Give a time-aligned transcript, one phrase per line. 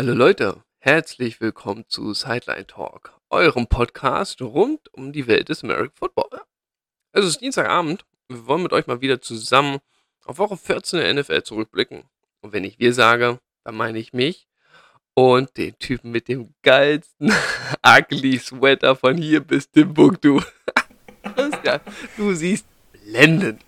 [0.00, 5.92] Hallo Leute, herzlich willkommen zu Sideline Talk, eurem Podcast rund um die Welt des American
[5.94, 6.40] Football.
[7.12, 9.76] Es ist Dienstagabend, wir wollen mit euch mal wieder zusammen
[10.24, 12.04] auf Woche 14 der NFL zurückblicken.
[12.40, 14.48] Und wenn ich wir sage, dann meine ich mich
[15.12, 17.30] und den Typen mit dem geilsten
[17.86, 20.40] ugly Sweater von hier bis Timbuktu.
[22.16, 22.64] du siehst
[23.04, 23.60] blendend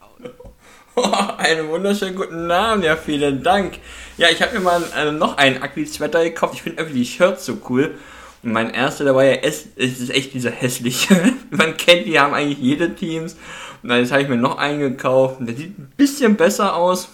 [1.39, 3.79] einen wunderschönen guten Namen, ja, vielen Dank.
[4.19, 6.55] Ja, ich habe mir mal äh, noch einen Ugly-Sweater gekauft.
[6.55, 7.95] Ich finde irgendwie die Shirts so cool.
[8.43, 11.17] Und mein erster, war ja, es ist echt dieser hässliche.
[11.51, 13.37] Man kennt, die haben eigentlich jede Teams.
[13.83, 15.37] Und dann habe ich mir noch einen gekauft.
[15.41, 17.09] Der sieht ein bisschen besser aus.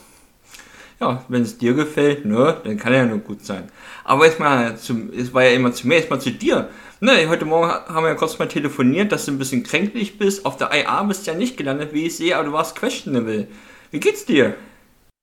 [1.01, 3.71] Ja, wenn es dir gefällt, ne, dann kann er ja nur gut sein.
[4.03, 6.69] Aber jetzt mal, es war ja immer zu mir, jetzt mal zu dir.
[7.01, 10.45] Ne, heute Morgen haben wir ja kurz mal telefoniert, dass du ein bisschen kränklich bist.
[10.45, 13.47] Auf der IA bist du ja nicht gelandet, wie ich sehe, aber du warst questionable.
[13.93, 14.57] Wie geht's dir?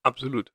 [0.01, 0.53] Absolut.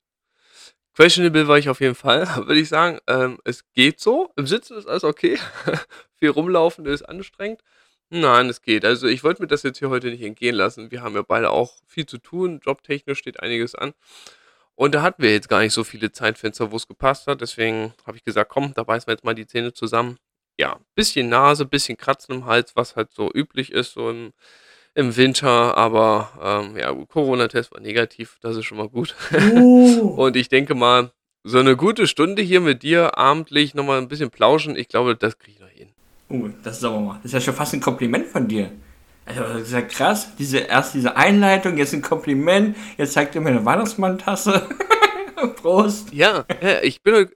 [0.94, 3.00] Questionable war ich auf jeden Fall, würde ich sagen.
[3.06, 4.32] Ähm, es geht so.
[4.36, 5.38] Im Sitzen ist alles okay.
[6.18, 7.60] Viel rumlaufen ist anstrengend.
[8.08, 8.86] Nein, es geht.
[8.86, 10.90] Also ich wollte mir das jetzt hier heute nicht entgehen lassen.
[10.90, 12.60] Wir haben ja beide auch viel zu tun.
[12.64, 13.92] Jobtechnisch steht einiges an.
[14.74, 17.42] Und da hatten wir jetzt gar nicht so viele Zeitfenster, wo es gepasst hat.
[17.42, 20.16] Deswegen habe ich gesagt, komm, da beißen wir jetzt mal die Zähne zusammen.
[20.60, 24.32] Ja, bisschen Nase, bisschen Kratzen im Hals, was halt so üblich ist, so im
[24.94, 29.14] im Winter, aber ähm, ja, Corona-Test war negativ, das ist schon mal gut.
[29.32, 30.14] Uh.
[30.16, 31.12] und ich denke mal,
[31.44, 35.38] so eine gute Stunde hier mit dir abendlich nochmal ein bisschen plauschen, ich glaube, das
[35.38, 35.88] kriege ich noch hin.
[36.28, 38.70] Uh, das ist aber mal, das ist ja schon fast ein Kompliment von dir.
[39.24, 43.40] Also, das ist ja krass, diese, erst diese Einleitung, jetzt ein Kompliment, jetzt zeigt er
[43.40, 44.68] mir eine Weihnachtsmann-Tasse.
[45.56, 46.12] Prost.
[46.12, 46.44] Ja,
[46.82, 47.30] ich bin,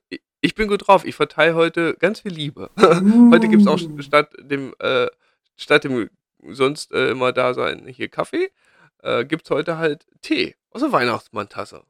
[0.44, 1.06] ich bin gut drauf.
[1.06, 2.70] Ich verteile heute ganz viel Liebe.
[2.84, 3.32] Uh.
[3.32, 5.08] heute gibt es auch statt dem, äh,
[5.56, 6.10] statt dem
[6.46, 8.50] sonst äh, immer da sein, hier Kaffee,
[9.02, 11.82] äh, gibt es heute halt Tee aus der Weihnachtsmanntasse.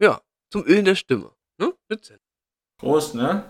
[0.00, 1.32] Ja, zum Ölen der Stimme.
[1.58, 1.74] Ne?
[2.00, 2.18] Sinn.
[2.78, 3.44] Prost, ne?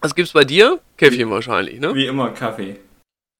[0.00, 0.80] Was gibt's bei dir?
[0.96, 1.94] Käffchen wahrscheinlich, ne?
[1.94, 2.80] Wie immer Kaffee.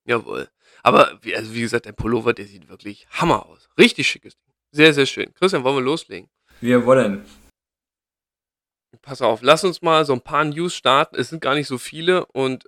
[0.04, 0.48] Jawohl.
[0.82, 3.68] Aber wie, also wie gesagt, dein Pullover, der sieht wirklich Hammer aus.
[3.78, 4.54] Richtig schickes Ding.
[4.70, 5.34] Sehr, sehr schön.
[5.34, 6.28] Christian, wollen wir loslegen?
[6.60, 7.24] Wir wollen.
[9.02, 11.16] Pass auf, lass uns mal so ein paar News starten.
[11.16, 12.64] Es sind gar nicht so viele und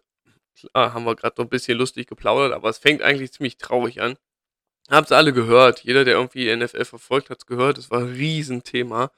[0.58, 4.00] Klar, haben wir gerade noch ein bisschen lustig geplaudert, aber es fängt eigentlich ziemlich traurig
[4.00, 4.16] an.
[4.90, 5.84] Habt's alle gehört.
[5.84, 7.78] Jeder, der irgendwie NFL verfolgt, hat's gehört.
[7.78, 9.10] Es war ein Riesenthema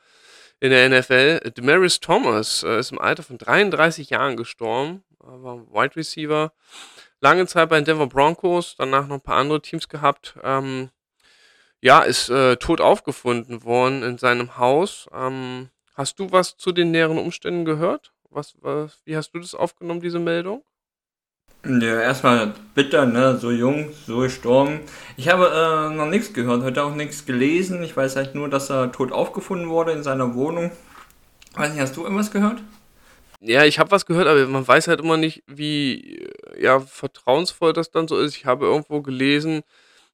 [0.58, 1.50] in der NFL.
[1.56, 5.02] Demaris Thomas äh, ist im Alter von 33 Jahren gestorben.
[5.18, 6.52] War Wide Receiver.
[7.20, 10.34] Lange Zeit bei den Denver Broncos, danach noch ein paar andere Teams gehabt.
[10.42, 10.90] Ähm,
[11.80, 15.08] ja, ist äh, tot aufgefunden worden in seinem Haus.
[15.14, 18.12] Ähm, hast du was zu den näheren Umständen gehört?
[18.30, 20.64] Was, was, wie hast du das aufgenommen, diese Meldung?
[21.62, 23.36] Ja, erstmal bitter, ne?
[23.36, 24.80] So jung, so gestorben.
[25.18, 27.82] Ich habe äh, noch nichts gehört, heute auch nichts gelesen.
[27.82, 30.70] Ich weiß halt nur, dass er tot aufgefunden wurde in seiner Wohnung.
[31.54, 32.62] Weiß nicht, hast du irgendwas gehört?
[33.42, 36.26] Ja, ich habe was gehört, aber man weiß halt immer nicht, wie
[36.58, 38.36] ja, vertrauensvoll das dann so ist.
[38.36, 39.62] Ich habe irgendwo gelesen,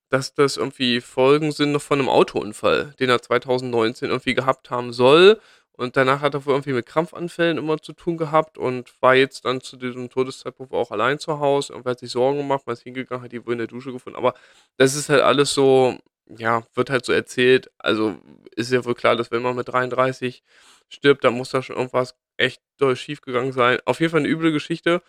[0.08, 4.92] dass das irgendwie Folgen sind noch von einem Autounfall, den er 2019 irgendwie gehabt haben
[4.92, 5.40] soll.
[5.76, 9.44] Und danach hat er wohl irgendwie mit Krampfanfällen immer zu tun gehabt und war jetzt
[9.44, 12.82] dann zu diesem Todeszeitpunkt auch allein zu Hause und hat sich Sorgen gemacht, man ist
[12.82, 14.18] hingegangen, hat die wohl in der Dusche gefunden.
[14.18, 14.34] Aber
[14.78, 17.70] das ist halt alles so, ja, wird halt so erzählt.
[17.78, 18.16] Also
[18.54, 20.42] ist ja wohl klar, dass wenn man mit 33
[20.88, 23.78] stirbt, dann muss da schon irgendwas echt doll schief gegangen sein.
[23.84, 25.02] Auf jeden Fall eine üble Geschichte.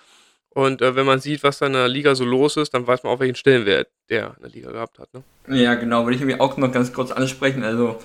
[0.50, 3.04] Und äh, wenn man sieht, was da in der Liga so los ist, dann weiß
[3.04, 5.14] man auch, welchen Stellenwert der in der Liga gehabt hat.
[5.14, 5.24] Ne?
[5.48, 7.64] Ja, genau, würde ich mir auch noch ganz kurz ansprechen.
[7.64, 8.00] Also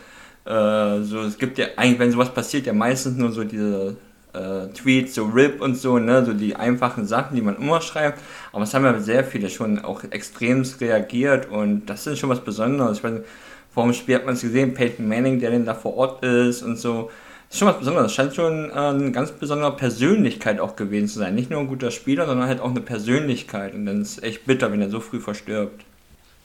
[0.44, 3.96] äh, so, es gibt ja eigentlich, wenn sowas passiert, ja meistens nur so diese
[4.32, 8.20] äh, Tweets, so RIP und so, ne, so die einfachen Sachen, die man immer schreibt.
[8.52, 12.40] Aber es haben ja sehr viele schon auch extremst reagiert und das ist schon was
[12.40, 12.98] Besonderes.
[12.98, 13.24] Ich meine,
[13.72, 16.62] vor dem Spiel hat man es gesehen, Peyton Manning, der denn da vor Ort ist
[16.62, 17.10] und so.
[17.48, 18.06] Das ist schon was Besonderes.
[18.06, 21.34] Das scheint schon äh, eine ganz besondere Persönlichkeit auch gewesen zu sein.
[21.34, 23.74] Nicht nur ein guter Spieler, sondern halt auch eine Persönlichkeit.
[23.74, 25.84] Und dann ist es echt bitter, wenn er so früh verstirbt.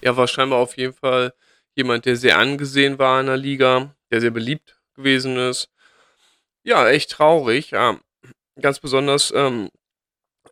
[0.02, 1.34] Ja, war scheinbar auf jeden Fall
[1.78, 5.70] jemand, der sehr angesehen war in der Liga, der sehr beliebt gewesen ist.
[6.64, 7.72] Ja, echt traurig.
[7.72, 8.00] Ja,
[8.60, 9.70] ganz besonders ähm,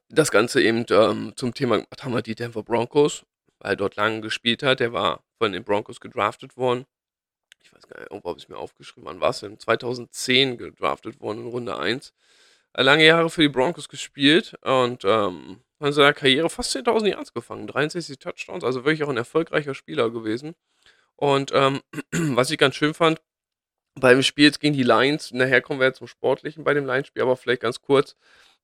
[0.10, 3.26] das Ganze eben ähm, zum Thema gemacht haben wir die Denver Broncos,
[3.60, 4.80] weil er dort lange gespielt hat.
[4.80, 6.86] Der war von den Broncos gedraftet worden.
[7.64, 9.06] Ich weiß gar nicht, irgendwo habe ich es mir aufgeschrieben.
[9.06, 9.60] Wann war es denn?
[9.60, 12.14] 2010 gedraftet worden in Runde 1.
[12.78, 17.68] Lange Jahre für die Broncos gespielt und ähm, in seiner Karriere fast 10.000 Yards gefangen.
[17.68, 20.56] 63 Touchdowns, also wirklich auch ein erfolgreicher Spieler gewesen.
[21.16, 21.82] Und ähm,
[22.12, 23.22] was ich ganz schön fand,
[23.96, 27.24] beim Spiel jetzt gegen die Lions, nachher kommen wir jetzt zum Sportlichen bei dem Lions-Spiel,
[27.24, 28.16] aber vielleicht ganz kurz,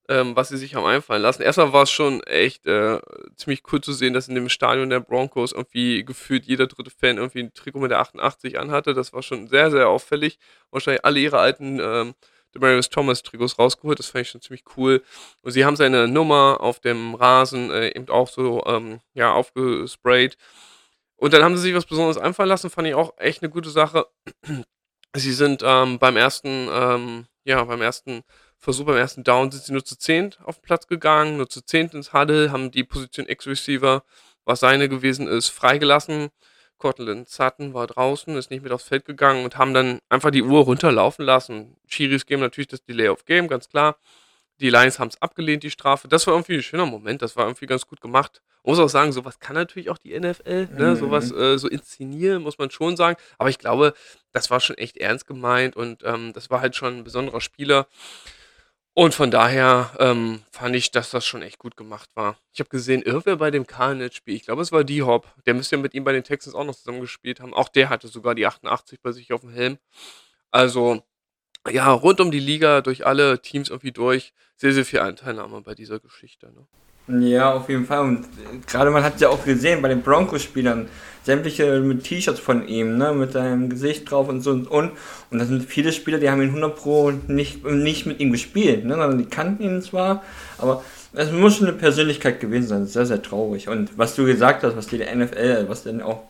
[0.09, 1.41] ähm, was sie sich haben einfallen lassen.
[1.41, 2.99] Erstmal war es schon echt äh,
[3.37, 7.17] ziemlich cool zu sehen, dass in dem Stadion der Broncos irgendwie gefühlt jeder dritte Fan
[7.17, 8.93] irgendwie ein Trikot mit der 88 anhatte.
[8.93, 10.37] Das war schon sehr, sehr auffällig.
[10.71, 12.13] Wahrscheinlich alle ihre alten ähm,
[12.53, 13.99] Demarius Thomas Trikots rausgeholt.
[13.99, 15.03] Das fand ich schon ziemlich cool.
[15.43, 20.37] Und sie haben seine Nummer auf dem Rasen äh, eben auch so ähm, ja, aufgesprayt.
[21.21, 23.69] Und dann haben sie sich was Besonderes einfallen lassen, fand ich auch echt eine gute
[23.69, 24.07] Sache.
[25.15, 28.23] Sie sind ähm, beim ersten, ähm, ja, beim ersten
[28.57, 31.61] Versuch, beim ersten Down sind sie nur zu 10 auf den Platz gegangen, nur zu
[31.61, 34.03] 10 ins Huddle, haben die Position X-Receiver,
[34.45, 36.29] was seine gewesen ist, freigelassen.
[36.79, 40.41] Cortland Sutton war draußen, ist nicht mit aufs Feld gegangen und haben dann einfach die
[40.41, 41.75] Uhr runterlaufen lassen.
[41.87, 43.97] Chiris geben natürlich das Delay of Game, ganz klar.
[44.61, 46.07] Die Lions haben es abgelehnt, die Strafe.
[46.07, 48.41] Das war irgendwie ein schöner Moment, das war irgendwie ganz gut gemacht.
[48.63, 50.91] Man muss auch sagen, sowas kann natürlich auch die NFL, ne?
[50.91, 50.95] Mhm.
[50.95, 53.17] sowas äh, so inszenieren, muss man schon sagen.
[53.39, 53.93] Aber ich glaube,
[54.31, 57.87] das war schon echt ernst gemeint und ähm, das war halt schon ein besonderer Spieler.
[58.93, 62.37] Und von daher ähm, fand ich, dass das schon echt gut gemacht war.
[62.51, 65.81] Ich habe gesehen, irgendwer bei dem Carnage-Spiel, ich glaube, es war D-Hop, der müsste ja
[65.81, 67.53] mit ihm bei den Texans auch noch zusammengespielt haben.
[67.53, 69.77] Auch der hatte sogar die 88 bei sich auf dem Helm.
[70.51, 71.01] Also,
[71.69, 75.75] ja, rund um die Liga, durch alle Teams irgendwie durch, sehr, sehr viel Anteilnahme bei
[75.75, 76.51] dieser Geschichte.
[76.51, 76.67] Ne?
[77.07, 78.01] Ja, auf jeden Fall.
[78.01, 78.27] Und
[78.67, 80.87] gerade man hat ja auch gesehen bei den Broncos-Spielern,
[81.23, 84.91] sämtliche mit T-Shirts von ihm, ne, mit seinem Gesicht drauf und so und und.
[85.29, 88.85] Und da sind viele Spieler, die haben ihn 100 Pro nicht, nicht mit ihm gespielt,
[88.85, 90.23] ne, sondern die kannten ihn zwar,
[90.57, 90.83] aber
[91.13, 92.85] es muss schon eine Persönlichkeit gewesen sein.
[92.85, 93.67] Sehr, sehr traurig.
[93.67, 96.23] Und was du gesagt hast, was die NFL, was denn auch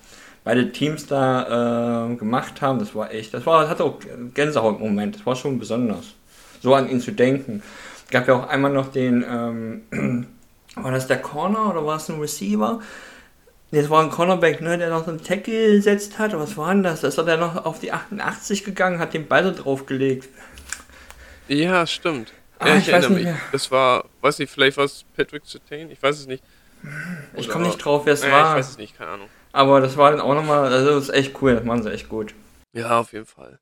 [0.44, 4.00] beide Teams da äh, gemacht haben, das war echt, das war, hat auch
[4.34, 5.16] Gänsehaut-Moment.
[5.16, 6.16] Das war schon besonders.
[6.62, 7.64] So an ihn zu denken.
[8.06, 10.28] Es gab ja auch einmal noch den, ähm,
[10.76, 12.82] war das der Corner oder war es ein Receiver?
[13.72, 16.38] Das war ein Cornerback, ne, der noch so einen Tackle gesetzt hat.
[16.38, 17.02] Was war denn das?
[17.02, 20.28] Da ist er noch auf die 88 gegangen, hat den Ball so draufgelegt.
[21.48, 22.34] Ja, stimmt.
[22.60, 23.24] Ah, ja, ich, ich erinnere mich.
[23.24, 23.38] Mehr.
[23.54, 26.44] Das war, weiß nicht, vielleicht war es Patrick Sertain, ich weiß es nicht.
[27.36, 28.52] Ich komme nicht drauf, wer es äh, war.
[28.52, 29.30] Ich weiß es nicht, keine Ahnung.
[29.52, 32.10] Aber das war dann auch nochmal, also das ist echt cool, das machen sie echt
[32.10, 32.34] gut.
[32.74, 33.60] Ja, auf jeden Fall.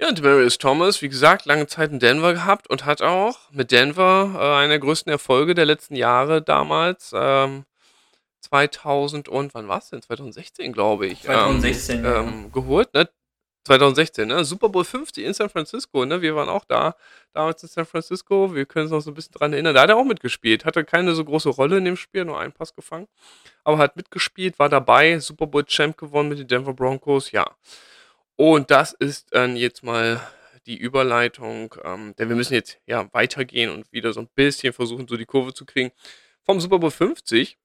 [0.00, 3.70] Ja, und Demarius Thomas, wie gesagt, lange Zeit in Denver gehabt und hat auch mit
[3.70, 7.64] Denver äh, einen der größten Erfolge der letzten Jahre damals, ähm,
[8.40, 10.02] 2000 und, wann war es denn?
[10.02, 11.22] 2016, glaube ich.
[11.22, 12.20] 2016, ähm, ja.
[12.20, 13.08] ähm, geholt, ne?
[13.64, 14.44] 2016, ne?
[14.44, 16.20] Super Bowl 50 in San Francisco, ne?
[16.20, 16.96] Wir waren auch da,
[17.32, 18.54] damals in San Francisco.
[18.54, 19.74] Wir können uns noch so ein bisschen dran erinnern.
[19.74, 20.64] Da hat er auch mitgespielt.
[20.64, 23.06] Hatte keine so große Rolle in dem Spiel, nur einen Pass gefangen.
[23.64, 27.46] Aber hat mitgespielt, war dabei, Super Bowl Champ gewonnen mit den Denver Broncos, ja.
[28.36, 30.20] Und das ist dann jetzt mal
[30.66, 35.08] die Überleitung, ähm, denn wir müssen jetzt ja weitergehen und wieder so ein bisschen versuchen,
[35.08, 35.92] so die Kurve zu kriegen.
[36.44, 37.58] Vom Super Bowl 50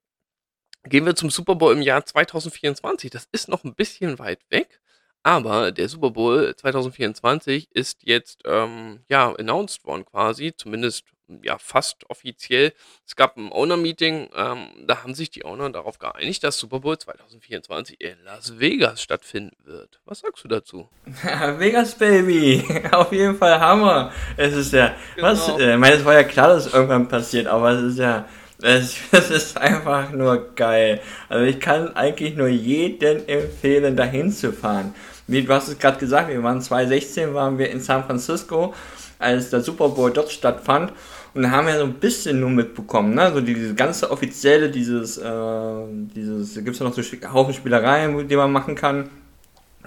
[0.83, 3.11] gehen wir zum Super Bowl im Jahr 2024.
[3.11, 4.79] Das ist noch ein bisschen weit weg,
[5.27, 11.03] aber der Super Bowl 2024 ist jetzt ähm, ja announced worden quasi, zumindest
[11.44, 12.71] ja fast offiziell.
[13.06, 16.97] Es gab ein Owner-Meeting, ähm, da haben sich die Owner darauf geeinigt, dass Super Bowl
[16.97, 20.00] 2024 in Las Vegas stattfinden wird.
[20.06, 20.88] Was sagst du dazu?
[21.57, 22.63] Vegas Baby,
[22.94, 24.13] auf jeden Fall Hammer.
[24.38, 25.27] Es ist ja, genau.
[25.27, 25.50] was?
[25.59, 28.25] Äh, ich meine, es war ja klar, dass irgendwann passiert, aber es ist ja
[28.62, 31.01] es, es, ist einfach nur geil.
[31.30, 34.94] Also ich kann eigentlich nur jeden empfehlen, dahin zu fahren.
[35.27, 38.74] Wie du hast es gerade gesagt, wir waren 2016, waren wir in San Francisco,
[39.19, 40.94] als der Super Bowl dort stattfand.
[41.33, 43.31] Und haben wir so ein bisschen nur mitbekommen, ne?
[43.31, 45.83] So diese ganze offizielle, dieses, äh,
[46.15, 47.01] dieses, gibt es ja noch so
[47.31, 49.09] Haufen Spielereien, die man machen kann.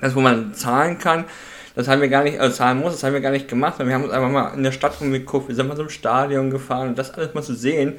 [0.01, 1.25] Das, wo man zahlen kann.
[1.75, 3.79] Das haben wir gar nicht, also zahlen muss, das haben wir gar nicht gemacht.
[3.79, 6.89] Wir haben uns einfach mal in der Stadt rumgeguckt, wir sind mal im Stadion gefahren
[6.89, 7.95] und das alles mal zu sehen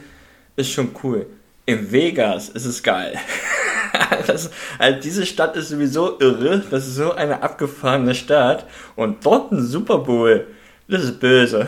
[0.56, 1.26] ist schon cool.
[1.66, 3.18] In Vegas ist es geil.
[4.28, 6.64] das, also diese Stadt ist sowieso irre.
[6.70, 8.66] Das ist so eine abgefahrene Stadt.
[8.96, 10.48] Und dort ein Super Bowl.
[10.88, 11.68] Das ist böse.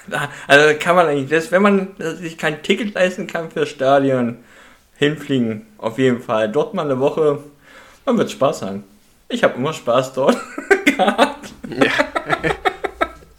[0.46, 4.38] also kann man eigentlich, das, wenn man sich kein Ticket leisten kann für Stadion,
[5.00, 5.66] hinfliegen.
[5.78, 6.52] Auf jeden Fall.
[6.52, 7.42] Dort mal eine Woche.
[8.04, 8.84] Man wird Spaß haben.
[9.28, 10.36] Ich habe immer Spaß dort
[10.84, 11.52] gehabt.
[11.68, 11.90] Ja.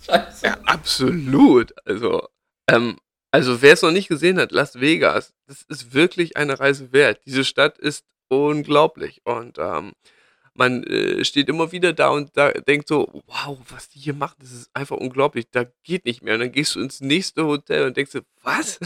[0.05, 0.45] Scheiße.
[0.47, 1.73] Ja, absolut.
[1.85, 2.27] Also,
[2.67, 2.97] ähm,
[3.31, 7.21] also wer es noch nicht gesehen hat, Las Vegas, das ist wirklich eine Reise wert.
[7.25, 9.91] Diese Stadt ist unglaublich und ähm,
[10.53, 14.35] man äh, steht immer wieder da und da denkt so, wow, was die hier machen,
[14.39, 16.33] das ist einfach unglaublich, da geht nicht mehr.
[16.33, 18.79] Und dann gehst du ins nächste Hotel und denkst so, was?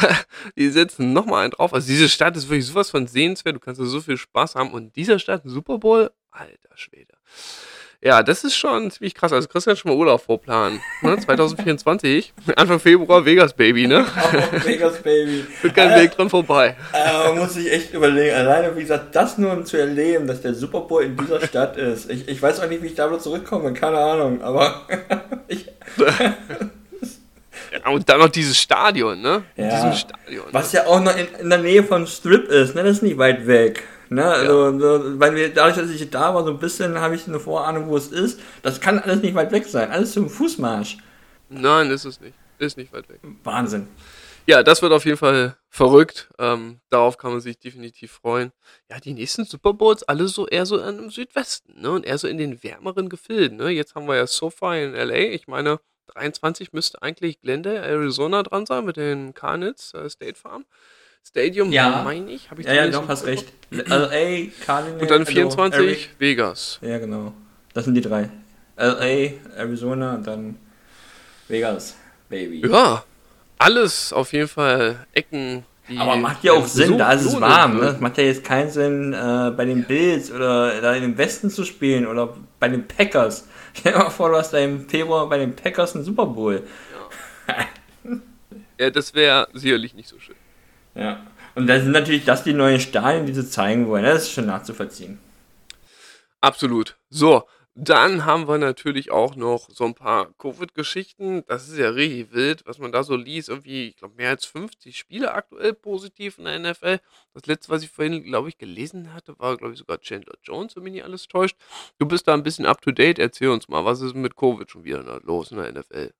[0.56, 1.74] die setzen nochmal einen drauf.
[1.74, 4.72] Also diese Stadt ist wirklich sowas von sehenswert, du kannst da so viel Spaß haben
[4.72, 7.14] und dieser Stadt, Super Bowl, alter Schwede.
[8.04, 9.32] Ja, das ist schon ziemlich krass.
[9.32, 10.80] Also Christian schon mal Urlaub vorplanen.
[11.02, 11.16] Ne?
[11.16, 14.04] 2024, Anfang Februar, Vegas Baby, ne?
[14.64, 15.44] Vegas Baby.
[15.60, 16.76] Führt kein Weg dran vorbei.
[16.92, 18.34] Äh, muss ich echt überlegen.
[18.34, 21.76] Alleine, wie gesagt, das nur um zu erleben, dass der Super Bowl in dieser Stadt
[21.76, 22.10] ist.
[22.10, 24.82] Ich, ich weiß auch nicht, wie ich da wieder zurückkomme, keine Ahnung, aber
[25.46, 25.66] ich.
[27.72, 29.44] Ja, und dann noch dieses Stadion, ne?
[29.56, 32.82] Ja, Stadion, was ja auch noch in, in, der Nähe von Strip ist, ne?
[32.82, 33.84] Das ist nicht weit weg.
[34.14, 34.24] Ne?
[34.24, 34.78] Also, ja.
[34.78, 37.88] so, weil wir, dadurch, dass ich da war, so ein bisschen habe ich eine Vorahnung,
[37.88, 38.40] wo es ist.
[38.62, 39.90] Das kann alles nicht weit weg sein.
[39.90, 40.98] Alles zum Fußmarsch.
[41.48, 42.34] Nein, ist es nicht.
[42.58, 43.20] Ist nicht weit weg.
[43.44, 43.88] Wahnsinn.
[44.46, 46.28] Ja, das wird auf jeden Fall verrückt.
[46.38, 48.52] Ähm, darauf kann man sich definitiv freuen.
[48.90, 51.90] Ja, die nächsten Super Bowls alle so eher so im Südwesten, ne?
[51.92, 53.70] Und eher so in den wärmeren Gefilden, ne?
[53.70, 55.32] Jetzt haben wir ja SoFi in LA.
[55.32, 55.78] Ich meine,
[56.08, 60.64] 23 müsste eigentlich Glendale, Arizona dran sein mit den Carnets äh, State Farm.
[61.26, 62.02] Stadium, Ja.
[62.04, 62.50] meine ich.
[62.50, 63.46] Hab ich Ja, ja, doch, hast recht.
[63.70, 63.88] Kopf.
[63.88, 65.02] LA, Cardinals.
[65.02, 66.78] Und dann also 24 Ari- Vegas.
[66.82, 67.32] Ja, genau.
[67.74, 68.28] Das sind die drei.
[68.76, 70.56] LA, Arizona und dann
[71.48, 71.96] Vegas,
[72.28, 72.66] Baby.
[72.68, 73.04] Ja,
[73.58, 75.64] alles auf jeden Fall Ecken.
[75.98, 77.78] Aber macht ja auch Sinn, da ist es warm.
[77.78, 77.96] Ne?
[78.00, 81.64] macht ja jetzt keinen Sinn, äh, bei den Bills oder da in den Westen zu
[81.64, 83.46] spielen oder bei den Packers.
[83.74, 86.62] Stell dir mal vor, du hast da im Februar bei den Packers einen Super Bowl.
[88.78, 90.36] Ja, das wäre sicherlich nicht so schön.
[90.94, 91.26] Ja.
[91.54, 94.04] Und da sind natürlich das die neuen Stadien, die sie zeigen wollen.
[94.04, 95.18] Das ist schon nachzuvollziehen.
[96.40, 96.96] Absolut.
[97.10, 97.44] So,
[97.74, 101.42] dann haben wir natürlich auch noch so ein paar Covid-Geschichten.
[101.46, 103.48] Das ist ja richtig wild, was man da so liest.
[103.48, 106.98] Irgendwie, ich glaube, mehr als 50 Spiele aktuell positiv in der NFL.
[107.32, 110.76] Das letzte, was ich vorhin, glaube ich, gelesen hatte, war, glaube ich, sogar Chandler Jones,
[110.76, 111.56] wenn mich nicht alles täuscht.
[111.98, 113.18] Du bist da ein bisschen up to date.
[113.18, 116.12] Erzähl uns mal, was ist mit Covid schon wieder los in der NFL?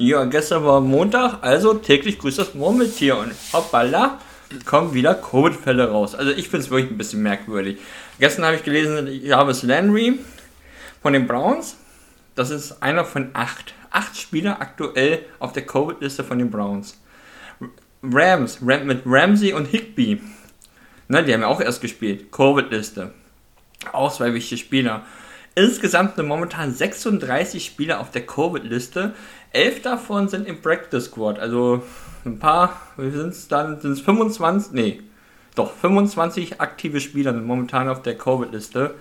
[0.00, 4.20] Ja, gestern war Montag, also täglich grüßt das Murmeltier und hoppala,
[4.64, 6.14] kommen wieder Covid-Fälle raus.
[6.14, 7.78] Also ich finde es wirklich ein bisschen merkwürdig.
[8.20, 10.20] Gestern habe ich gelesen, Jarvis Landry
[11.02, 11.78] von den Browns,
[12.36, 13.74] das ist einer von acht.
[13.90, 16.96] Acht Spieler aktuell auf der Covid-Liste von den Browns.
[18.00, 20.20] Rams, Ram, mit Ramsey und Higby.
[21.08, 22.30] Ne, die haben ja auch erst gespielt.
[22.30, 23.14] Covid-Liste.
[23.92, 25.04] Auch zwei wichtige Spieler.
[25.58, 29.12] Insgesamt sind momentan 36 Spieler auf der Covid-Liste.
[29.52, 31.38] Elf davon sind im Practice Squad.
[31.38, 31.82] Also
[32.24, 33.80] ein paar, wie sind es dann?
[33.80, 34.72] Sind es 25?
[34.72, 35.02] Nee,
[35.54, 38.94] doch 25 aktive Spieler sind momentan auf der Covid-Liste.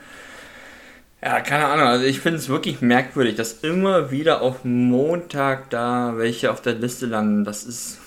[1.21, 1.87] Ja, keine Ahnung.
[1.87, 6.73] Also ich finde es wirklich merkwürdig, dass immer wieder auf Montag da welche auf der
[6.73, 7.43] Liste landen.
[7.43, 7.99] Das ist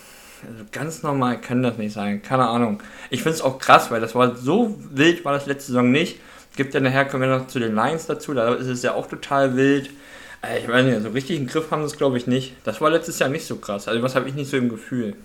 [0.49, 2.23] also ganz normal, kann das nicht sein.
[2.23, 2.83] Keine Ahnung.
[3.11, 6.21] Ich finde es auch krass, weil das war so wild, war das letzte Saison nicht.
[6.57, 9.07] Gibt ja nachher, kommen wir noch zu den Lions dazu, da ist es ja auch
[9.07, 9.91] total wild.
[10.43, 12.55] Äh, Ich weiß nicht, so richtig im Griff haben sie es glaube ich nicht.
[12.65, 13.89] Das war letztes Jahr nicht so krass.
[13.89, 15.17] Also was habe ich nicht so im Gefühl.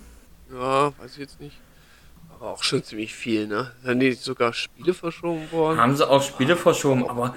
[0.52, 1.58] Ja, weiß ich jetzt nicht.
[2.34, 3.72] Aber auch schon ziemlich viel, ne?
[3.84, 5.80] Sind die sogar Spiele verschoben worden?
[5.80, 7.36] Haben sie auch Spiele verschoben, Auch aber,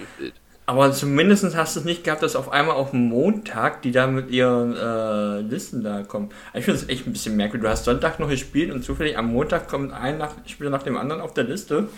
[0.66, 4.30] aber zumindest hast du es nicht gehabt, dass auf einmal auf Montag die da mit
[4.30, 6.30] ihren äh, Listen da kommen.
[6.52, 7.62] Ich finde es echt ein bisschen merkwürdig.
[7.64, 10.96] Du hast Sonntag noch gespielt und zufällig am Montag kommt ein nach, Spieler nach dem
[10.96, 11.88] anderen auf der Liste.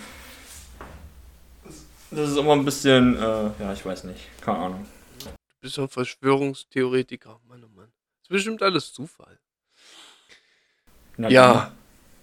[2.10, 4.20] Das ist immer ein bisschen, äh, ja, ich weiß nicht.
[4.44, 4.86] Keine Ahnung.
[5.60, 7.38] Bist doch ein Verschwörungstheoretiker.
[7.48, 7.86] Mann, oh Mann.
[7.86, 9.38] Das ist bestimmt alles Zufall.
[11.16, 11.72] Na, Ja,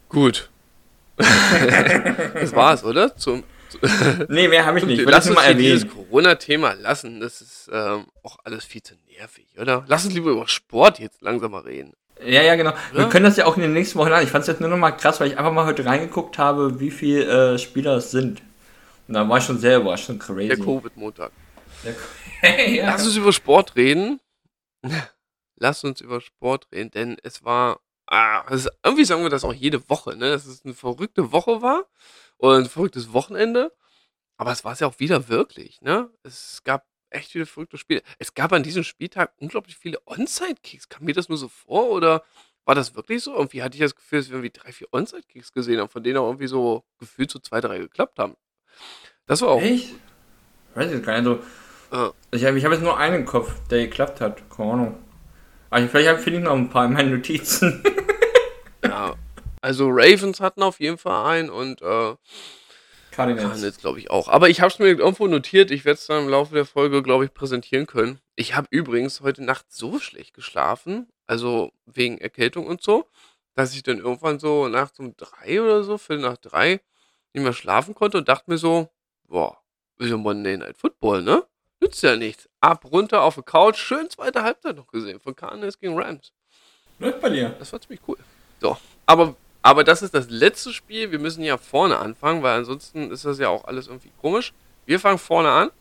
[0.10, 0.50] gut.
[1.18, 3.16] das war's, oder?
[3.16, 3.44] Zum,
[4.30, 5.04] Nee, mehr habe ich nicht.
[5.06, 5.88] Lass uns mal dieses.
[5.90, 7.20] Corona-Thema lassen.
[7.20, 9.84] Das ist ähm, auch alles viel zu nervig, oder?
[9.88, 11.94] Lass uns lieber über Sport jetzt langsam mal reden.
[12.24, 12.74] Ja, ja, genau.
[12.94, 13.10] Wir Ja.
[13.10, 14.24] können das ja auch in den nächsten Wochen an.
[14.24, 16.80] Ich fand es jetzt nur noch mal krass, weil ich einfach mal heute reingeguckt habe,
[16.80, 18.42] wie viele äh, Spieler es sind.
[19.08, 20.48] Und da war ich schon sehr überrascht, schon crazy.
[20.48, 21.32] Der Covid-Montag.
[22.42, 22.92] ja.
[22.92, 24.20] Lass uns über Sport reden.
[25.56, 27.80] Lass uns über Sport reden, denn es war.
[28.10, 30.30] Ah, ist, irgendwie sagen wir das auch jede Woche, ne?
[30.30, 31.86] Dass es eine verrückte Woche war
[32.38, 33.74] oder ein verrücktes Wochenende.
[34.38, 36.10] Aber es war es ja auch wieder wirklich, ne?
[36.24, 38.02] Es gab echt viele verrückte Spiele.
[38.20, 40.90] Es gab an diesem Spieltag unglaublich viele Onside-Kicks.
[40.90, 42.24] Kam mir das nur so vor oder
[42.66, 43.34] war das wirklich so?
[43.34, 46.18] Irgendwie hatte ich das Gefühl, dass wir irgendwie drei, vier Onside-Kicks gesehen haben, von denen
[46.18, 48.36] auch irgendwie so gefühlt so zwei, drei geklappt haben.
[49.26, 49.62] Das war auch.
[49.62, 49.96] Echt?
[50.76, 51.28] Weiß ich gar nicht.
[51.28, 51.44] Also,
[51.92, 52.12] Ja.
[52.32, 54.42] ich habe ich hab jetzt nur einen im Kopf, der geklappt hat.
[54.50, 54.98] Keine Ahnung.
[55.70, 57.84] Aber vielleicht hab- finde ich noch ein paar in meinen Notizen.
[58.84, 59.16] Ja,
[59.62, 62.16] also Ravens hatten auf jeden Fall einen und äh,
[63.12, 63.48] Cardinals.
[63.50, 64.28] Cardinals glaube ich auch.
[64.30, 65.72] Aber ich habe es mir irgendwo notiert.
[65.72, 68.20] Ich werde es dann im Laufe der Folge, glaube ich, präsentieren können.
[68.36, 73.10] Ich habe übrigens heute Nacht so schlecht geschlafen, also wegen Erkältung und so,
[73.56, 76.80] dass ich dann irgendwann so nachts um drei oder so, Viertel nach drei,
[77.34, 78.90] nicht mehr schlafen konnte und dachte mir so,
[79.28, 79.58] boah,
[79.98, 81.44] ist ja Monday Night Football, ne?
[81.80, 82.50] Nützt ja nichts.
[82.60, 86.32] Ab, runter auf die Couch, schön zweite Halbzeit noch gesehen von Cardinals gegen Rams.
[87.00, 87.50] Läuft bei dir.
[87.60, 88.18] Das war ziemlich cool.
[88.60, 91.12] So, aber, aber das ist das letzte Spiel.
[91.12, 94.54] Wir müssen ja vorne anfangen, weil ansonsten ist das ja auch alles irgendwie komisch.
[94.86, 95.72] Wir fangen vorne an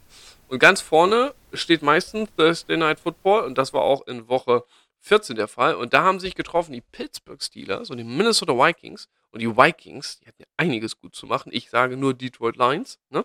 [0.49, 4.65] und ganz vorne steht meistens Thursday Night Football und das war auch in Woche
[5.07, 5.77] 14 der Fall.
[5.77, 9.09] Und da haben sich getroffen die Pittsburgh Steelers und die Minnesota Vikings.
[9.31, 11.51] Und die Vikings, die hatten ja einiges gut zu machen.
[11.53, 12.99] Ich sage nur Detroit Lions.
[13.11, 13.25] Ne?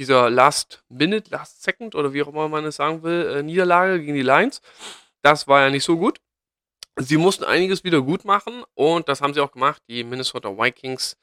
[0.00, 4.00] Dieser Last Minute, Last Second oder wie auch immer man es sagen will, äh, Niederlage
[4.00, 4.62] gegen die Lions.
[5.20, 6.22] Das war ja nicht so gut.
[6.96, 9.82] Sie mussten einiges wieder gut machen und das haben sie auch gemacht.
[9.90, 11.18] Die Minnesota Vikings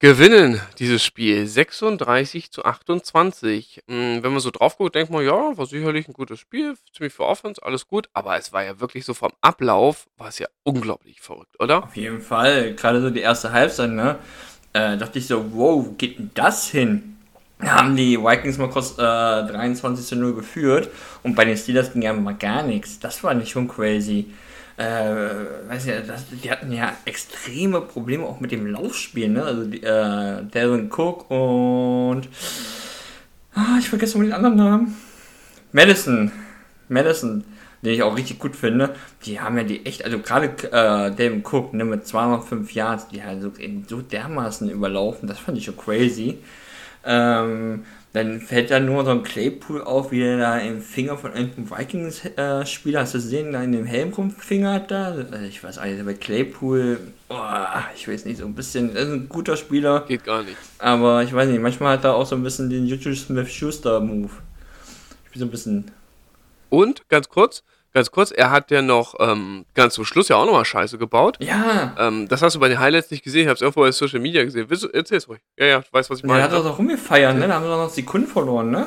[0.00, 3.84] gewinnen dieses Spiel 36 zu 28.
[3.86, 7.12] Hm, wenn man so drauf guckt, denkt man, ja, war sicherlich ein gutes Spiel, ziemlich
[7.12, 10.48] für Offense, alles gut, aber es war ja wirklich so vom Ablauf, war es ja
[10.64, 11.84] unglaublich verrückt, oder?
[11.84, 14.18] Auf jeden Fall, gerade so die erste Halbzeit, ne?
[14.72, 17.15] Äh, dachte ich so, wow, wo geht denn das hin?
[17.60, 20.90] Haben die Vikings mal kurz äh, 23 zu 0 geführt
[21.22, 22.98] und bei den Steelers ging ja mal gar nichts.
[23.00, 24.26] Das war nicht schon crazy
[24.76, 29.42] äh, weiß nicht, das, die hatten ja extreme Probleme auch mit dem Laufspiel, ne?
[29.42, 32.28] Also die, äh, Darren Cook und
[33.54, 34.96] ah, ich vergesse mal den anderen Namen.
[35.72, 36.30] Madison.
[36.88, 37.44] Madison,
[37.82, 38.94] den ich auch richtig gut finde.
[39.24, 43.24] Die haben ja die echt, also gerade äh, David Cook, ne, mit 205 Yards, die
[43.24, 43.52] halt so,
[43.88, 46.38] so dermaßen überlaufen, das fand ich schon crazy.
[47.06, 51.34] Ähm, dann fällt da nur so ein Claypool auf, wie er da im Finger von
[51.34, 55.08] irgendeinem Vikings-Spieler, hast du gesehen, da in dem Helm rumfingert da.
[55.08, 56.98] Also ich weiß nicht, bei Claypool,
[57.28, 57.36] oh,
[57.94, 60.06] ich weiß nicht, so ein bisschen, ist ein guter Spieler.
[60.08, 60.56] Geht gar nicht.
[60.78, 64.30] Aber ich weiß nicht, manchmal hat er auch so ein bisschen den Juju Smith-Schuster-Move.
[65.26, 65.90] Ich bin so ein bisschen.
[66.70, 67.64] Und, ganz kurz,
[67.96, 71.38] Ganz kurz, er hat ja noch ähm, ganz zum Schluss ja auch nochmal Scheiße gebaut.
[71.40, 71.96] Ja.
[71.98, 74.44] Ähm, das hast du bei den Highlights nicht gesehen, ich hab's irgendwo bei Social Media
[74.44, 74.66] gesehen.
[74.68, 75.40] Willst du, erzähl's ruhig.
[75.58, 76.40] Ja, ja, du weißt, was ich meine.
[76.40, 77.48] Er hat das auch rumgefeiert, ne?
[77.48, 78.86] Da haben sie doch noch Sekunden verloren, ne?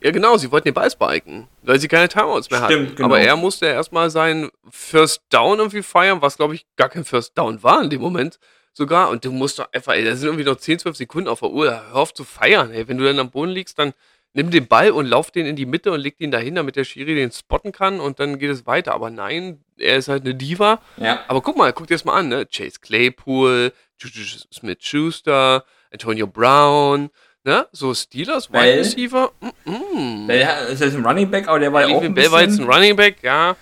[0.00, 2.96] Ja, genau, sie wollten den Ball spiken, weil sie keine Timeouts mehr Stimmt, hatten.
[2.96, 3.08] Genau.
[3.08, 7.04] Aber er musste ja erstmal seinen First Down irgendwie feiern, was glaube ich gar kein
[7.04, 8.38] First Down war in dem Moment
[8.72, 9.10] sogar.
[9.10, 11.50] Und du musst doch einfach, ey, da sind irgendwie noch 10, 12 Sekunden auf der
[11.50, 12.88] Uhr, hör auf zu feiern, ey.
[12.88, 13.92] Wenn du dann am Boden liegst, dann
[14.38, 16.84] nimm den Ball und lauf den in die Mitte und leg den dahin, damit der
[16.84, 18.94] Schiri den spotten kann und dann geht es weiter.
[18.94, 20.80] Aber nein, er ist halt eine Diva.
[20.96, 21.24] Ja.
[21.26, 22.46] Aber guck mal, guck dir das mal an, ne?
[22.46, 27.10] Chase Claypool, Juju Smith-Schuster, Antonio Brown,
[27.42, 27.66] ne?
[27.72, 29.32] So Steelers, Wide Receiver.
[29.40, 30.68] Mm -mm.
[30.68, 32.70] ist jetzt ein Running Back, aber der war ja auch ein Bell war jetzt ein
[32.70, 33.56] Running Back, ja.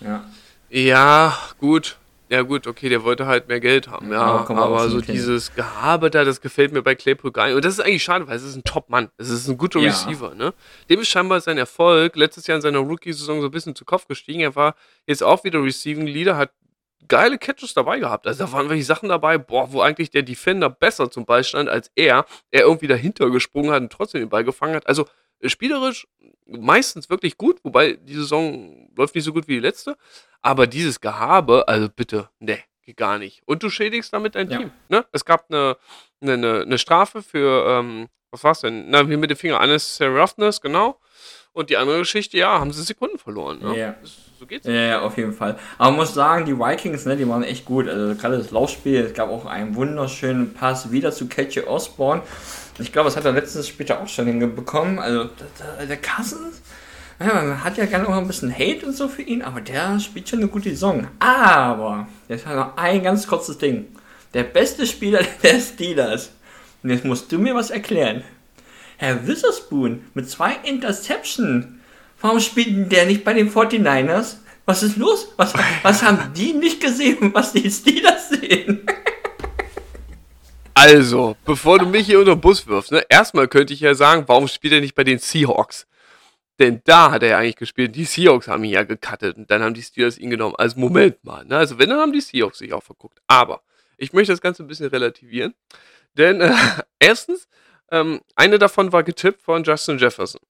[0.00, 0.24] Ja.
[0.70, 1.98] Ja, gut
[2.32, 6.10] ja gut, okay, der wollte halt mehr Geld haben, ja, ja aber so dieses Gehabe
[6.10, 7.56] da, das gefällt mir bei Claypool gar nicht.
[7.56, 9.90] Und das ist eigentlich schade, weil es ist ein Top-Mann, es ist ein guter ja.
[9.90, 10.54] Receiver, ne?
[10.88, 14.08] Dem ist scheinbar sein Erfolg letztes Jahr in seiner Rookie-Saison so ein bisschen zu Kopf
[14.08, 14.40] gestiegen.
[14.40, 16.52] Er war jetzt auch wieder Receiving Leader, hat
[17.06, 18.26] geile Catches dabei gehabt.
[18.26, 21.68] Also da waren welche Sachen dabei, boah, wo eigentlich der Defender besser zum Ball stand
[21.68, 22.24] als er.
[22.50, 24.86] Er irgendwie dahinter gesprungen hat und trotzdem den Ball gefangen hat.
[24.86, 25.06] Also
[25.50, 26.06] spielerisch
[26.46, 29.96] meistens wirklich gut, wobei die Saison läuft nicht so gut wie die letzte.
[30.40, 33.42] Aber dieses Gehabe, also bitte, ne, geht gar nicht.
[33.46, 34.58] Und du schädigst damit dein ja.
[34.58, 34.70] Team.
[34.88, 35.04] Ne?
[35.12, 35.76] Es gab eine,
[36.20, 38.90] eine, eine Strafe für, ähm, was war's denn?
[38.90, 40.98] Na, wie mit dem Finger, Unnecessary Roughness, genau.
[41.52, 43.58] Und die andere Geschichte, ja, haben sie Sekunden verloren.
[43.60, 43.78] Ne?
[43.78, 43.94] Ja.
[44.38, 44.66] So geht's.
[44.66, 45.58] Ja, ja, auf jeden Fall.
[45.78, 47.88] Aber man muss sagen, die Vikings, ne, die waren echt gut.
[47.88, 52.22] Also gerade das Laufspiel, es gab auch einen wunderschönen Pass wieder zu Catchy Osborne.
[52.78, 54.98] Ich glaube, das hat er letztens später auch schon hinbekommen.
[54.98, 55.28] Also
[55.88, 56.62] der Cousins,
[57.18, 60.28] man hat ja gerne auch ein bisschen Hate und so für ihn, aber der spielt
[60.28, 61.06] schon eine gute Saison.
[61.18, 63.86] Aber, jetzt hat noch ein ganz kurzes Ding.
[64.34, 66.30] Der beste Spieler der Steelers.
[66.82, 68.24] Und jetzt musst du mir was erklären.
[68.96, 71.80] Herr Witherspoon mit zwei Interception.
[72.20, 74.36] Warum spielt der nicht bei den 49ers?
[74.64, 75.32] Was ist los?
[75.36, 78.86] Was, was haben die nicht gesehen, was die Steelers sehen?
[80.74, 84.24] Also, bevor du mich hier unter den Bus wirfst, ne, erstmal könnte ich ja sagen,
[84.26, 85.86] warum spielt er nicht bei den Seahawks?
[86.58, 87.96] Denn da hat er ja eigentlich gespielt.
[87.96, 90.54] Die Seahawks haben ihn ja gecuttet und dann haben die Steelers ihn genommen.
[90.56, 91.44] Also Moment mal.
[91.44, 91.56] Ne?
[91.56, 93.20] Also wenn, dann haben die Seahawks sich auch verguckt.
[93.26, 93.62] Aber
[93.96, 95.54] ich möchte das Ganze ein bisschen relativieren.
[96.14, 96.54] Denn äh,
[96.98, 97.48] erstens,
[97.90, 100.40] ähm, eine davon war getippt von Justin Jefferson.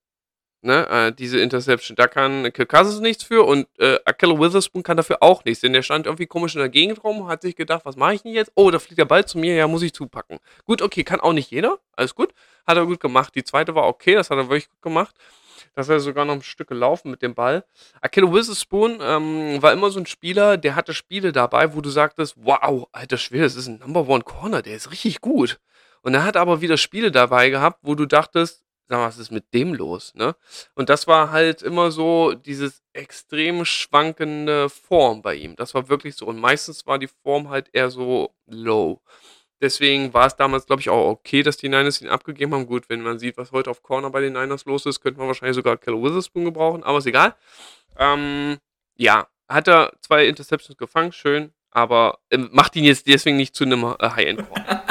[0.65, 1.97] Ne, äh, diese Interception.
[1.97, 5.73] Da kann Kirk Cousins nichts für und äh, Akello Witherspoon kann dafür auch nichts, denn
[5.73, 8.33] der stand irgendwie komisch in der Gegend rum, hat sich gedacht, was mache ich denn
[8.33, 8.53] jetzt?
[8.55, 10.39] Oh, da fliegt der Ball zu mir, ja, muss ich zupacken.
[10.65, 12.33] Gut, okay, kann auch nicht jeder, alles gut,
[12.65, 13.35] hat er gut gemacht.
[13.35, 15.17] Die zweite war okay, das hat er wirklich gut gemacht.
[15.75, 17.65] Das hat er sogar noch ein Stück gelaufen mit dem Ball.
[18.01, 22.37] Akello Witherspoon ähm, war immer so ein Spieler, der hatte Spiele dabei, wo du sagtest,
[22.37, 25.59] wow, alter Schwede, das ist ein Number One Corner, der ist richtig gut.
[26.03, 29.31] Und er hat aber wieder Spiele dabei gehabt, wo du dachtest, sag mal, was ist
[29.31, 30.37] mit dem los, ne?
[30.75, 35.57] Und das war halt immer so dieses extrem schwankende Form bei ihm.
[35.57, 36.27] Das war wirklich so.
[36.27, 39.01] Und meistens war die Form halt eher so low.
[39.63, 42.67] Deswegen war es damals, glaube ich, auch okay, dass die Niners ihn abgegeben haben.
[42.67, 45.29] Gut, wenn man sieht, was heute auf Corner bei den Niners los ist, könnte man
[45.29, 47.37] wahrscheinlich sogar Keller Witherspoon gebrauchen, aber ist egal.
[47.97, 48.59] Ähm,
[48.97, 53.63] ja, hat er zwei Interceptions gefangen, schön, aber äh, macht ihn jetzt deswegen nicht zu
[53.63, 54.82] einem äh, High-End-Corner.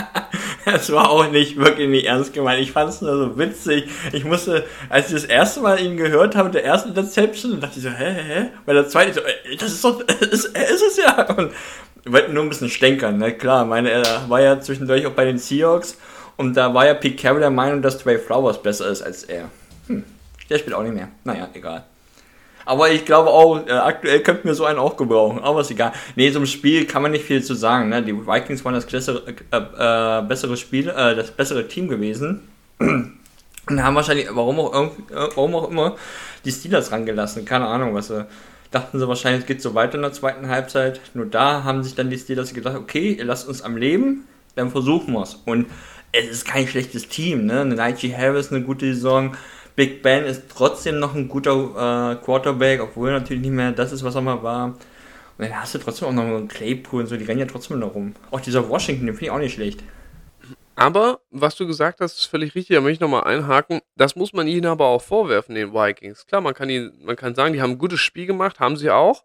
[0.65, 2.61] Das war auch nicht wirklich nicht ernst gemeint.
[2.61, 3.89] Ich fand es nur so witzig.
[4.11, 7.83] Ich musste, als ich das erste Mal ihn gehört habe, der ersten Interception, dachte ich
[7.83, 8.49] so, hä, hä, hä?
[8.65, 9.21] Weil der zweite so,
[9.59, 11.29] das ist doch, ist, ist es ja.
[11.35, 11.51] Und
[12.05, 13.33] wollten nur ein bisschen stänkern, ne?
[13.33, 15.97] Klar, meine, er war ja zwischendurch auch bei den Seahawks
[16.37, 19.49] und da war ja Pete Carroll der Meinung, dass Trey Flowers besser ist als er.
[19.87, 20.03] Hm,
[20.49, 21.09] der spielt auch nicht mehr.
[21.23, 21.83] Naja, egal.
[22.65, 25.39] Aber ich glaube auch, äh, aktuell könnten wir so einen auch gebrauchen.
[25.39, 25.93] Aber ist egal.
[26.15, 27.89] So ein Spiel kann man nicht viel zu sagen.
[27.89, 28.01] Ne?
[28.03, 32.47] Die Vikings waren das bessere, äh, äh, bessere Spiel, äh, das bessere Team gewesen.
[32.79, 34.89] Und haben wahrscheinlich, warum auch, äh,
[35.35, 35.95] warum auch immer,
[36.45, 37.45] die Steelers rangelassen.
[37.45, 38.25] Keine Ahnung, was sie.
[38.71, 41.01] Dachten sie wahrscheinlich, es geht so weiter in der zweiten Halbzeit.
[41.13, 44.71] Nur da haben sich dann die Steelers gedacht, okay, ihr lasst uns am Leben, dann
[44.71, 45.35] versuchen wir es.
[45.45, 45.67] Und
[46.13, 47.65] es ist kein schlechtes Team, ne?
[47.65, 49.35] Najee Harris eine gute Saison,
[49.81, 53.91] Big Ben ist trotzdem noch ein guter äh, Quarterback, obwohl er natürlich nicht mehr das
[53.91, 54.65] ist, was er mal war.
[54.67, 54.77] Und
[55.39, 57.95] dann hast du trotzdem auch noch einen Claypool und so, die rennen ja trotzdem noch
[57.95, 58.13] rum.
[58.29, 59.83] Auch dieser Washington, den finde ich auch nicht schlecht.
[60.75, 63.81] Aber, was du gesagt hast, ist völlig richtig, da möchte ich nochmal einhaken.
[63.95, 66.27] Das muss man ihnen aber auch vorwerfen, den Vikings.
[66.27, 68.91] Klar, man kann, ihnen, man kann sagen, die haben ein gutes Spiel gemacht, haben sie
[68.91, 69.23] auch.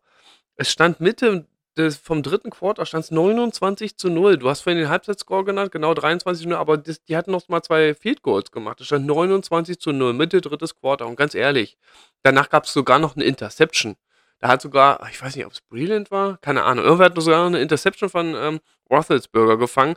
[0.56, 4.38] Es stand Mitte des, vom dritten Quarter stand es 29 zu 0.
[4.38, 7.48] Du hast vorhin den Halbzeitscore genannt, genau 23 zu 0, aber das, die hatten noch
[7.48, 8.80] mal zwei Field Goals gemacht.
[8.80, 11.06] Es stand 29 zu 0, Mitte drittes Quarter.
[11.06, 11.76] Und ganz ehrlich,
[12.22, 13.96] danach gab es sogar noch eine Interception.
[14.38, 17.46] Da hat sogar, ich weiß nicht, ob es Brilliant war, keine Ahnung, irgendwer hat sogar
[17.46, 18.60] eine Interception von ähm,
[18.90, 19.96] Roethlisberger gefangen.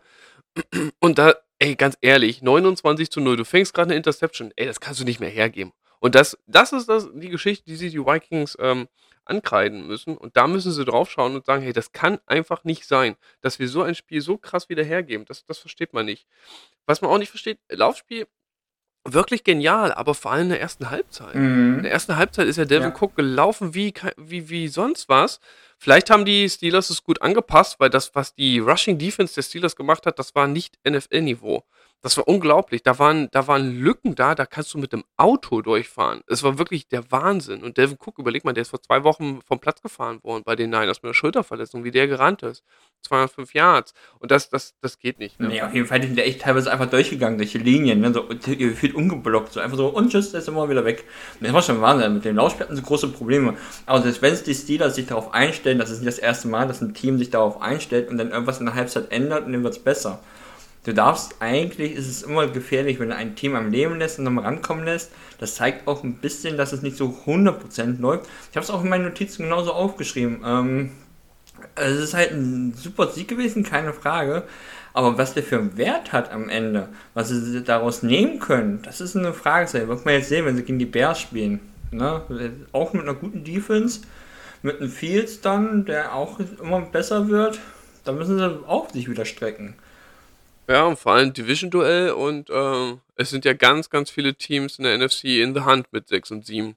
[0.99, 4.79] Und da, ey, ganz ehrlich, 29 zu 0, du fängst gerade eine Interception, ey, das
[4.79, 5.73] kannst du nicht mehr hergeben.
[5.99, 8.87] Und das, das ist das, die Geschichte, die sich die Vikings ähm,
[9.29, 10.17] ankreiden müssen.
[10.17, 13.59] Und da müssen sie drauf schauen und sagen, hey, das kann einfach nicht sein, dass
[13.59, 15.25] wir so ein Spiel so krass wieder hergeben.
[15.25, 16.27] Das, das versteht man nicht.
[16.85, 18.27] Was man auch nicht versteht, Laufspiel
[19.05, 21.35] wirklich genial, aber vor allem in der ersten Halbzeit.
[21.35, 21.77] Mhm.
[21.77, 22.95] In der ersten Halbzeit ist ja Devin ja.
[22.99, 25.39] Cook gelaufen wie, wie, wie sonst was.
[25.81, 29.77] Vielleicht haben die Steelers es gut angepasst, weil das, was die Rushing Defense der Steelers
[29.77, 31.63] gemacht hat, das war nicht NFL-Niveau.
[32.01, 32.81] Das war unglaublich.
[32.81, 36.21] Da waren, da waren Lücken da, da kannst du mit dem Auto durchfahren.
[36.27, 37.61] Es war wirklich der Wahnsinn.
[37.61, 40.55] Und Devin Cook, überleg mal, der ist vor zwei Wochen vom Platz gefahren worden bei
[40.55, 42.63] den Niners mit einer Schulterverletzung, wie der gerannt ist.
[43.01, 43.93] 205 Yards.
[44.19, 45.39] Und das, das, das geht nicht.
[45.39, 45.49] Ne?
[45.49, 48.13] Nee, auf jeden Fall sind der echt teilweise einfach durchgegangen, durch die Linien, ne?
[48.13, 49.53] so gefühlt ungeblockt.
[49.53, 51.03] So einfach so, und tschüss, der ist immer wieder weg.
[51.41, 52.13] Das war schon Wahnsinn.
[52.13, 53.57] Mit dem Laufspiel hatten sie große Probleme.
[53.85, 56.67] Aber selbst wenn es die Steelers sich darauf einstellen, das ist nicht das erste Mal,
[56.67, 59.63] dass ein Team sich darauf einstellt und dann irgendwas in der Halbzeit ändert und dann
[59.63, 60.19] wird es besser.
[60.85, 64.23] Du darfst eigentlich, ist es immer gefährlich, wenn du ein Team am Leben lässt und
[64.23, 65.11] nochmal rankommen lässt.
[65.37, 68.27] Das zeigt auch ein bisschen, dass es nicht so 100% läuft.
[68.49, 70.41] Ich habe es auch in meinen Notizen genauso aufgeschrieben.
[70.45, 70.91] Ähm,
[71.75, 74.43] es ist halt ein super Sieg gewesen, keine Frage.
[74.93, 79.01] Aber was der für einen Wert hat am Ende, was sie daraus nehmen können, das
[79.01, 79.65] ist eine Frage.
[79.65, 81.59] Das wird man jetzt sehen, wenn sie gegen die Bears spielen.
[81.91, 82.21] Ne?
[82.71, 84.01] Auch mit einer guten Defense,
[84.61, 87.59] mit einem Fields dann, der auch immer besser wird.
[88.03, 89.75] Da müssen sie auch sich wieder strecken.
[90.67, 94.83] Ja, und vor allem Division-Duell und äh, es sind ja ganz, ganz viele Teams in
[94.83, 96.75] der NFC in the Hand mit 6 und 7.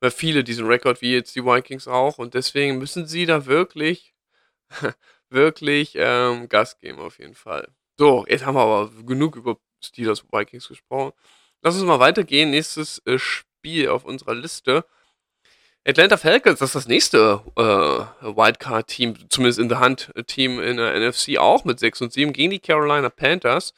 [0.00, 2.18] Weil viele diesen Rekord, wie jetzt die Vikings auch.
[2.18, 4.14] Und deswegen müssen sie da wirklich,
[5.30, 7.68] wirklich ähm, Gas geben, auf jeden Fall.
[7.98, 11.12] So, jetzt haben wir aber genug über Steelers Vikings gesprochen.
[11.62, 12.50] Lass uns mal weitergehen.
[12.50, 14.84] Nächstes äh, Spiel auf unserer Liste.
[15.86, 21.36] Atlanta Falcons, das ist das nächste äh, Wildcard-Team, zumindest in der Hand-Team in der NFC
[21.36, 23.74] auch mit 6 und 7 gegen die Carolina Panthers.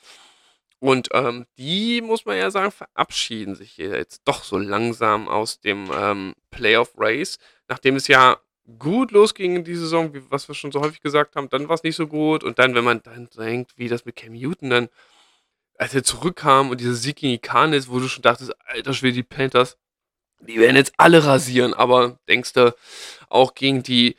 [0.78, 5.90] Und ähm, die, muss man ja sagen, verabschieden sich jetzt doch so langsam aus dem
[5.92, 8.36] ähm, Playoff-Race, nachdem es ja
[8.78, 11.74] gut losging in die Saison, wie, was wir schon so häufig gesagt haben, dann war
[11.74, 12.44] es nicht so gut.
[12.44, 14.88] Und dann, wenn man dann denkt, wie das mit Cam Newton dann,
[15.76, 19.14] als er zurückkam und dieser Sieg gegen die Canis, wo du schon dachtest, alter Schwede,
[19.14, 19.76] die Panthers,
[20.40, 22.74] die werden jetzt alle rasieren, aber denkst du,
[23.28, 24.16] auch gegen die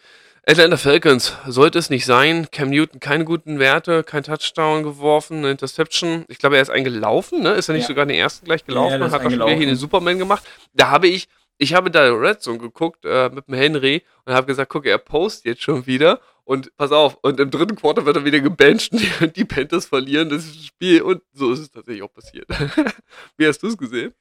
[0.49, 2.47] Atlanta Falcons sollte es nicht sein.
[2.51, 6.23] Cam Newton keine guten Werte, kein Touchdown geworfen, eine Interception.
[6.29, 7.51] Ich glaube, er ist eingelaufen, ne?
[7.51, 7.87] Ist er nicht ja.
[7.89, 10.43] sogar den ersten gleich gelaufen ja, und hat auch schon hier den Superman gemacht.
[10.73, 11.27] Da habe ich,
[11.57, 14.97] ich habe da Red Zone geguckt äh, mit dem Henry und habe gesagt, guck, er
[14.99, 16.21] postet jetzt schon wieder.
[16.45, 20.29] Und pass auf, und im dritten Quarter wird er wieder gebencht und die Panthers verlieren
[20.29, 21.01] das Spiel.
[21.01, 22.47] Und so ist es tatsächlich auch passiert.
[23.37, 24.13] Wie hast du es gesehen?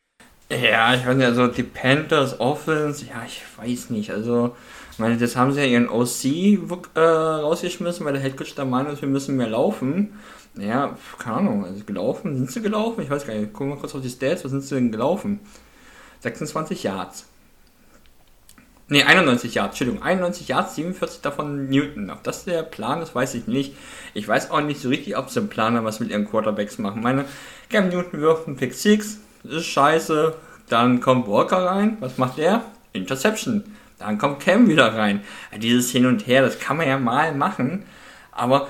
[0.48, 4.12] Ja, ich weiß nicht, also die Panthers Offense, ja, ich weiß nicht.
[4.12, 4.54] Also,
[4.92, 6.24] ich meine, das haben sie ja ihren OC
[6.94, 10.18] äh, rausgeschmissen, weil der Headcoach der Meinung ist, wir müssen mehr laufen.
[10.56, 13.02] Ja, keine Ahnung, also gelaufen, sind sie gelaufen?
[13.02, 15.40] Ich weiß gar nicht, gucken wir kurz auf die Stats, was sind sie denn gelaufen?
[16.20, 17.26] 26 Yards.
[18.88, 22.08] Ne, 91 Yards, Entschuldigung, 91 Yards, 47 davon Newton.
[22.08, 23.74] Ob das der Plan ist, weiß ich nicht.
[24.14, 26.78] Ich weiß auch nicht so richtig, ob sie im Plan haben, was mit ihren Quarterbacks
[26.78, 27.02] machen.
[27.02, 27.24] Meine,
[27.68, 30.34] Cam Newton wirft einen Pick 6, ist scheiße.
[30.68, 31.96] Dann kommt Walker rein.
[32.00, 32.62] Was macht der?
[32.92, 33.64] Interception.
[33.98, 35.22] Dann kommt Cam wieder rein.
[35.56, 37.84] Dieses Hin und Her, das kann man ja mal machen.
[38.32, 38.68] Aber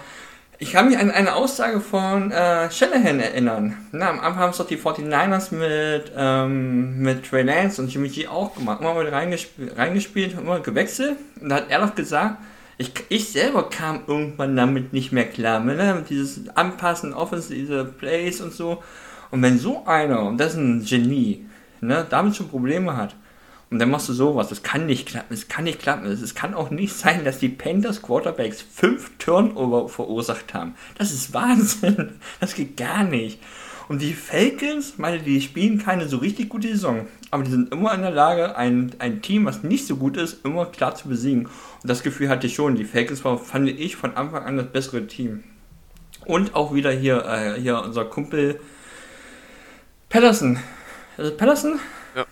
[0.58, 3.76] ich kann mich an eine Aussage von äh, Shanahan erinnern.
[3.92, 8.08] Na, am Anfang haben es doch die 49ers mit, ähm, mit Trey Lance und Jimmy
[8.08, 8.80] G auch gemacht.
[8.80, 11.16] Immer mit reingespielt, reingespielt immer gewechselt.
[11.40, 12.36] Und da hat er doch gesagt,
[12.78, 15.60] ich, ich selber kam irgendwann damit nicht mehr klar.
[15.60, 16.04] Ne?
[16.08, 18.82] Dieses Anpassen, Offense, diese Plays und so.
[19.30, 21.46] Und wenn so einer, und das ist ein Genie,
[21.80, 23.16] ne, damit schon Probleme hat,
[23.68, 24.48] und dann machst du sowas.
[24.48, 25.34] Das kann nicht klappen.
[25.34, 26.06] Es kann nicht klappen.
[26.06, 30.74] Es kann auch nicht sein, dass die Panthers Quarterbacks fünf Turnover verursacht haben.
[30.98, 32.20] Das ist Wahnsinn.
[32.38, 33.40] Das geht gar nicht.
[33.88, 37.06] Und die Falcons, meine, die spielen keine so richtig gute Saison.
[37.30, 40.44] Aber die sind immer in der Lage, ein, ein Team, was nicht so gut ist,
[40.44, 41.46] immer klar zu besiegen.
[41.46, 42.76] Und das Gefühl hatte ich schon.
[42.76, 45.44] Die Falcons war, fand ich, von Anfang an das bessere Team.
[46.24, 48.60] Und auch wieder hier, äh, hier unser Kumpel
[50.08, 50.58] Patterson.
[51.16, 51.80] Also Patterson?
[52.14, 52.26] Ja.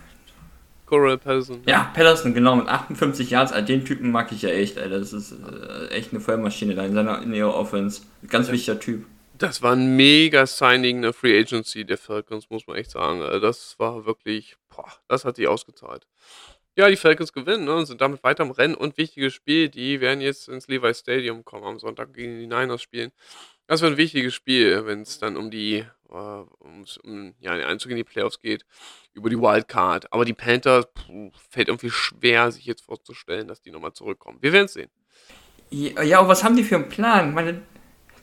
[0.87, 1.63] Coral Patterson.
[1.67, 3.53] Ja, Patterson, genau, mit 58 Yards.
[3.53, 4.99] Also den Typen mag ich ja echt, Alter.
[4.99, 8.03] Das ist äh, echt eine Vollmaschine da in seiner in ihrer Offense.
[8.29, 8.53] Ganz ja.
[8.53, 9.07] wichtiger Typ.
[9.37, 13.21] Das war ein mega Signing in der Free Agency der Falcons, muss man echt sagen.
[13.43, 16.07] Das war wirklich, boah, das hat sich ausgezahlt.
[16.77, 19.69] Ja, die Falcons gewinnen ne, und sind damit weiter im Rennen und wichtiges Spiel.
[19.69, 23.13] Die werden jetzt ins Levi Stadium kommen am Sonntag gegen die Niners spielen.
[23.67, 25.85] Das wird ein wichtiges Spiel, wenn es dann um die,
[26.15, 28.65] äh, um ja, den Einzug in die Playoffs geht,
[29.13, 30.13] über die Wildcard.
[30.13, 34.39] Aber die Panthers puh, fällt irgendwie schwer, sich jetzt vorzustellen, dass die nochmal zurückkommen.
[34.41, 34.91] Wir werden es sehen.
[35.71, 37.35] Ja, aber was haben die für einen Plan?
[37.35, 37.63] Meine,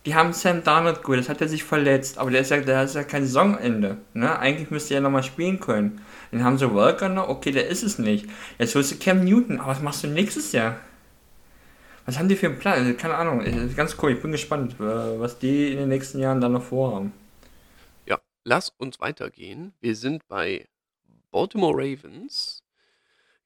[0.05, 2.83] die haben Sam Darnold gut, das hat er sich verletzt, aber der ist ja, der
[2.83, 3.97] ist ja kein Saisonende.
[4.13, 4.37] Ne?
[4.39, 6.01] Eigentlich müsste er nochmal spielen können.
[6.31, 8.27] Dann haben sie Walker noch, okay, der ist es nicht.
[8.57, 10.77] Jetzt holst du Cam Newton, aber was machst du nächstes Jahr?
[12.05, 12.79] Was haben die für einen Plan?
[12.79, 13.43] Also, keine Ahnung,
[13.75, 17.13] ganz cool, ich bin gespannt, äh, was die in den nächsten Jahren dann noch vorhaben.
[18.43, 19.73] Lass uns weitergehen.
[19.81, 20.67] Wir sind bei
[21.29, 22.63] Baltimore Ravens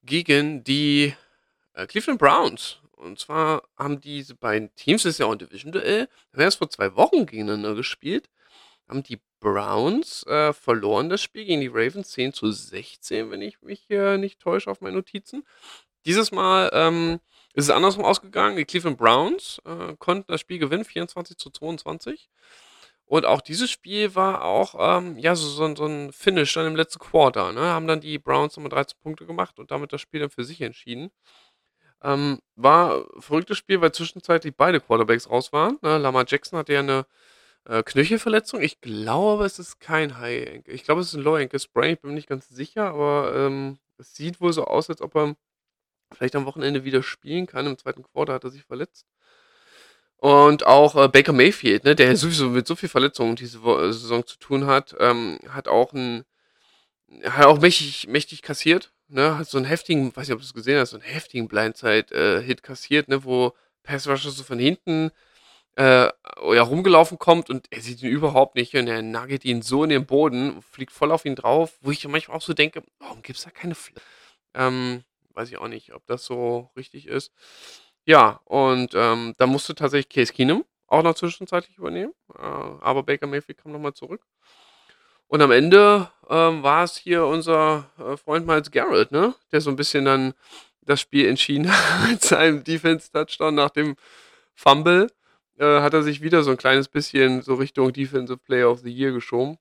[0.04, 1.14] gegen die
[1.74, 2.80] äh, Cleveland Browns.
[2.94, 6.70] Und zwar haben diese beiden Teams, das ist ja auch ein Division-Duell, haben erst vor
[6.70, 8.30] zwei Wochen gegeneinander gespielt,
[8.88, 13.62] haben die Browns äh, verloren das Spiel gegen die Ravens 10 zu 16, wenn ich
[13.62, 15.46] mich hier nicht täusche auf meine Notizen.
[16.06, 17.20] Dieses Mal ähm,
[17.54, 18.58] ist es andersrum ausgegangen.
[18.58, 22.30] Die Cleveland Browns äh, konnten das Spiel gewinnen, 24 zu 22.
[23.08, 26.76] Und auch dieses Spiel war auch, ähm, ja, so, so, so ein Finish dann im
[26.76, 27.52] letzten Quarter.
[27.54, 27.62] Ne?
[27.62, 30.62] Haben dann die Browns nochmal 13 Punkte gemacht und damit das Spiel dann für sich
[30.62, 31.12] entschieden.
[32.04, 35.78] Ähm, war ein verrücktes Spiel, weil zwischenzeitlich beide Quarterbacks raus waren.
[35.82, 35.98] Ne?
[35.98, 37.06] Lamar Jackson hatte ja eine
[37.66, 38.62] äh, Knöchelverletzung.
[38.62, 40.74] Ich glaube, es ist kein High Ankle.
[40.74, 41.94] Ich glaube, es ist ein Low Ankle Sprain.
[41.94, 45.16] Ich bin mir nicht ganz sicher, aber ähm, es sieht wohl so aus, als ob
[45.16, 45.36] er
[46.14, 47.68] vielleicht am Wochenende wieder spielen kann.
[47.68, 49.08] Im zweiten Quarter hat er sich verletzt.
[50.18, 54.26] Und auch äh, Baker Mayfield, ne, der sowieso mit so viel Verletzungen diese Wo Saison
[54.26, 56.26] zu tun hat, ähm, hat auch ein,
[57.24, 60.54] hat auch mächtig, mächtig kassiert, ne, hat so einen heftigen, weiß nicht, ob du es
[60.54, 65.12] gesehen hast, so einen heftigen Blindside-Hit äh, kassiert, ne, wo Pass Rusher so von hinten
[65.78, 66.10] äh,
[66.54, 69.90] ja, rumgelaufen kommt und er sieht ihn überhaupt nicht und er nagelt ihn so in
[69.90, 73.38] den Boden, fliegt voll auf ihn drauf, wo ich manchmal auch so denke, warum gibt
[73.38, 73.94] es da keine Fl
[74.56, 77.32] ähm, weiß ich auch nicht, ob das so richtig ist.
[78.06, 83.28] Ja, und ähm, da musste tatsächlich Case Keenum auch noch zwischenzeitlich übernehmen, äh, aber Baker
[83.28, 84.22] Mayfield kam nochmal zurück.
[85.28, 89.34] Und am Ende ähm, war es hier unser äh, Freund Miles Garrett, ne?
[89.52, 90.34] Der so ein bisschen dann
[90.82, 93.96] das Spiel entschieden hat mit seinem Defense-Touchdown nach dem
[94.54, 95.08] Fumble.
[95.58, 98.92] Äh, hat er sich wieder so ein kleines bisschen so Richtung Defensive Player of the
[98.92, 99.58] Year geschoben.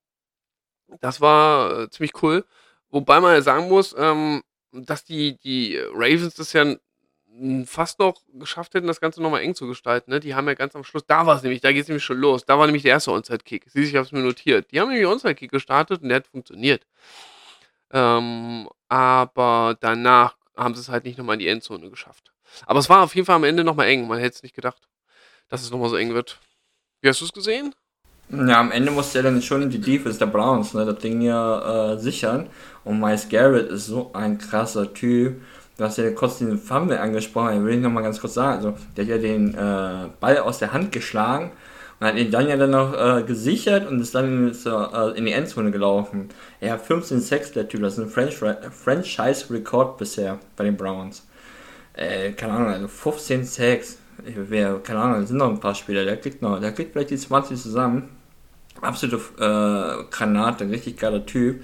[1.00, 2.44] Das war äh, ziemlich cool.
[2.90, 6.76] Wobei man ja sagen muss, ähm, dass die, die Ravens das ja
[7.66, 10.10] fast noch geschafft hätten, das Ganze nochmal eng zu gestalten.
[10.10, 10.20] Ne?
[10.20, 12.18] Die haben ja ganz am Schluss, da war es nämlich, da geht es nämlich schon
[12.18, 12.44] los.
[12.44, 13.66] Da war nämlich der erste Onside-Kick.
[13.68, 14.70] Siehst ich habe es mir notiert.
[14.70, 16.86] Die haben nämlich Onside-Kick gestartet und der hat funktioniert.
[17.90, 22.32] Ähm, aber danach haben sie es halt nicht nochmal in die Endzone geschafft.
[22.66, 24.06] Aber es war auf jeden Fall am Ende nochmal eng.
[24.06, 24.88] Man hätte es nicht gedacht,
[25.48, 26.38] dass es nochmal so eng wird.
[27.00, 27.74] Wie hast du es gesehen?
[28.30, 31.92] Ja, am Ende musste er dann schon die Defense der Browns ne, das Ding ja
[31.92, 32.48] äh, sichern.
[32.84, 35.42] Und Miles Garrett ist so ein krasser Typ.
[35.76, 38.56] Du hast ja kurz den Fumble angesprochen, den will ich nochmal ganz kurz sagen.
[38.56, 41.50] Also, der hat ja den äh, Ball aus der Hand geschlagen
[41.98, 45.24] und hat ihn dann ja dann noch äh, gesichert und ist dann in, äh, in
[45.24, 46.28] die Endzone gelaufen.
[46.60, 47.82] Er hat 15 Sacks, der Typ.
[47.82, 51.26] Das ist ein Franchise-Rekord bisher bei den Browns.
[51.94, 53.98] Äh, keine Ahnung, also 15 Sacks.
[54.18, 56.04] Wer, keine Ahnung, es sind noch ein paar Spieler.
[56.04, 58.10] Der kriegt noch, der kriegt vielleicht die 20 zusammen.
[58.80, 61.62] Absolute äh, Granate, richtig geiler Typ.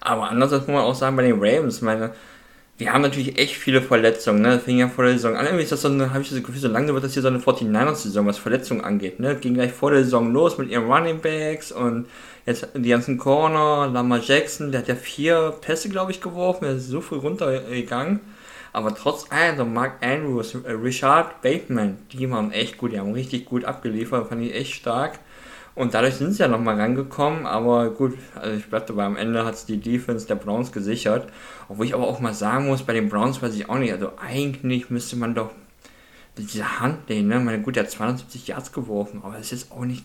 [0.00, 2.12] Aber andererseits muss man auch sagen, bei den Ravens, meine,
[2.80, 4.50] die haben natürlich echt viele Verletzungen, ne?
[4.50, 5.46] Das fing ja vor der Saison an.
[5.46, 7.28] Irgendwie ist das so eine, habe ich das Gefühl, so lange wird das hier so
[7.28, 9.34] eine 49ers-Saison, was Verletzungen angeht, ne?
[9.34, 12.06] Ging gleich vor der Saison los mit ihren Running Backs und
[12.46, 16.74] jetzt die ganzen Corner, Lamar Jackson, der hat ja vier Pässe, glaube ich, geworfen, der
[16.74, 18.20] ist so früh runtergegangen.
[18.72, 23.12] Aber trotz allem, so Mark Andrews, äh, Richard Bateman, die waren echt gut, die haben
[23.12, 25.18] richtig gut abgeliefert, fand ich echt stark.
[25.78, 29.44] Und dadurch sind sie ja nochmal rangekommen, aber gut, also ich bleibe dabei, am Ende
[29.44, 31.30] hat es die Defense der Browns gesichert.
[31.68, 34.10] Obwohl ich aber auch mal sagen muss, bei den Browns weiß ich auch nicht, also
[34.20, 35.52] eigentlich müsste man doch
[36.36, 37.38] diese Hand nehmen, ne?
[37.38, 40.04] Meine, gut, der hat 270 Yards geworfen, aber es ist jetzt auch nicht,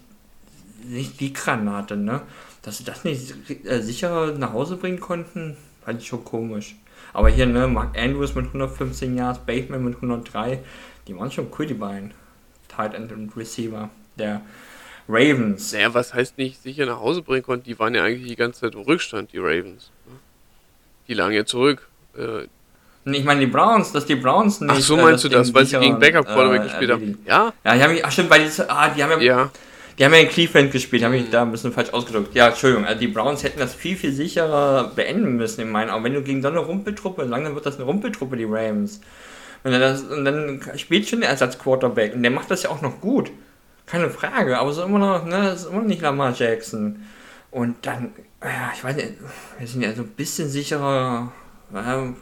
[0.87, 2.21] nicht die Granate, ne?
[2.61, 3.33] Dass sie das nicht
[3.65, 6.75] äh, sicher nach Hause bringen konnten, fand ich schon komisch.
[7.13, 10.59] Aber hier, ne, Mark Andrews mit 115 Yards, Bateman mit 103,
[11.07, 12.11] die waren schon cool, die beiden.
[12.67, 14.41] Tight End und Receiver der
[15.07, 15.73] Ravens.
[15.73, 17.65] Naja, was heißt nicht sicher nach Hause bringen konnten?
[17.65, 19.91] Die waren ja eigentlich die ganze Zeit im Rückstand, die Ravens.
[20.05, 20.15] Ne?
[21.07, 21.87] Die lagen ja zurück.
[22.17, 22.47] Äh,
[23.11, 24.71] ich meine die Browns, dass die Browns nicht.
[24.71, 27.17] Ach so meinst äh, du das, weil sie gegen Backup Quarterback äh, gespielt haben?
[27.25, 27.53] Ja?
[27.65, 29.51] Ja, die haben ach stimmt, weil die, ah, die haben ja, ja.
[29.99, 32.33] Die haben ja in Cleveland gespielt, habe ich da ein bisschen falsch ausgedrückt.
[32.33, 36.03] Ja, Entschuldigung, also die Browns hätten das viel, viel sicherer beenden müssen in meinen Augen.
[36.03, 39.01] Wenn du gegen so eine Rumpeltruppe, lange wird das eine Rumpeltruppe, die Rams.
[39.63, 43.01] Und dann, und dann spielt schon der Ersatzquarterback und der macht das ja auch noch
[43.01, 43.29] gut.
[43.93, 47.05] Keine Frage, aber es ist immer noch, ne, es ist immer noch nicht Lamar Jackson.
[47.51, 48.09] Und dann,
[48.41, 49.13] ja, ich weiß nicht,
[49.59, 51.31] wir sind ja so ein bisschen sicherer.
[51.71, 52.13] Ja,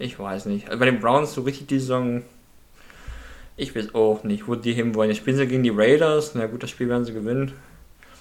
[0.00, 0.66] ich weiß nicht.
[0.66, 2.22] Also bei den Browns so richtig die Saison.
[3.56, 5.12] Ich weiß auch nicht, wo die hinwollen.
[5.12, 6.34] Jetzt spielen sie gegen die Raiders.
[6.34, 7.52] Na gut, das Spiel werden sie gewinnen.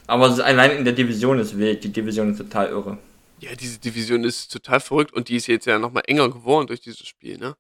[0.05, 1.84] Aber allein in der Division ist wild.
[1.84, 2.99] Die Division ist total irre.
[3.39, 6.82] Ja, diese Division ist total verrückt und die ist jetzt ja nochmal enger geworden durch
[6.82, 7.55] dieses Spiel, ne?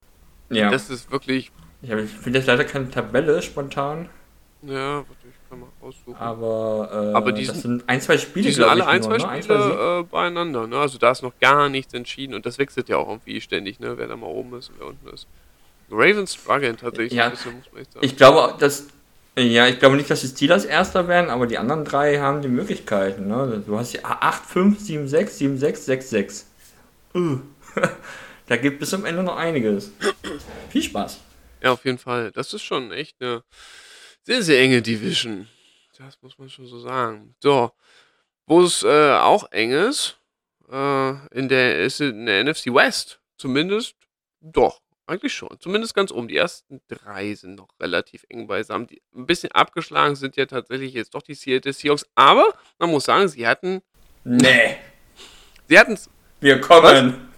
[0.51, 0.69] Ja.
[0.69, 1.51] Das ist wirklich.
[1.81, 4.07] Ich finde jetzt leider keine Tabelle spontan.
[4.61, 6.15] Ja, warte, ich kann mal raussuchen.
[6.15, 9.41] Aber, äh, Aber die das sind ein, zwei Spiele, die sind alle ein, zwei nur,
[9.41, 9.99] Spiele ne?
[9.99, 10.67] äh, beieinander.
[10.67, 10.77] Ne?
[10.77, 13.97] Also da ist noch gar nichts entschieden und das wechselt ja auch irgendwie ständig, ne?
[13.97, 15.27] wer da mal oben ist und wer unten ist.
[15.89, 18.05] Ravens strugglen tatsächlich ja, bisschen, muss man echt sagen.
[18.05, 18.87] Ich glaube, dass
[19.37, 22.49] ja, ich glaube nicht, dass die Steelers Erster werden, aber die anderen drei haben die
[22.49, 23.27] Möglichkeiten.
[23.27, 23.63] Ne?
[23.65, 26.47] Du hast ja 8, 5, 7, 6, 7, 6, 6, 6.
[27.15, 27.39] Uh.
[28.47, 29.91] da gibt es am Ende noch einiges.
[30.69, 31.19] Viel Spaß.
[31.61, 32.31] Ja, auf jeden Fall.
[32.31, 33.43] Das ist schon echt eine
[34.23, 35.47] sehr, sehr enge Division.
[35.97, 37.35] Das muss man schon so sagen.
[37.39, 37.71] So,
[38.45, 40.17] wo es äh, auch eng ist,
[40.71, 43.19] äh, in der ist in der NFC West.
[43.37, 43.95] Zumindest
[44.41, 45.59] doch, eigentlich schon.
[45.59, 46.27] Zumindest ganz oben.
[46.27, 48.87] Die ersten drei sind noch relativ eng beisammen.
[48.87, 52.05] Die ein bisschen abgeschlagen sind ja tatsächlich jetzt doch die Seattle Seahawks.
[52.15, 53.81] Aber man muss sagen, sie hatten.
[54.23, 54.77] Nee.
[55.67, 56.09] Sie hatten es.
[56.39, 56.83] Wir kommen.
[56.83, 57.28] Was?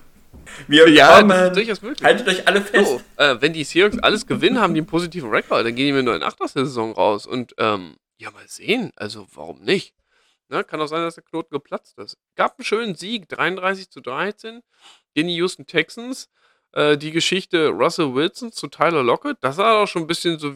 [0.67, 1.29] Wir ja, kommen.
[1.29, 2.03] Das ist durchaus möglich.
[2.03, 2.89] Haltet euch alle fest.
[2.89, 5.65] So, äh, wenn die Seahawks alles gewinnen, haben die einen positiven Rekord.
[5.65, 6.49] Dann gehen die mit nur in 8.
[6.49, 7.25] Saison raus.
[7.25, 8.91] Und ähm, ja, mal sehen.
[8.95, 9.95] Also, warum nicht?
[10.49, 12.17] Ne, kann auch sein, dass der Knoten geplatzt ist.
[12.35, 14.61] Gab einen schönen Sieg, 33 zu 13
[15.13, 16.29] gegen die Houston Texans.
[16.73, 20.53] Äh, die Geschichte Russell Wilson zu Tyler Lockett, das sah auch schon ein bisschen so,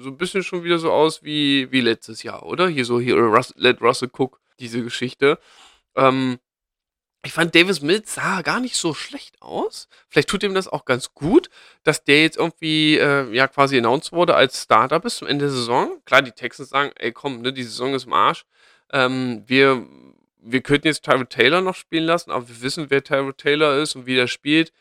[0.00, 2.68] so ein bisschen schon wieder so aus wie, wie letztes Jahr, oder?
[2.68, 5.38] Hier so, hier, Russ, Let Russell Cook, diese Geschichte.
[5.96, 6.38] Ähm,
[7.26, 9.88] ich fand Davis Mills sah gar nicht so schlecht aus.
[10.08, 11.50] Vielleicht tut ihm das auch ganz gut,
[11.82, 15.52] dass der jetzt irgendwie äh, ja quasi announced wurde als Starter bis zum Ende der
[15.52, 16.00] Saison.
[16.04, 18.44] Klar, die Texans sagen, ey komm, ne, die Saison ist im Arsch.
[18.92, 19.86] Ähm, wir,
[20.40, 23.96] wir könnten jetzt Tyrod Taylor noch spielen lassen, aber wir wissen, wer Tyrod Taylor ist
[23.96, 24.72] und wie der spielt.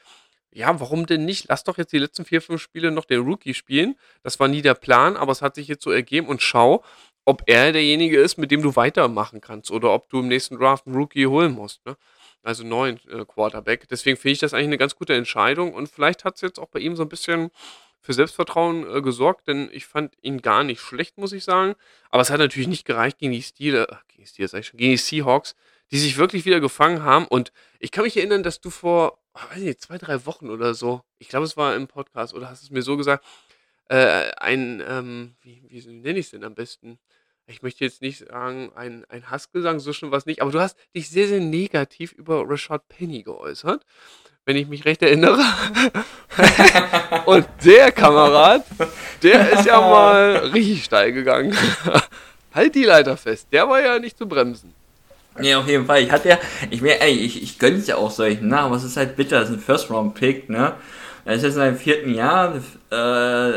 [0.52, 1.48] Ja, warum denn nicht?
[1.50, 3.96] Lass doch jetzt die letzten vier, fünf Spiele noch den Rookie spielen.
[4.24, 6.84] Das war nie der Plan, aber es hat sich jetzt so ergeben und schau,
[7.26, 10.86] ob er derjenige ist, mit dem du weitermachen kannst oder ob du im nächsten Draft
[10.86, 11.86] einen Rookie holen musst.
[11.86, 11.98] Ne?
[12.46, 13.88] Also neuen äh, Quarterback.
[13.90, 16.68] Deswegen finde ich das eigentlich eine ganz gute Entscheidung und vielleicht hat es jetzt auch
[16.68, 17.52] bei ihm so ein bisschen
[18.02, 21.76] für Selbstvertrauen äh, gesorgt, denn ich fand ihn gar nicht schlecht, muss ich sagen.
[22.12, 24.98] Aber es hat natürlich nicht gereicht gegen die Stile, äh, gegen Steelers, schon, gegen die
[24.98, 25.56] Seahawks,
[25.92, 27.26] die sich wirklich wieder gefangen haben.
[27.26, 30.76] Und ich kann mich erinnern, dass du vor, oh, weiß nicht, zwei, drei Wochen oder
[30.76, 33.26] so, ich glaube, es war im Podcast oder hast es mir so gesagt,
[33.90, 37.00] äh, ein, ähm, wie, wie nenne ich es denn am besten?
[37.48, 40.78] Ich möchte jetzt nicht sagen, ein, ein Hassgesang, so schon was nicht, aber du hast
[40.96, 43.86] dich sehr, sehr negativ über Rashad Penny geäußert,
[44.46, 45.44] wenn ich mich recht erinnere.
[47.26, 48.66] Und der Kamerad,
[49.22, 51.56] der ist ja mal richtig steil gegangen.
[52.54, 54.74] halt die Leiter fest, der war ja nicht zu bremsen.
[55.42, 56.02] Ja, auf jeden Fall.
[56.02, 58.58] Ich hatte ja, ich mir, ey, ich, ich gönn's ja auch solchen, ne?
[58.58, 60.76] Aber es ist halt bitter, das ist ein First-Round-Pick, ne?
[61.26, 62.56] Er ist jetzt in seinem vierten Jahr.
[62.92, 63.52] Äh,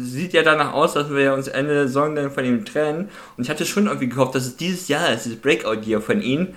[0.00, 3.08] sieht ja danach aus, dass wir uns Ende der Saison dann von ihm trennen.
[3.36, 6.48] Und ich hatte schon irgendwie gehofft, dass es dieses Jahr ist, dieses Breakout-Year von ihm.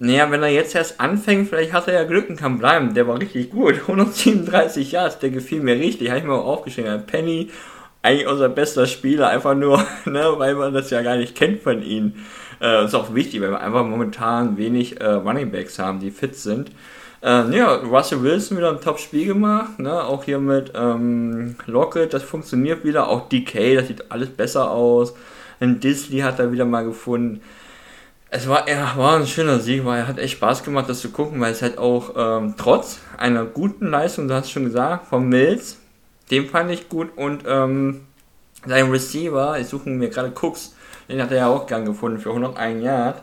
[0.00, 2.94] Naja, wenn er jetzt erst anfängt, vielleicht hat er ja Glück und kann bleiben.
[2.94, 3.74] Der war richtig gut.
[3.82, 6.08] 137 Jahre, der gefiel mir richtig.
[6.08, 7.06] Habe ich mir auch aufgeschrieben.
[7.06, 7.50] Penny,
[8.02, 11.82] eigentlich unser bester Spieler, einfach nur, ne, weil man das ja gar nicht kennt von
[11.82, 12.14] ihm.
[12.60, 16.34] Äh, ist auch wichtig, weil wir einfach momentan wenig äh, Running Backs haben, die fit
[16.34, 16.70] sind.
[17.22, 20.04] Äh, ja, Russell Wilson wieder ein Top-Spiel gemacht, ne?
[20.04, 25.12] auch hier mit ähm, Lockett, das funktioniert wieder, auch DK, das sieht alles besser aus.
[25.60, 27.42] Ein Disley hat er wieder mal gefunden.
[28.30, 31.10] Es war, ja, war ein schöner Sieg, weil er hat echt Spaß gemacht, das zu
[31.10, 35.28] gucken, weil es halt auch ähm, trotz einer guten Leistung, du hast schon gesagt, von
[35.28, 35.76] Mills,
[36.30, 38.06] den fand ich gut und ähm,
[38.64, 40.74] sein Receiver, ich suche mir gerade Cooks,
[41.08, 43.22] den hat er ja auch gern gefunden für 101 Yard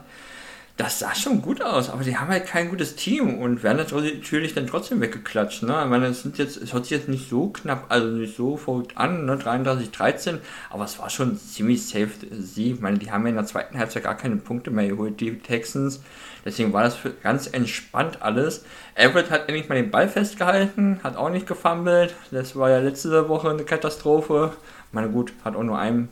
[0.77, 4.53] das sah schon gut aus, aber die haben halt kein gutes Team und werden natürlich
[4.53, 5.63] dann trotzdem weggeklatscht.
[5.63, 5.81] Ne?
[5.83, 8.57] Ich meine, es sind jetzt, es hört sich jetzt nicht so knapp, also nicht so
[8.57, 9.37] verrückt an, ne?
[9.37, 10.37] 33, 13,
[10.69, 12.73] aber es war schon ziemlich safe sie.
[12.73, 15.39] Ich meine, die haben ja in der zweiten Halbzeit gar keine Punkte mehr geholt, die
[15.39, 16.01] Texans.
[16.45, 18.63] Deswegen war das ganz entspannt alles.
[18.93, 22.13] Everett hat endlich mal den Ball festgehalten, hat auch nicht gefummelt.
[22.29, 24.53] Das war ja letzte Woche eine Katastrophe.
[24.87, 26.09] Ich meine, gut, hat auch nur einen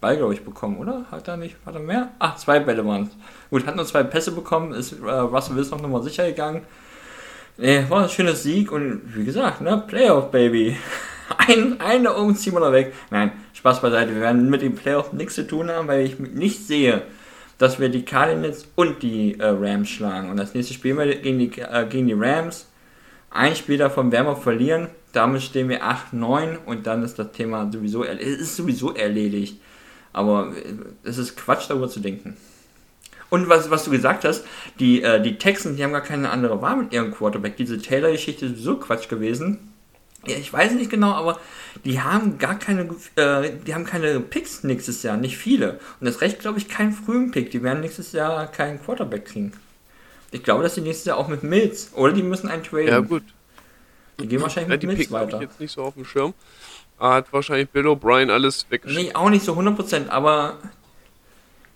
[0.00, 1.04] Ball, glaube ich, bekommen, oder?
[1.10, 1.56] Hat er nicht?
[1.66, 2.10] Hat er mehr?
[2.18, 3.10] Ach, zwei Bälle waren es.
[3.50, 6.62] Gut, hat nur zwei Pässe bekommen, ist äh, Russell Wilson noch nochmal sicher gegangen.
[7.58, 10.76] Nee, war ein schönes Sieg und wie gesagt, ne, Playoff, Baby.
[11.38, 12.92] Ein, eine oben ziehen wir noch weg.
[13.10, 14.14] Nein, Spaß beiseite.
[14.14, 17.02] Wir werden mit dem Playoff nichts zu tun haben, weil ich nicht sehe,
[17.56, 20.30] dass wir die Cardinals und die äh, Rams schlagen.
[20.30, 22.66] Und das nächste Spiel gegen die, äh, gegen die Rams.
[23.30, 24.88] Ein Spiel davon werden wir verlieren.
[25.12, 29.60] Damit stehen wir 8-9 und dann ist das Thema sowieso, es ist sowieso erledigt.
[30.12, 30.52] Aber
[31.04, 32.36] es ist Quatsch, darüber zu denken.
[33.28, 34.44] Und was, was du gesagt hast,
[34.80, 37.56] die, äh, die Texans, die haben gar keine andere Wahl mit ihrem Quarterback.
[37.56, 39.70] Diese Taylor-Geschichte ist so Quatsch gewesen.
[40.26, 41.38] Ja, ich weiß nicht genau, aber
[41.84, 45.80] die haben gar keine, äh, die haben keine Picks nächstes Jahr, nicht viele.
[46.00, 47.52] Und das recht, glaube ich, keinen frühen Pick.
[47.52, 49.52] Die werden nächstes Jahr keinen Quarterback kriegen.
[50.32, 52.88] Ich glaube, dass die nächstes Jahr auch mit Mills, oder die müssen einen traden.
[52.88, 53.22] Ja, gut.
[54.20, 55.36] Die gehen wahrscheinlich ja, mit die Mills Picks weiter.
[55.36, 56.34] Ich jetzt nicht so auf dem Schirm.
[57.00, 59.02] Hat wahrscheinlich Bill O'Brien alles weggeschickt.
[59.02, 60.58] Nee, auch nicht so 100%, aber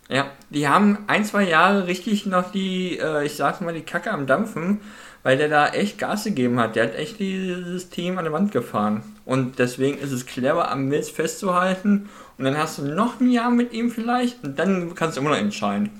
[0.08, 4.10] ja, die haben ein, zwei Jahre richtig noch die, äh, ich sag mal, die Kacke
[4.10, 4.80] am Dampfen,
[5.22, 6.76] weil der da echt Gas gegeben hat.
[6.76, 9.02] Der hat echt dieses Team an der Wand gefahren.
[9.24, 12.10] Und deswegen ist es clever, am Mills festzuhalten.
[12.36, 15.30] Und dann hast du noch ein Jahr mit ihm vielleicht und dann kannst du immer
[15.30, 15.90] noch entscheiden.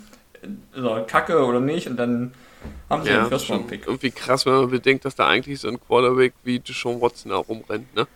[0.75, 2.35] Also Kacke oder nicht und dann
[2.91, 3.87] haben sie ja, den First schon Round Pick.
[3.87, 7.37] irgendwie krass, wenn man bedenkt, dass da eigentlich so ein Quarterback wie Deshaun Watson da
[7.37, 8.07] rumrennt, ne?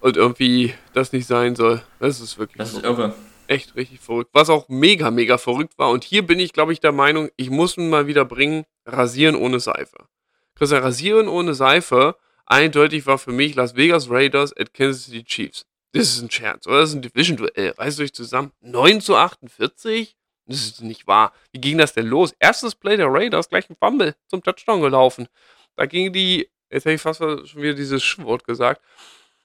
[0.00, 1.82] Und irgendwie das nicht sein soll.
[2.00, 2.98] Das ist wirklich Das ist verrückt.
[2.98, 3.14] irre.
[3.48, 4.30] echt richtig verrückt.
[4.32, 5.90] Was auch mega, mega verrückt war.
[5.90, 9.34] Und hier bin ich, glaube ich, der Meinung, ich muss ihn mal wieder bringen, rasieren
[9.36, 10.06] ohne Seife.
[10.54, 12.16] Christian, rasieren ohne Seife,
[12.46, 15.66] eindeutig war für mich Las Vegas Raiders at Kansas City Chiefs.
[15.92, 16.80] Das ist ein Scherz, oder?
[16.80, 17.70] Das ist ein Division-Duell.
[17.78, 18.52] Reißt euch zusammen.
[18.60, 20.16] 9 zu 48?
[20.46, 21.32] Das ist nicht wahr.
[21.52, 22.34] Wie ging das denn los?
[22.38, 25.26] Erstes Play der Raiders, gleich ein Fumble zum Touchdown gelaufen.
[25.74, 28.80] Da ging die, jetzt hätte ich fast schon wieder dieses Schwort gesagt.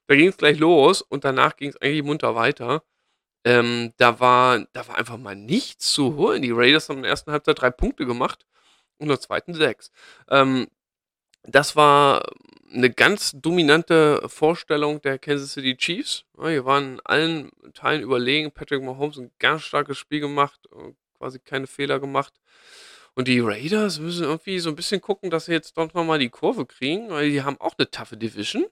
[0.08, 2.84] Da ging es gleich los und danach ging es eigentlich munter weiter.
[3.44, 6.42] Ähm, da, war, da war einfach mal nichts zu holen.
[6.42, 8.46] Die Raiders haben in der ersten Halbzeit drei Punkte gemacht
[8.98, 9.92] und in der zweiten sechs.
[10.30, 10.68] Ähm,
[11.44, 12.24] das war
[12.72, 16.26] eine ganz dominante Vorstellung der Kansas City Chiefs.
[16.38, 18.52] Ja, die waren in allen Teilen überlegen.
[18.52, 22.34] Patrick Mahomes ein ganz starkes Spiel gemacht, äh, quasi keine Fehler gemacht.
[23.14, 26.30] Und die Raiders müssen irgendwie so ein bisschen gucken, dass sie jetzt doch nochmal die
[26.30, 28.66] Kurve kriegen, weil die haben auch eine taffe Division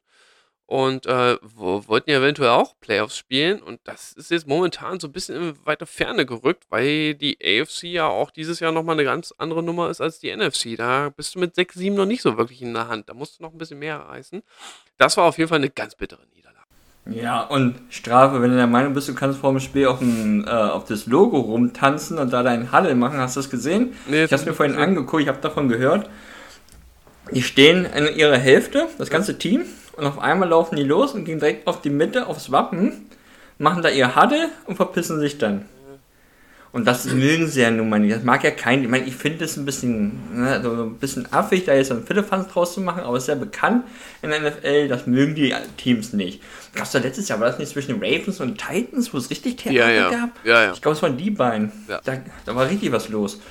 [0.70, 3.60] und äh, wo, wollten ja eventuell auch Playoffs spielen.
[3.60, 7.86] Und das ist jetzt momentan so ein bisschen in weiter Ferne gerückt, weil die AFC
[7.86, 10.78] ja auch dieses Jahr nochmal eine ganz andere Nummer ist als die NFC.
[10.78, 13.10] Da bist du mit 6-7 noch nicht so wirklich in der Hand.
[13.10, 14.44] Da musst du noch ein bisschen mehr reißen.
[15.00, 16.68] Das war auf jeden Fall eine ganz bittere Niederlage.
[17.08, 20.46] Ja, und Strafe, wenn du der Meinung bist, du kannst vor dem Spiel auf, dem,
[20.46, 23.96] äh, auf das Logo rumtanzen und da deinen Halle machen, hast du das gesehen?
[24.08, 26.12] Nee, Ich habe mir vorhin angeguckt, ich habe davon gehört.
[27.32, 29.66] Die stehen in ihrer Hälfte, das ganze Team,
[30.00, 33.10] und auf einmal laufen die los und gehen direkt auf die Mitte, aufs Wappen,
[33.58, 35.66] machen da ihr Huddle und verpissen sich dann.
[36.72, 38.16] Und das mögen sie ja nun mal nicht.
[38.16, 38.84] Das mag ja kein.
[38.84, 42.06] Ich meine, ich finde es ein bisschen, ne, so ein bisschen affig, da jetzt ein
[42.06, 43.86] Viertelfanz draus zu machen, aber es ist ja bekannt
[44.22, 46.44] in der NFL, das mögen die Teams nicht.
[46.76, 49.58] Gab es da letztes Jahr, war das nicht zwischen Ravens und Titans, wo es richtig
[49.58, 50.10] Theater Ja, ja.
[50.12, 50.30] gab?
[50.46, 50.74] Ja, ja.
[50.74, 51.72] Ich glaube, es waren die beiden.
[51.88, 52.02] Ja.
[52.04, 53.42] Da, da war richtig was los.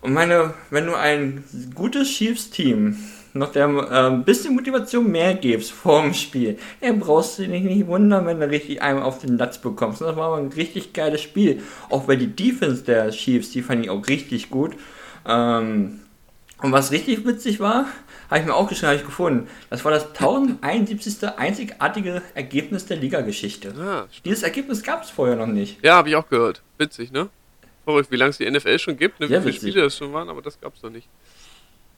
[0.00, 1.44] Und meine, wenn du ein
[1.74, 2.96] gutes Chiefs-Team
[3.38, 7.62] noch der äh, ein bisschen Motivation mehr gibst vor dem Spiel, dann brauchst du dich
[7.62, 10.00] nicht wundern, wenn du richtig einen auf den Latz bekommst.
[10.00, 11.62] Das war aber ein richtig geiles Spiel.
[11.90, 14.72] Auch weil die Defense der Chiefs, die fand ich auch richtig gut.
[15.26, 16.00] Ähm,
[16.62, 17.86] und was richtig witzig war,
[18.30, 19.46] habe ich mir auch geschrieben, habe ich gefunden.
[19.70, 21.28] Das war das 1071.
[21.36, 23.74] einzigartige Ergebnis der Liga-Geschichte.
[23.78, 25.84] Ah, Dieses Ergebnis gab es vorher noch nicht.
[25.84, 26.62] ja, habe ich auch gehört.
[26.78, 27.28] Witzig, ne?
[27.84, 29.28] Verrückt, wie lange es die NFL schon gibt, ne?
[29.28, 29.70] wie Ja, viele witzig.
[29.70, 31.06] Spiele es schon waren, aber das gab es noch nicht.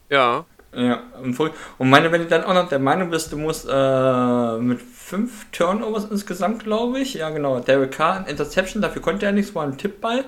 [0.09, 3.37] Ja, Ja, und voll- und meine, wenn du dann auch noch der Meinung bist, du
[3.37, 9.01] musst äh, mit fünf Turnovers insgesamt, glaube ich, ja genau, Derek Carr, ein Interception, dafür
[9.01, 10.25] konnte er nichts, war ein Tippball.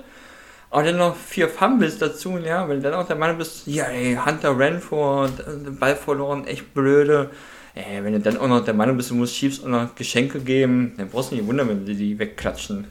[0.72, 3.86] Aber dann noch vier Fumbles dazu, ja, wenn du dann auch der Meinung bist, ja,
[3.86, 7.30] ey, Hunter Renford, äh, Ball verloren, echt blöde.
[7.76, 10.40] Ey, wenn du dann auch noch der Meinung bist, du musst Chiefs auch noch Geschenke
[10.40, 12.86] geben, dann brauchst du nicht wundern, wenn sie die wegklatschen.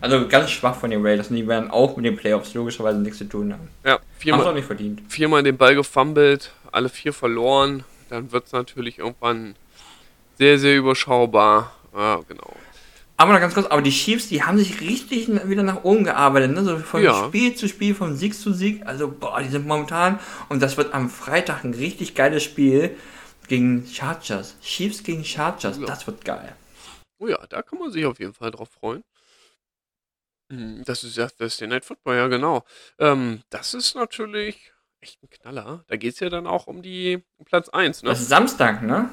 [0.00, 3.18] Also ganz schwach von den Raiders und die werden auch mit den Playoffs logischerweise nichts
[3.18, 3.68] zu tun haben.
[3.84, 5.00] ja Haben viermal, auch nicht verdient.
[5.08, 7.84] viermal den Ball gefummelt, alle vier verloren.
[8.08, 9.54] Dann wird es natürlich irgendwann
[10.38, 11.72] sehr, sehr überschaubar.
[11.94, 12.54] Ja, genau.
[13.16, 16.50] Aber noch ganz kurz, aber die Chiefs, die haben sich richtig wieder nach oben gearbeitet,
[16.52, 16.64] ne?
[16.64, 17.26] So von Ja.
[17.26, 18.84] Spiel zu Spiel, von Sieg zu Sieg.
[18.86, 20.18] Also, boah, die sind momentan,
[20.48, 22.96] und das wird am Freitag ein richtig geiles Spiel
[23.48, 24.56] gegen Chargers.
[24.62, 25.86] Chiefs gegen Chargers, Ja.
[25.86, 26.56] das wird geil.
[27.20, 29.04] Oh ja, da kann man sich auf jeden Fall drauf freuen.
[30.50, 32.64] Hm, Das ist ja Thursday Night Football, ja genau.
[32.98, 34.71] Ähm, das ist natürlich
[35.02, 35.84] echt ein Knaller.
[35.88, 38.10] Da geht es ja dann auch um die um Platz 1, ne?
[38.10, 39.10] Das ist Samstag, ne?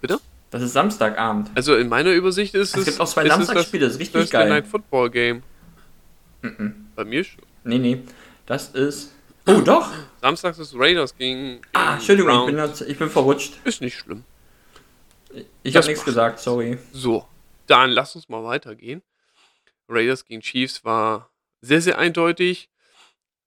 [0.00, 0.20] Bitte?
[0.50, 1.50] Das ist Samstagabend.
[1.54, 2.84] Also in meiner Übersicht ist Es es.
[2.86, 4.48] gibt auch zwei ist es Samstagsspiele, das ist richtig Thursday geil.
[4.50, 5.42] Night Football Game.
[6.42, 6.86] Mhm.
[6.94, 7.42] Bei mir schon.
[7.64, 8.02] Nee, nee.
[8.46, 9.12] Das ist.
[9.46, 9.90] Oh, doch!
[10.20, 11.60] Samstags ist Raiders gegen.
[11.72, 13.54] Ah, gegen Entschuldigung, ich bin, ich bin verrutscht.
[13.64, 14.24] Ist nicht schlimm.
[15.62, 16.78] Ich Das habe nichts gesagt, sorry.
[16.92, 17.26] So,
[17.66, 19.02] dann lass uns mal weitergehen.
[19.88, 22.68] Raiders gegen Chiefs war sehr, sehr eindeutig.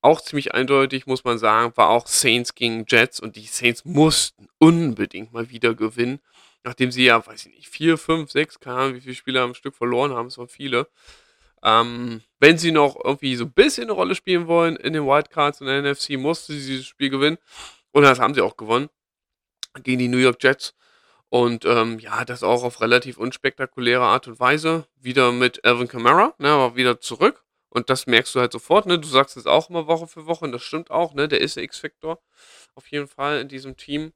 [0.01, 4.47] Auch ziemlich eindeutig, muss man sagen, war auch Saints gegen Jets und die Saints mussten
[4.59, 6.19] unbedingt mal wieder gewinnen,
[6.63, 9.53] nachdem sie ja, weiß ich nicht, vier, fünf, sechs, keine Ahnung, wie viele Spiele am
[9.53, 10.87] Stück verloren haben, es waren viele.
[11.63, 15.61] Ähm, wenn sie noch irgendwie so ein bisschen eine Rolle spielen wollen in den Wildcards
[15.61, 17.37] und der NFC, mussten sie dieses Spiel gewinnen.
[17.91, 18.89] Und das haben sie auch gewonnen
[19.83, 20.75] gegen die New York Jets.
[21.29, 24.87] Und ähm, ja, das auch auf relativ unspektakuläre Art und Weise.
[24.95, 27.43] Wieder mit Alvin Kamara, ne, aber wieder zurück.
[27.77, 28.97] Und das merkst du halt sofort, ne?
[28.97, 31.27] Du sagst es auch immer Woche für Woche und das stimmt auch, ne?
[31.27, 32.19] Der ist der X-Factor
[32.73, 34.13] auf jeden Fall in diesem Team.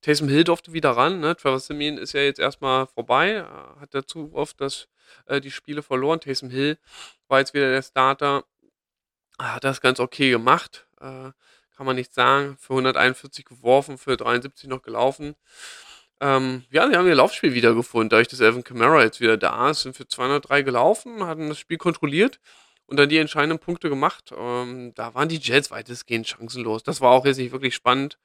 [0.00, 1.36] Taysom Hill durfte wieder ran, ne?
[1.36, 4.88] Trevor Simeon ist ja jetzt erstmal vorbei, äh, hat dazu oft das,
[5.26, 6.20] äh, die Spiele verloren.
[6.20, 6.78] Taysom Hill
[7.28, 8.44] war jetzt wieder der Starter,
[9.38, 11.32] hat das ganz okay gemacht, äh,
[11.76, 12.56] kann man nicht sagen.
[12.58, 15.36] Für 141 geworfen, für 73 noch gelaufen.
[16.20, 19.82] Ähm, ja, sie haben ihr Laufspiel wiedergefunden, dadurch, dass Alvin Kamara jetzt wieder da ist,
[19.82, 22.40] sind für 203 gelaufen, hatten das Spiel kontrolliert
[22.86, 24.32] und dann die entscheidenden Punkte gemacht.
[24.36, 26.82] Ähm, da waren die Jets weitestgehend chancenlos.
[26.82, 28.18] Das war auch jetzt nicht wirklich spannend.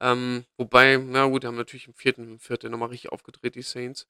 [0.00, 3.62] Ähm, wobei, na gut, die haben natürlich im vierten, im vierten nochmal richtig aufgedreht, die
[3.62, 4.06] Saints.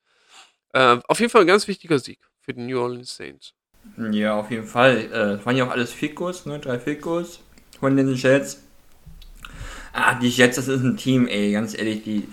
[0.72, 3.54] Äh, auf jeden Fall ein ganz wichtiger Sieg für die New Orleans Saints.
[4.10, 5.12] Ja, auf jeden Fall.
[5.12, 6.58] Äh, waren ja auch alles Goals, ne?
[6.58, 7.40] Drei Goals
[7.78, 8.62] von den Jets.
[9.92, 12.26] Ah, die Jets, das ist ein Team, ey, ganz ehrlich, die,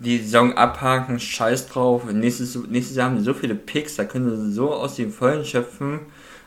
[0.00, 2.04] die Saison abhaken, scheiß drauf.
[2.04, 5.44] Nächstes, nächstes Jahr haben die so viele Picks, da können sie so aus den Vollen
[5.44, 6.00] schöpfen.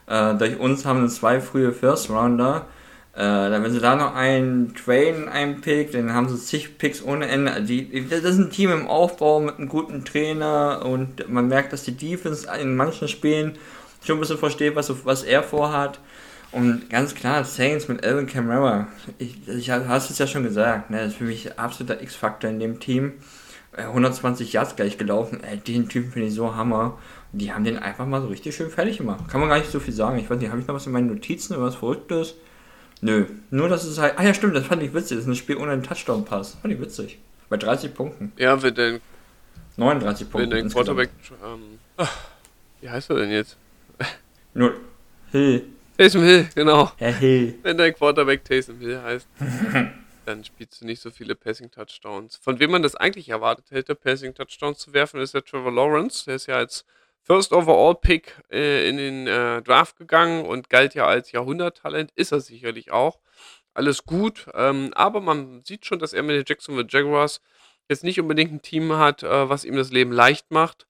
[0.07, 2.67] Äh, durch uns haben sie zwei frühe First Rounder.
[3.15, 7.27] Äh, wenn sie da noch einen traden, einen Pick, dann haben sie zig Picks ohne
[7.27, 7.51] Ende.
[7.51, 11.73] Also Die, das ist ein Team im Aufbau mit einem guten Trainer und man merkt,
[11.73, 13.57] dass die Defense in manchen Spielen
[14.03, 15.99] schon ein bisschen versteht, was, was er vorhat.
[16.51, 18.87] Und ganz klar, Saints mit Alvin Kamara,
[19.17, 22.59] ich, ich hast es ja schon gesagt, ne, das ist für mich absoluter X-Faktor in
[22.59, 23.13] dem Team.
[23.75, 26.97] Äh, 120 Yards gleich gelaufen, ey, den Typen finde ich so Hammer.
[27.33, 29.27] Die haben den einfach mal so richtig schön fertig gemacht.
[29.27, 30.19] Kann man gar nicht so viel sagen.
[30.19, 32.35] Ich weiß nicht, habe ich noch was in meinen Notizen, was Verrücktes?
[33.01, 33.25] Nö.
[33.49, 34.13] Nur, dass es halt.
[34.17, 35.17] Ah ja, stimmt, das fand ich witzig.
[35.17, 36.57] Das ist ein Spiel ohne einen Touchdown-Pass.
[36.61, 37.19] Fand ich witzig.
[37.49, 38.31] Bei 30 Punkten.
[38.37, 39.01] Ja, wenn dein,
[39.77, 40.43] 39 Punkte.
[40.43, 40.87] wenn dein insgesamt.
[40.87, 41.09] Quarterback,
[41.43, 42.17] ähm, ach,
[42.81, 43.57] wie heißt er denn jetzt?
[44.53, 44.75] Nur.
[45.31, 45.65] Hill.
[45.97, 46.91] Taysom Hill, genau.
[46.97, 47.55] Herr Hill.
[47.63, 49.27] Wenn dein Quarterback Taysom Hill heißt,
[50.25, 52.37] dann spielst du nicht so viele Passing-Touchdowns.
[52.37, 56.25] Von wem man das eigentlich erwartet hätte, Passing-Touchdowns zu werfen, ist der Trevor Lawrence.
[56.25, 56.85] Der ist ja als
[57.23, 62.11] First Overall Pick äh, in den äh, Draft gegangen und galt ja als Jahrhunderttalent.
[62.15, 63.19] Ist er sicherlich auch.
[63.73, 67.41] Alles gut, ähm, aber man sieht schon, dass er mit den Jacksonville Jaguars
[67.89, 70.85] jetzt nicht unbedingt ein Team hat, äh, was ihm das Leben leicht macht.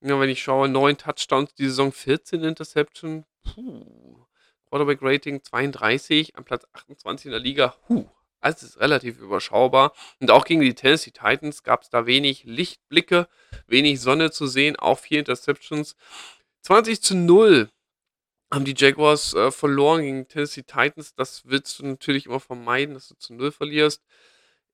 [0.00, 3.24] Ja, wenn ich schaue, 9 Touchdowns die Saison, 14 Interception.
[3.44, 4.26] Puh.
[4.68, 7.74] Quarterback Rating 32, am Platz 28 in der Liga.
[7.88, 8.06] Huh.
[8.42, 9.92] Also es ist relativ überschaubar.
[10.20, 13.28] Und auch gegen die Tennessee Titans gab es da wenig Lichtblicke,
[13.66, 15.96] wenig Sonne zu sehen, auch vier Interceptions.
[16.62, 17.70] 20 zu 0
[18.52, 21.14] haben die Jaguars äh, verloren gegen Tennessee Titans.
[21.14, 24.02] Das willst du natürlich immer vermeiden, dass du zu 0 verlierst.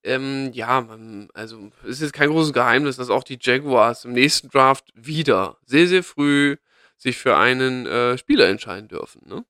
[0.02, 4.12] Ähm, ja, man, also es ist jetzt kein großes Geheimnis, dass auch die Jaguars im
[4.12, 6.56] nächsten Draft wieder sehr, sehr früh
[6.96, 9.22] sich für einen äh, Spieler entscheiden dürfen.
[9.26, 9.44] Ne?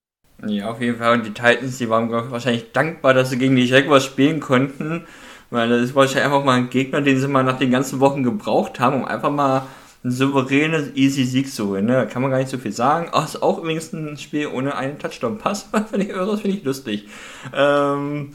[0.46, 1.14] Ja, auf jeden Fall.
[1.14, 5.04] Und die Titans, die waren wahrscheinlich dankbar, dass sie gegen die Jaguars spielen konnten.
[5.50, 8.22] Weil das ist wahrscheinlich einfach mal ein Gegner, den sie mal nach den ganzen Wochen
[8.22, 9.66] gebraucht haben, um einfach mal
[10.04, 11.86] ein souveränes, easy Sieg zu holen.
[11.86, 12.06] Ne?
[12.06, 13.08] Kann man gar nicht so viel sagen.
[13.12, 15.70] Ach, ist auch übrigens ein Spiel ohne einen Touchdown-Pass.
[15.90, 17.08] finde ich, das finde ich lustig.
[17.54, 18.30] Ähm,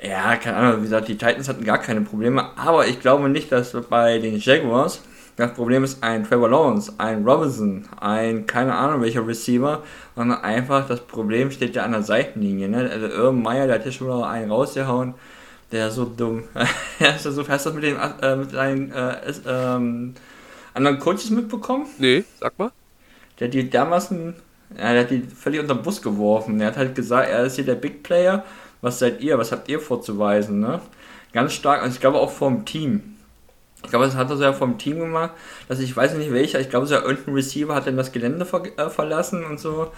[0.00, 0.78] ja, keine Ahnung.
[0.78, 2.56] Wie gesagt, die Titans hatten gar keine Probleme.
[2.56, 5.02] Aber ich glaube nicht, dass bei den Jaguars
[5.38, 9.84] das Problem ist ein Trevor Lawrence, ein Robinson, ein keine Ahnung welcher Receiver,
[10.16, 12.68] sondern einfach das Problem steht ja an der Seitenlinie.
[12.68, 12.90] Ne?
[12.90, 15.14] Also Irvin Meyer, der hat ja schon mal einen rausgehauen,
[15.70, 16.42] der ist so dumm.
[16.98, 20.14] ja, ist ja so, das mit den äh, mit deinen äh, ist, ähm,
[20.74, 21.86] anderen Coaches mitbekommen?
[21.98, 22.72] Nee, sag mal.
[23.38, 24.34] Der hat die dermaßen,
[24.76, 26.58] ja, der hat die völlig unter den Bus geworfen.
[26.58, 28.44] Der hat halt gesagt, er ist hier der Big Player.
[28.80, 29.38] Was seid ihr?
[29.38, 30.58] Was habt ihr vorzuweisen?
[30.58, 30.80] Ne?
[31.32, 33.17] Ganz stark, und ich glaube auch vom Team.
[33.84, 35.30] Ich glaube, das hat er so ja vom Team gemacht,
[35.68, 38.62] dass ich weiß nicht welcher, ich glaube, so irgendein Receiver hat dann das Gelände ver
[38.76, 39.92] äh, verlassen und so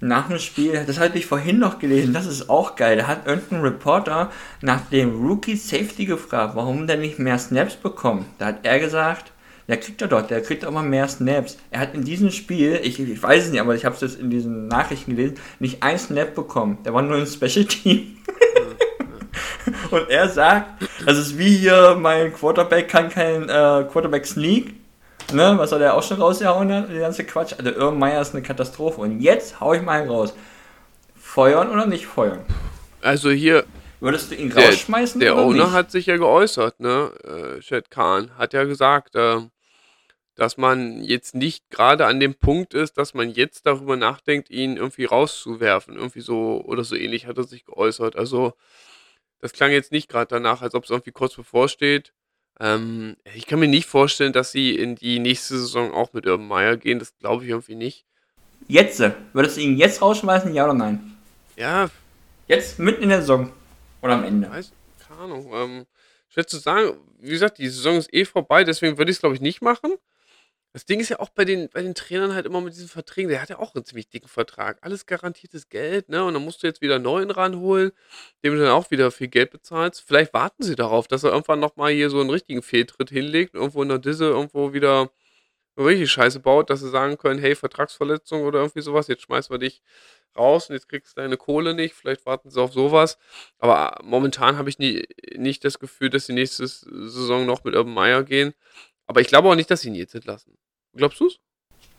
[0.00, 2.98] nach dem Spiel, das habe ich vorhin noch gelesen, das ist auch geil.
[2.98, 8.26] Da hat irgendein Reporter nach dem Rookie Safety gefragt, warum der nicht mehr Snaps bekommt.
[8.38, 9.32] Da hat er gesagt,
[9.66, 11.58] der kriegt er doch, der kriegt auch mal mehr Snaps.
[11.70, 14.20] Er hat in diesem Spiel, ich, ich weiß es nicht, aber ich habe es jetzt
[14.20, 16.78] in diesen Nachrichten gelesen, nicht ein Snap bekommen.
[16.84, 18.17] Der war nur ein Special Team.
[19.90, 24.74] Und er sagt, das ist wie hier, mein Quarterback kann kein äh, Quarterback Sneak.
[25.32, 27.52] Ne, was soll der auch schon rausgehauen hat, der ganze Quatsch.
[27.58, 29.02] Also Irm Meyer ist eine Katastrophe.
[29.02, 30.34] Und jetzt hau ich mal raus.
[31.16, 32.40] Feuern oder nicht feuern?
[33.02, 33.64] Also hier.
[34.00, 35.20] Würdest du ihn der, rausschmeißen?
[35.20, 35.72] Der Owner nicht?
[35.72, 37.10] hat sich ja geäußert, ne?
[37.62, 39.40] Äh, Khan hat ja gesagt, äh,
[40.36, 44.76] dass man jetzt nicht gerade an dem Punkt ist, dass man jetzt darüber nachdenkt, ihn
[44.76, 45.96] irgendwie rauszuwerfen.
[45.96, 48.16] Irgendwie so oder so ähnlich hat er sich geäußert.
[48.16, 48.54] Also,
[49.40, 52.12] das klang jetzt nicht gerade danach, als ob es irgendwie kurz bevorsteht.
[52.60, 56.48] Ähm, ich kann mir nicht vorstellen, dass sie in die nächste Saison auch mit Urban
[56.48, 56.98] Meyer gehen.
[56.98, 58.04] Das glaube ich irgendwie nicht.
[58.66, 59.00] Jetzt?
[59.32, 61.16] Würdest du ihn jetzt rausschmeißen, ja oder nein?
[61.56, 61.88] Ja.
[62.48, 63.52] Jetzt mitten in der Saison.
[64.02, 64.50] Oder am Ende?
[64.50, 64.72] Weiß,
[65.06, 65.50] keine Ahnung.
[65.52, 65.86] Ähm,
[66.28, 69.34] schwer zu sagen, wie gesagt, die Saison ist eh vorbei, deswegen würde ich es, glaube
[69.34, 69.94] ich, nicht machen.
[70.78, 73.30] Das Ding ist ja auch bei den, bei den Trainern halt immer mit diesen Verträgen,
[73.30, 74.78] der hat ja auch einen ziemlich dicken Vertrag.
[74.82, 76.22] Alles garantiertes Geld, ne?
[76.24, 77.90] Und dann musst du jetzt wieder einen neuen ranholen,
[78.44, 80.04] dem du dann auch wieder viel Geld bezahlst.
[80.06, 83.82] Vielleicht warten sie darauf, dass er irgendwann nochmal hier so einen richtigen Fehltritt hinlegt, irgendwo
[83.82, 85.10] in der Disse irgendwo wieder
[85.76, 89.58] richtig Scheiße baut, dass sie sagen können, hey, Vertragsverletzung oder irgendwie sowas, jetzt schmeißen wir
[89.58, 89.82] dich
[90.36, 91.94] raus und jetzt kriegst du deine Kohle nicht.
[91.94, 93.18] Vielleicht warten sie auf sowas.
[93.58, 97.94] Aber momentan habe ich nie, nicht das Gefühl, dass die nächste Saison noch mit Urban
[97.94, 98.54] Meyer gehen.
[99.08, 100.56] Aber ich glaube auch nicht, dass sie ihn jetzt entlassen.
[100.98, 101.38] Glaubst du es?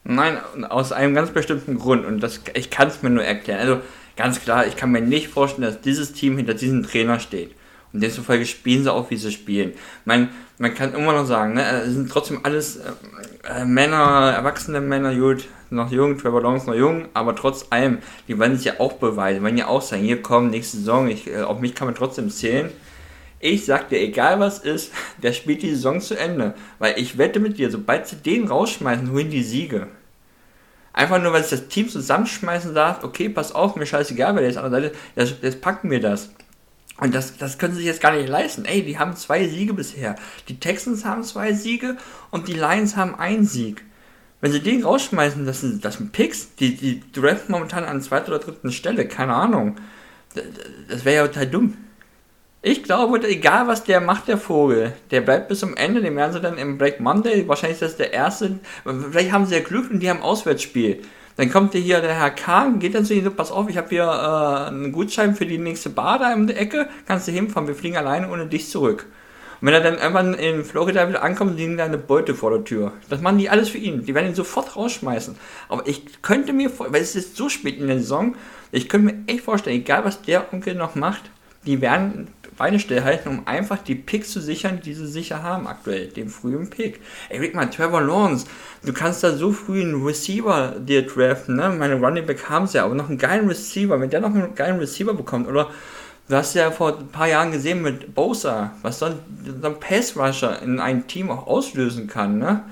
[0.03, 2.05] Nein, aus einem ganz bestimmten Grund.
[2.05, 3.61] Und das, ich kann es mir nur erklären.
[3.61, 3.81] Also
[4.17, 7.55] ganz klar, ich kann mir nicht vorstellen, dass dieses Team hinter diesem Trainer steht.
[7.93, 9.73] Und demzufolge spielen sie auch, wie sie spielen.
[10.03, 12.91] Man, man kann immer noch sagen, ne, es sind trotzdem alles äh,
[13.47, 18.37] äh, Männer, erwachsene Männer, gut, noch jung, Trevor Lawrence noch jung, aber trotz allem, die
[18.37, 21.41] wollen sich ja auch beweisen, wollen ja auch sagen, hier kommen, nächste Saison, ich, äh,
[21.41, 22.69] auf mich kann man trotzdem zählen.
[23.39, 24.91] Ich sag dir, egal was ist,
[25.23, 26.53] der spielt die Saison zu Ende.
[26.77, 29.87] Weil ich wette mit dir, sobald sie den rausschmeißen, holen die Siege.
[30.91, 34.49] Einfach nur, weil sich das Team zusammenschmeißen sagt, okay, pass auf, mir scheißegal, wer der
[34.49, 36.31] ist an der Seite, jetzt, jetzt packen wir das.
[36.99, 38.65] Und das, das können sie sich jetzt gar nicht leisten.
[38.65, 40.15] Ey, die haben zwei Siege bisher.
[40.49, 41.95] Die Texans haben zwei Siege
[42.29, 43.85] und die Lions haben einen Sieg.
[44.41, 48.29] Wenn sie den rausschmeißen, das sind, das sind Picks, die, die draften momentan an zweiter
[48.29, 49.77] oder dritten Stelle, keine Ahnung.
[50.33, 50.43] Das,
[50.89, 51.77] das wäre ja total dumm.
[52.61, 56.01] Ich glaube, egal was der macht, der Vogel, der bleibt bis zum Ende.
[56.01, 58.59] Den werden sie dann im Black Monday, wahrscheinlich ist das der erste.
[58.83, 61.01] Vielleicht haben sie ja Glück und die haben Auswärtsspiel.
[61.37, 63.87] Dann kommt hier der Herr Kahn, geht dann zu ihnen so, pass auf, ich habe
[63.87, 67.65] hier äh, einen Gutschein für die nächste Bar da in der Ecke, kannst du hinfahren,
[67.65, 69.05] wir fliegen alleine ohne dich zurück.
[69.61, 72.65] Und wenn er dann irgendwann in Florida wieder ankommt, liegen da eine Beute vor der
[72.65, 72.91] Tür.
[73.09, 74.03] Das machen die alles für ihn.
[74.03, 75.37] Die werden ihn sofort rausschmeißen.
[75.69, 78.35] Aber ich könnte mir vorstellen, weil es ist so spät in der Saison,
[78.73, 81.23] ich könnte mir echt vorstellen, egal was der Onkel noch macht,
[81.65, 82.27] die werden
[82.59, 86.69] Beine stillhalten, um einfach die Picks zu sichern, die sie sicher haben aktuell, den frühen
[86.69, 86.99] Pick.
[87.29, 88.45] Ey, guck mal, Trevor Lawrence,
[88.85, 91.69] du kannst da so früh einen Receiver dir draften, ne?
[91.79, 94.55] Meine Running Back haben sie ja, aber noch einen geilen Receiver, wenn der noch einen
[94.55, 95.69] geilen Receiver bekommt, oder
[96.27, 99.19] du hast ja vor ein paar Jahren gesehen mit Bosa, was so ein,
[99.61, 102.63] so ein Pass-Rusher in ein Team auch auslösen kann, ne?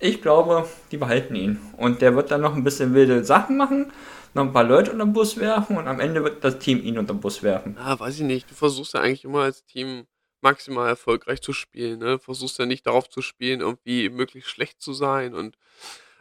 [0.00, 1.58] Ich glaube, die behalten ihn.
[1.76, 3.86] Und der wird dann noch ein bisschen wilde Sachen machen,
[4.36, 6.98] noch ein paar Leute unter den Bus werfen und am Ende wird das Team ihn
[6.98, 7.76] unter den Bus werfen.
[7.78, 8.50] Ah, weiß ich nicht.
[8.50, 10.06] Du versuchst ja eigentlich immer als Team
[10.42, 11.98] maximal erfolgreich zu spielen.
[11.98, 12.18] Ne?
[12.18, 15.56] Versuchst ja nicht darauf zu spielen, irgendwie möglichst schlecht zu sein und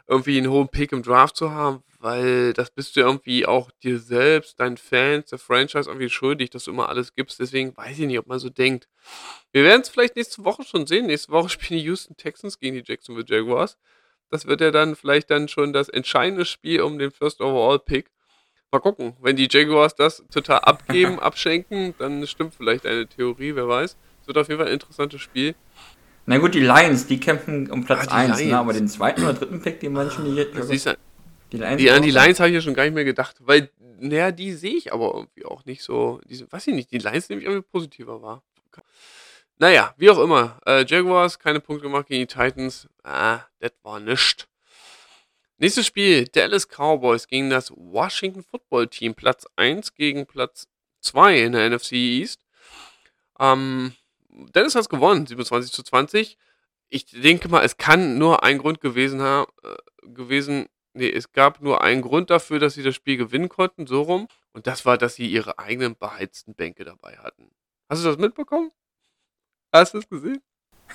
[0.07, 3.99] irgendwie einen hohen Pick im Draft zu haben, weil das bist du irgendwie auch dir
[3.99, 7.39] selbst, deinen Fans, der Franchise irgendwie schuldig, dass du immer alles gibst.
[7.39, 8.88] Deswegen weiß ich nicht, ob man so denkt.
[9.51, 11.07] Wir werden es vielleicht nächste Woche schon sehen.
[11.07, 13.78] Nächste Woche spielen die Houston Texans gegen die Jacksonville Jaguars.
[14.36, 18.12] Das wird ja dann vielleicht dann schon das entscheidende Spiel um den First Overall Pick.
[18.70, 23.70] Mal gucken, wenn die Jaguars das total abgeben, abschenken, dann stimmt vielleicht eine Theorie, wer
[23.70, 23.96] weiß.
[24.20, 25.56] Es wird auf jeden Fall ein interessantes Spiel.
[26.26, 28.58] Na gut, die Lions, die kämpfen um Platz ah, 1, ne?
[28.58, 30.54] aber den zweiten oder dritten Pick, den manchen die jetzt.
[31.54, 33.70] Die Lions, die, an die Lions habe ich ja schon gar nicht mehr gedacht, weil,
[34.02, 36.20] naja, die sehe ich aber irgendwie auch nicht so.
[36.26, 38.44] Die, weiß ich nicht, die Lions nehme ich irgendwie positiver wahr.
[39.58, 40.60] Naja, wie auch immer.
[40.66, 42.89] Äh, Jaguars, keine Punkte gemacht gegen die Titans.
[43.03, 44.47] Ah, das war nichts.
[45.58, 49.16] Nächstes Spiel, Dallas Cowboys gegen das Washington Football Team.
[49.16, 50.68] Platz 1 gegen Platz
[50.99, 52.41] 2 in der NFC East.
[53.39, 53.93] Ähm,
[54.51, 56.38] Dallas hat gewonnen, 27 zu 20.
[56.89, 61.62] Ich denke mal, es kann nur ein Grund gewesen haben, äh, gewesen, nee, es gab
[61.62, 64.28] nur einen Grund dafür, dass sie das Spiel gewinnen konnten, so rum.
[64.51, 67.49] Und das war, dass sie ihre eigenen beheizten Bänke dabei hatten.
[67.89, 68.72] Hast du das mitbekommen?
[69.80, 70.41] Hast du es gesehen?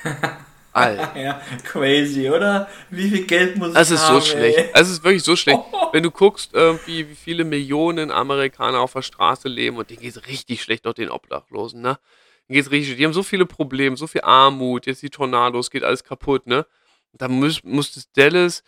[0.72, 1.20] Alter.
[1.20, 2.68] ja, crazy, oder?
[2.90, 4.70] Wie viel Geld muss Es ich ist so haben, schlecht.
[4.72, 5.58] Es ist wirklich so schlecht.
[5.92, 10.16] Wenn du guckst, irgendwie, wie viele Millionen Amerikaner auf der Straße leben und denen geht
[10.16, 11.98] es richtig schlecht, auch den Obdachlosen, ne?
[12.48, 13.00] Denen geht's richtig schlecht.
[13.00, 16.64] Die haben so viele Probleme, so viel Armut, jetzt die Tornados, geht alles kaputt, ne?
[17.12, 18.62] Da muss, muss das Dallas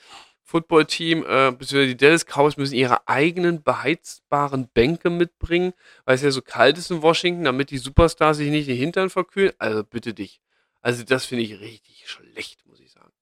[0.53, 5.73] Football-Team, äh, beziehungsweise die Dallas Cowboys müssen ihre eigenen beheizbaren Bänke mitbringen,
[6.05, 9.09] weil es ja so kalt ist in Washington, damit die Superstars sich nicht den Hintern
[9.09, 9.53] verkühlen.
[9.59, 10.43] Also bitte dich.
[10.83, 13.13] Also das finde ich richtig schlecht, muss ich sagen.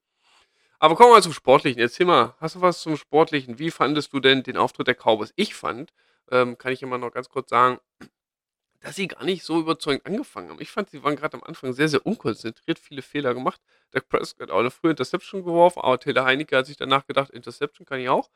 [0.80, 1.80] Aber kommen wir mal zum Sportlichen.
[1.80, 3.60] Erzähl mal, hast du was zum Sportlichen?
[3.60, 5.32] Wie fandest du denn den Auftritt der Cowboys?
[5.36, 5.92] Ich fand,
[6.32, 7.78] ähm, kann ich immer noch ganz kurz sagen,
[8.80, 10.60] dass sie gar nicht so überzeugend angefangen haben.
[10.60, 13.60] Ich fand, sie waren gerade am Anfang sehr, sehr unkonzentriert, viele Fehler gemacht.
[13.90, 17.30] Dak Prescott hat auch eine frühe Interception geworfen, aber Taylor Heinecke hat sich danach gedacht,
[17.30, 18.30] Interception kann ich auch.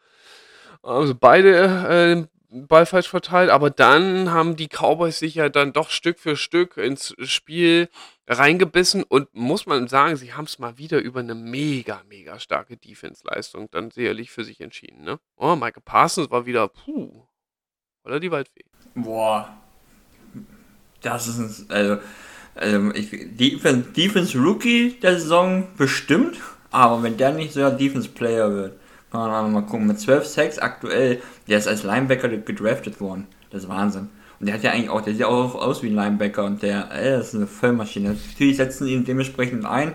[0.83, 5.91] Also beide äh, Ball falsch verteilt, aber dann haben die Cowboys sich ja dann doch
[5.91, 7.89] Stück für Stück ins Spiel
[8.29, 12.77] reingebissen und muss man sagen, sie haben es mal wieder über eine mega, mega starke
[12.77, 15.05] Defense-Leistung dann sicherlich für sich entschieden.
[15.05, 15.19] Ne?
[15.37, 17.27] Oh, Michael Parsons war wieder, puh,
[18.05, 18.65] oder die Waldfee.
[18.95, 19.64] Boah.
[21.05, 21.99] Das ist ein, also,
[22.55, 26.39] also ich, Defense, Defense Rookie der Saison bestimmt,
[26.71, 28.73] aber wenn der nicht so der Defense Player wird,
[29.11, 29.87] kann man auch mal gucken.
[29.87, 33.27] Mit 12 Sacks aktuell, der ist als Linebacker gedraftet worden.
[33.51, 34.09] Das ist Wahnsinn.
[34.41, 36.91] Und der hat ja eigentlich auch, der sieht auch aus wie ein Linebacker und der,
[36.91, 38.17] ey, das ist eine Vollmaschine.
[38.31, 39.95] Natürlich setzen ihn dementsprechend ein,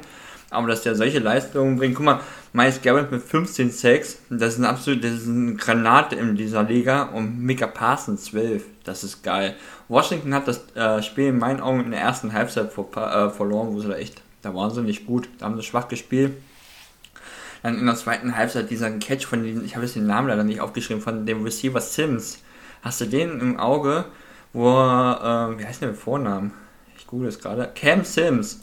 [0.52, 2.20] aber dass der solche Leistungen bringt, guck mal,
[2.54, 6.64] Miles Garrett mit 15 Sacks, das ist ein absolut, das ist eine Granate in dieser
[6.64, 9.56] Liga und Mika Parsons 12, das ist geil.
[9.88, 13.74] Washington hat das äh, Spiel in meinen Augen in der ersten Halbzeit vor, äh, verloren,
[13.74, 16.34] wo sie da echt, da waren sie nicht gut, da haben sie schwach gespielt.
[17.62, 20.44] Dann in der zweiten Halbzeit dieser Catch von den, ich habe jetzt den Namen leider
[20.44, 22.40] nicht aufgeschrieben, von dem Receiver Sims.
[22.82, 24.06] Hast du den im Auge,
[24.54, 26.54] wo, äh, wie heißt der Vornamen?
[26.98, 27.70] Ich google es gerade.
[27.76, 28.62] Cam Sims.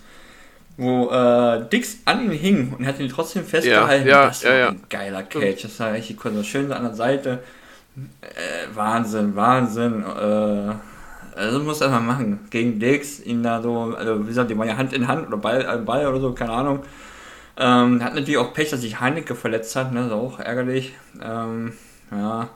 [0.77, 4.09] Wo äh, Dix an ihn hing und hat ihn trotzdem festgehalten.
[4.09, 4.69] ja, das ja, war ja.
[4.69, 5.65] ein geiler Catch.
[5.65, 6.33] Das war richtig cool.
[6.35, 7.43] So schön an der Seite.
[8.21, 10.03] Äh, Wahnsinn, Wahnsinn.
[10.03, 10.75] Äh,
[11.37, 12.47] also muss er mal machen.
[12.51, 15.37] Gegen Dix, ihn da so, also wie gesagt, die waren ja Hand in Hand oder
[15.39, 16.81] Ball, äh, Ball oder so, keine Ahnung.
[17.59, 20.01] Ähm, hat natürlich auch Pech, dass sich Heinecke verletzt hat, ne?
[20.01, 20.95] Das ist auch ärgerlich.
[21.23, 21.73] Ähm,
[22.11, 22.51] ja.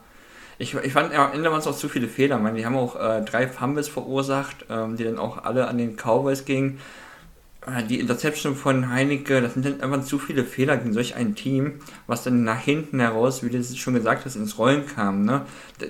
[0.59, 2.35] Ich, ich fand am Ende waren es auch zu viele Fehler.
[2.35, 5.79] Ich meine, die haben auch äh, drei Fumbles verursacht, ähm, die dann auch alle an
[5.79, 6.79] den Cowboys gingen.
[7.65, 11.35] Äh, Die Interception von Heinecke, das sind dann einfach zu viele Fehler gegen solch ein
[11.35, 15.25] Team, was dann nach hinten heraus, wie du es schon gesagt hast, ins Rollen kam.
[15.25, 15.45] Ne?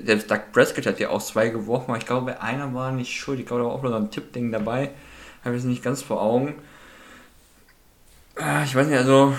[0.05, 3.39] Selbst Doug Prescott hat ja auch zwei geworfen, aber ich glaube, einer war nicht schuld.
[3.39, 4.91] Ich glaube, da war auch nur so ein Tippding dabei.
[5.43, 6.55] Habe ich es nicht ganz vor Augen.
[8.36, 9.34] Ah, Ich weiß nicht, also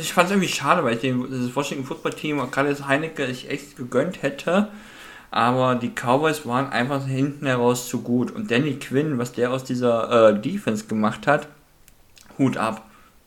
[0.00, 3.26] ich fand es irgendwie schade, weil ich dem, das Washington Football Team, gerade das Heinecke,
[3.26, 4.70] ich echt gegönnt hätte.
[5.34, 8.30] Aber die Cowboys waren einfach hinten heraus zu gut.
[8.30, 11.48] Und Danny Quinn, was der aus dieser äh, Defense gemacht hat,
[12.38, 12.82] Hut ab.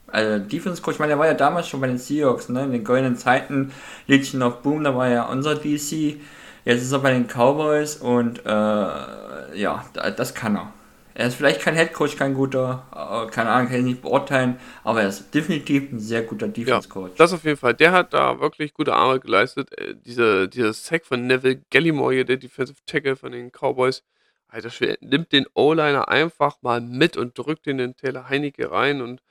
[0.08, 2.64] Also Defense Coach, ich meine, der war ja damals schon bei den Seahawks, ne?
[2.64, 3.74] In den goldenen Zeiten,
[4.08, 6.16] Liedchen auf Boom, da war ja unser DC.
[6.64, 10.72] Jetzt ist er bei den Cowboys und äh, ja, da- das kann er.
[11.20, 14.59] Er ist vielleicht kein Head Coach, kein guter, äh, keine Ahnung, kann ich nicht beurteilen,
[14.84, 17.15] aber er ist definitiv ein sehr guter Ja, Defense Coach.
[17.18, 17.74] das auf jeden Fall.
[17.74, 19.76] Der hat da wirklich gute Arbeit geleistet.
[19.80, 24.03] Äh, diese, dieser Sack von Neville Gallimore, hier, der Defensive Tackle von den Cowboys,
[24.47, 29.01] Alter Schwede, nimmt den O-Liner einfach mal mit und drückt den in Taylor Heinecke rein
[29.01, 29.24] und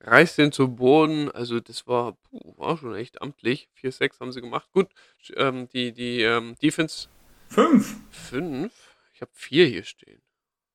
[0.00, 1.30] reißt den zu Boden.
[1.30, 3.68] Also das war, puh, war schon echt amtlich.
[3.80, 4.68] 4-6 haben sie gemacht.
[4.72, 4.88] Gut,
[5.36, 7.06] ähm, die, die ähm, Defense
[7.46, 7.94] Fünf!
[8.10, 8.72] 5.
[9.14, 10.20] Ich habe 4 hier stehen.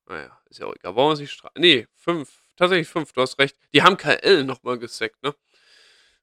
[0.07, 0.95] Naja, ist ja auch egal.
[0.95, 1.61] Wollen wir sich streiten?
[1.61, 2.41] Nee, 5.
[2.55, 3.57] Tatsächlich 5, du hast recht.
[3.73, 5.35] Die haben KL nochmal gesackt, ne?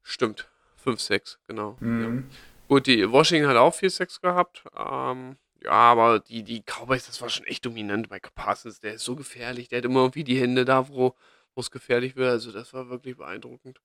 [0.03, 0.49] Stimmt.
[0.85, 1.77] 5-6, genau.
[1.81, 1.87] Ja.
[1.87, 2.31] Mhm.
[2.69, 4.65] Gut, die Washington hat auch 4-6 gehabt.
[4.77, 8.11] Ähm, ja, aber die, die Cowboys, das war schon echt dominant.
[8.11, 9.69] Michael Parsons, der ist so gefährlich.
[9.69, 11.15] Der hat immer irgendwie die Hände da, wo
[11.55, 12.31] wo es gefährlich wird.
[12.31, 13.81] Also das war wirklich beeindruckend.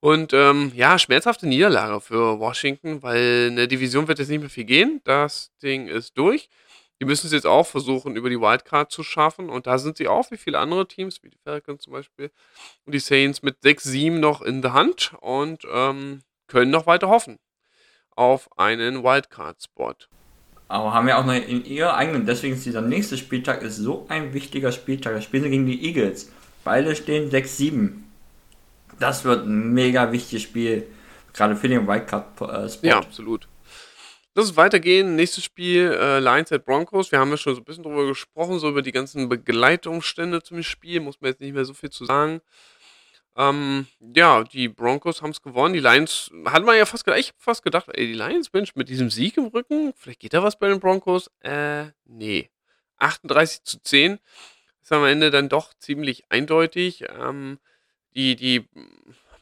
[0.00, 4.48] Und ähm, ja, schmerzhafte Niederlage für Washington, weil in der Division wird jetzt nicht mehr
[4.48, 5.00] viel gehen.
[5.04, 6.48] Das Ding ist durch.
[7.00, 9.48] Die müssen es jetzt auch versuchen, über die Wildcard zu schaffen.
[9.48, 12.30] Und da sind sie auch, wie viele andere Teams, wie die Falcons zum Beispiel
[12.84, 17.38] und die Saints mit 6-7 noch in der Hand und ähm, können noch weiter hoffen
[18.16, 19.94] auf einen Wildcard-Spot.
[20.68, 24.06] Aber haben ja auch noch in ihrer eigenen, deswegen ist dieser nächste Spieltag ist so
[24.08, 25.14] ein wichtiger Spieltag.
[25.14, 26.30] Da spielen sie gegen die Eagles.
[26.62, 27.92] Beide stehen 6-7.
[28.98, 30.86] Das wird ein mega wichtiges Spiel.
[31.32, 32.86] Gerade für den Wildcard-Spot.
[32.86, 33.48] Ja, absolut.
[34.34, 35.16] Lass uns weitergehen.
[35.16, 37.10] Nächstes Spiel, äh, Lions at Broncos.
[37.10, 40.62] Wir haben ja schon so ein bisschen drüber gesprochen, so über die ganzen Begleitumstände zum
[40.62, 41.00] Spiel.
[41.00, 42.40] Muss man jetzt nicht mehr so viel zu sagen.
[43.36, 45.74] Ähm, ja, die Broncos haben es gewonnen.
[45.74, 48.74] Die Lions, hat man ja fast gedacht, ich hab fast gedacht, ey, die Lions, Mensch,
[48.76, 51.30] mit diesem Sieg im Rücken, vielleicht geht da was bei den Broncos.
[51.40, 52.50] Äh, nee.
[52.98, 54.18] 38 zu 10
[54.82, 57.04] ist am Ende dann doch ziemlich eindeutig.
[57.18, 57.58] Ähm,
[58.14, 58.68] die, die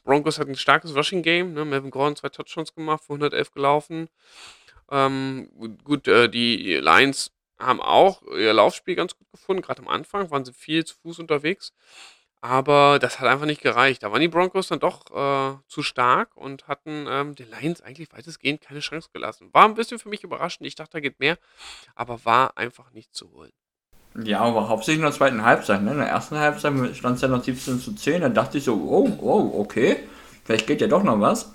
[0.05, 1.55] Broncos hatten ein starkes Rushing Game.
[1.55, 1.65] Ne?
[1.65, 4.09] Melvin Gordon zwei Touchdowns gemacht, für 111 gelaufen.
[4.91, 5.49] Ähm,
[5.85, 9.63] gut, äh, die Lions haben auch ihr Laufspiel ganz gut gefunden.
[9.63, 11.73] Gerade am Anfang waren sie viel zu Fuß unterwegs.
[12.41, 14.05] Aber das hat einfach nicht gereicht.
[14.05, 18.13] Da waren die Broncos dann doch äh, zu stark und hatten ähm, den Lions eigentlich
[18.13, 19.49] weitestgehend keine Chance gelassen.
[19.53, 20.67] War ein bisschen für mich überraschend.
[20.67, 21.37] Ich dachte, da geht mehr,
[21.97, 23.51] aber war einfach nicht zu holen.
[24.23, 25.83] Ja, aber hauptsächlich in der zweiten Halbzeit.
[25.83, 25.93] Ne?
[25.93, 28.21] In der ersten Halbzeit stand es ja noch 17 zu 10.
[28.21, 29.97] Da dachte ich so, oh, oh, okay,
[30.45, 31.53] vielleicht geht ja doch noch was.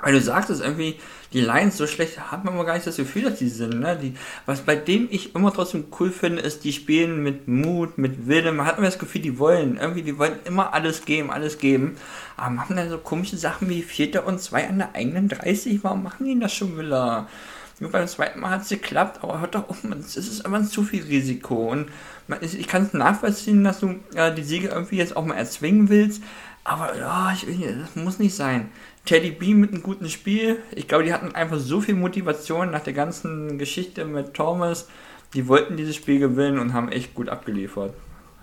[0.00, 0.96] Weil du sagst es irgendwie,
[1.32, 3.80] die Lions so schlecht hat man immer gar nicht das Gefühl, dass die sind.
[3.80, 3.98] Ne?
[4.00, 8.28] Die, was bei dem ich immer trotzdem cool finde, ist, die spielen mit Mut, mit
[8.28, 8.52] Wille.
[8.52, 11.96] Man hat immer das Gefühl, die wollen irgendwie, die wollen immer alles geben, alles geben.
[12.36, 15.82] Aber machen dann so komische Sachen wie Vierter und zwei an der eigenen 30.
[15.82, 17.26] Warum machen die das schon wieder?
[17.78, 20.82] Nur beim zweiten Mal hat es geklappt, aber hört doch auf, es ist immer zu
[20.82, 21.70] viel Risiko.
[21.70, 21.88] Und
[22.26, 25.90] man, ich kann es nachvollziehen, dass du äh, die Siege irgendwie jetzt auch mal erzwingen
[25.90, 26.22] willst.
[26.64, 28.70] Aber ja, ich, das muss nicht sein.
[29.06, 30.62] Teddy B mit einem guten Spiel.
[30.74, 34.88] Ich glaube, die hatten einfach so viel Motivation nach der ganzen Geschichte mit Thomas.
[35.32, 37.94] Die wollten dieses Spiel gewinnen und haben echt gut abgeliefert.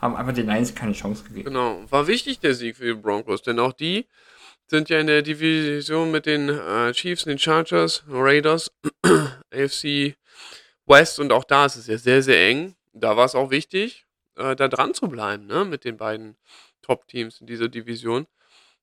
[0.01, 1.45] Haben einfach den Lions keine Chance gegeben.
[1.45, 4.07] Genau, war wichtig der Sieg für die Broncos, denn auch die
[4.67, 8.71] sind ja in der Division mit den äh, Chiefs, den Chargers, Raiders,
[9.53, 10.15] AFC
[10.85, 12.75] West und auch da ist es ja sehr, sehr eng.
[12.93, 14.05] Da war es auch wichtig,
[14.35, 16.37] äh, da dran zu bleiben, ne, mit den beiden
[16.81, 18.27] Top-Teams in dieser Division.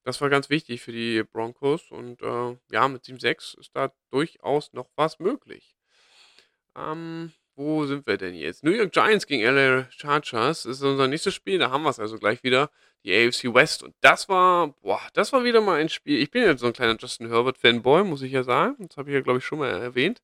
[0.05, 4.72] Das war ganz wichtig für die Broncos und äh, ja, mit 7-6 ist da durchaus
[4.72, 5.76] noch was möglich.
[6.76, 8.64] Ähm, wo sind wir denn jetzt?
[8.64, 11.59] New York Giants gegen LA Chargers ist unser nächstes Spiel.
[11.59, 12.70] Da haben wir es also gleich wieder.
[13.05, 13.82] Die AFC West.
[13.82, 16.20] Und das war, boah, das war wieder mal ein Spiel.
[16.20, 18.88] Ich bin jetzt so ein kleiner Justin Herbert-Fanboy, muss ich ja sagen.
[18.88, 20.22] Das habe ich ja, glaube ich, schon mal erwähnt.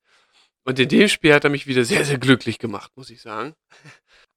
[0.65, 3.55] Und in dem Spiel hat er mich wieder sehr, sehr glücklich gemacht, muss ich sagen.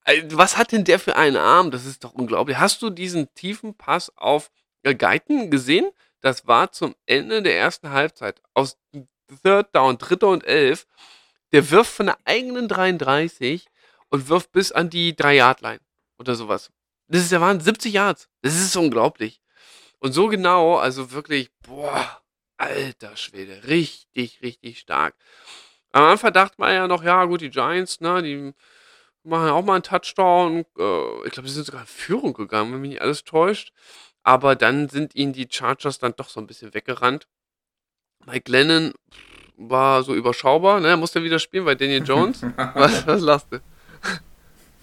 [0.06, 1.72] Äh, was hat denn der für einen Arm?
[1.72, 2.58] Das ist doch unglaublich.
[2.58, 4.50] Hast du diesen tiefen Pass auf
[4.84, 5.90] äh, Guyton gesehen?
[6.22, 8.42] Das war zum Ende der ersten Halbzeit.
[8.54, 8.78] Aus
[9.44, 10.86] Third Down, Dritter und Elf.
[11.52, 13.68] Der wirft von der eigenen 33
[14.10, 15.80] und wirft bis an die 3-Yard-Line
[16.20, 16.72] oder sowas.
[17.08, 18.30] Das ist ja Wahnsinn, 70 Yards.
[18.42, 19.42] Das ist unglaublich.
[20.00, 22.22] Und so genau, also wirklich, boah,
[22.58, 25.16] alter Schwede, richtig, richtig stark.
[25.92, 28.54] Am Anfang dachte man ja noch, ja gut, die Giants, ne, die
[29.24, 30.66] machen auch mal einen Touchdown.
[30.78, 33.74] Äh, ich glaube, sie sind sogar in Führung gegangen, wenn mich nicht alles täuscht.
[34.30, 37.28] Aber dann sind ihnen die Chargers dann doch so ein bisschen weggerannt.
[38.28, 38.94] Mike Lennon
[39.58, 40.96] war so überschaubar, ne?
[40.98, 42.44] Musste wieder spielen bei Daniel Jones.
[42.76, 43.60] was, was lachst du?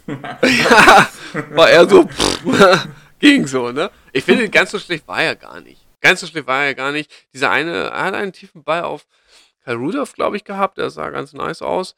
[0.09, 1.09] ja,
[1.51, 2.89] war er so, pff,
[3.21, 3.93] ging so, ne?
[4.13, 5.87] Ich finde, ganz so schlecht war er gar nicht.
[6.01, 7.09] Ganz so schlecht war er gar nicht.
[7.33, 9.07] Dieser eine, er hat einen tiefen Ball auf
[9.65, 10.77] Kyle Rudolph, glaube ich, gehabt.
[10.79, 11.95] Der sah ganz nice aus.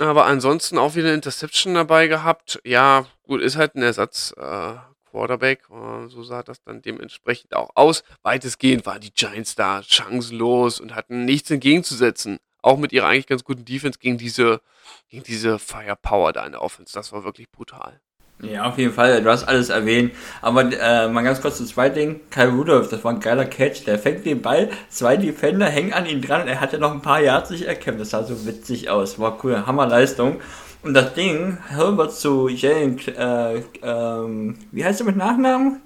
[0.00, 2.60] Aber ansonsten auch wieder eine Interception dabei gehabt.
[2.64, 4.34] Ja, gut, ist halt ein Ersatz.
[4.36, 4.74] Äh,
[5.10, 5.62] Quarterback.
[5.70, 8.04] Äh, so sah das dann dementsprechend auch aus.
[8.22, 12.38] Weitestgehend waren die Giants da chancenlos und hatten nichts entgegenzusetzen.
[12.62, 14.60] Auch mit ihrer eigentlich ganz guten Defense gegen diese,
[15.08, 16.92] gegen diese Firepower da in der Offense.
[16.92, 18.00] Das war wirklich brutal.
[18.40, 19.20] Ja, auf jeden Fall.
[19.22, 20.12] Du hast alles erwähnt.
[20.42, 22.20] Aber äh, mal ganz kurz zu zwei Dingen.
[22.30, 23.84] Kyle Rudolph, das war ein geiler Catch.
[23.86, 27.02] Der fängt den Ball, zwei Defender hängen an ihn dran und er hatte noch ein
[27.02, 28.00] paar Yards sich erkämpft.
[28.00, 29.18] Das sah so witzig aus.
[29.18, 29.66] War cool.
[29.66, 30.40] Hammerleistung.
[30.82, 35.80] Und das Ding, Herbert zu Jalen, äh, ähm, wie heißt er mit Nachnamen?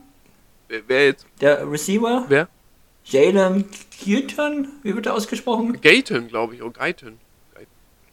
[0.68, 1.26] Wer, wer jetzt?
[1.40, 2.26] Der Receiver?
[2.28, 2.48] Wer?
[3.04, 3.64] Jalen
[4.04, 4.68] Gayton?
[4.82, 5.80] Wie wird er ausgesprochen?
[5.80, 6.62] Gayton, glaube ich.
[6.62, 7.18] Oh, Gayton.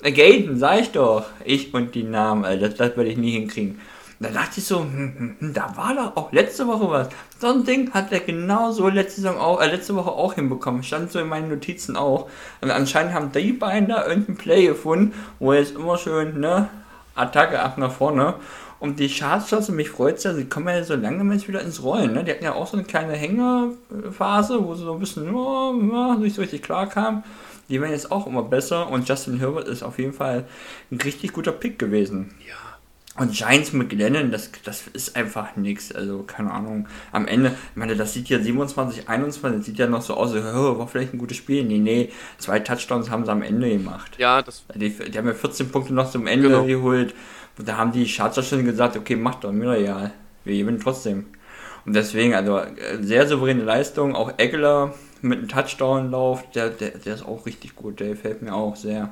[0.02, 1.26] Äh, Gayton, sag ich doch.
[1.44, 2.70] Ich und die Namen, Alter.
[2.70, 3.82] Das, das werde ich nie hinkriegen.
[4.22, 7.10] Da dachte ich so, hm, hm, hm, da war doch auch letzte Woche was.
[7.40, 10.84] So ein Ding hat er genauso letzte, Saison auch, äh, letzte Woche auch hinbekommen.
[10.84, 12.30] Stand so in meinen Notizen auch.
[12.60, 16.68] Und anscheinend haben die beiden da irgendein Play gefunden, wo er jetzt immer schön, ne,
[17.16, 18.36] Attacke ab nach vorne.
[18.82, 21.84] Und die und mich freut es ja, sie kommen ja so langsam jetzt wieder ins
[21.84, 22.14] Rollen.
[22.14, 22.24] Ne?
[22.24, 26.16] Die hatten ja auch so eine kleine Hängerphase, wo sie so ein bisschen oh, ja,
[26.16, 27.24] nicht so richtig klar kamen.
[27.68, 30.46] Die werden jetzt auch immer besser und Justin Herbert ist auf jeden Fall
[30.92, 32.34] ein richtig guter Pick gewesen.
[32.48, 32.69] Ja.
[33.20, 35.94] Und Giants mit Glennon, das, das ist einfach nichts.
[35.94, 36.88] Also, keine Ahnung.
[37.12, 40.34] Am Ende, ich meine, das sieht ja 27, 21, das sieht ja noch so aus,
[40.34, 41.66] oh, war vielleicht ein gutes Spiel.
[41.66, 44.16] Nee, nee, zwei Touchdowns haben sie am Ende gemacht.
[44.18, 44.64] Ja, das.
[44.74, 46.64] Die, die haben ja 14 Punkte noch zum Ende genau.
[46.64, 47.14] geholt.
[47.58, 50.12] Und da haben die Chargers schon gesagt, okay, macht doch, mir ja.
[50.46, 51.26] Wir gewinnen trotzdem.
[51.86, 52.62] Und deswegen, also,
[53.02, 54.16] sehr souveräne Leistung.
[54.16, 58.00] Auch Eggler mit einem Touchdown-Lauf, der, der, der ist auch richtig gut.
[58.00, 59.10] Der gefällt mir auch sehr.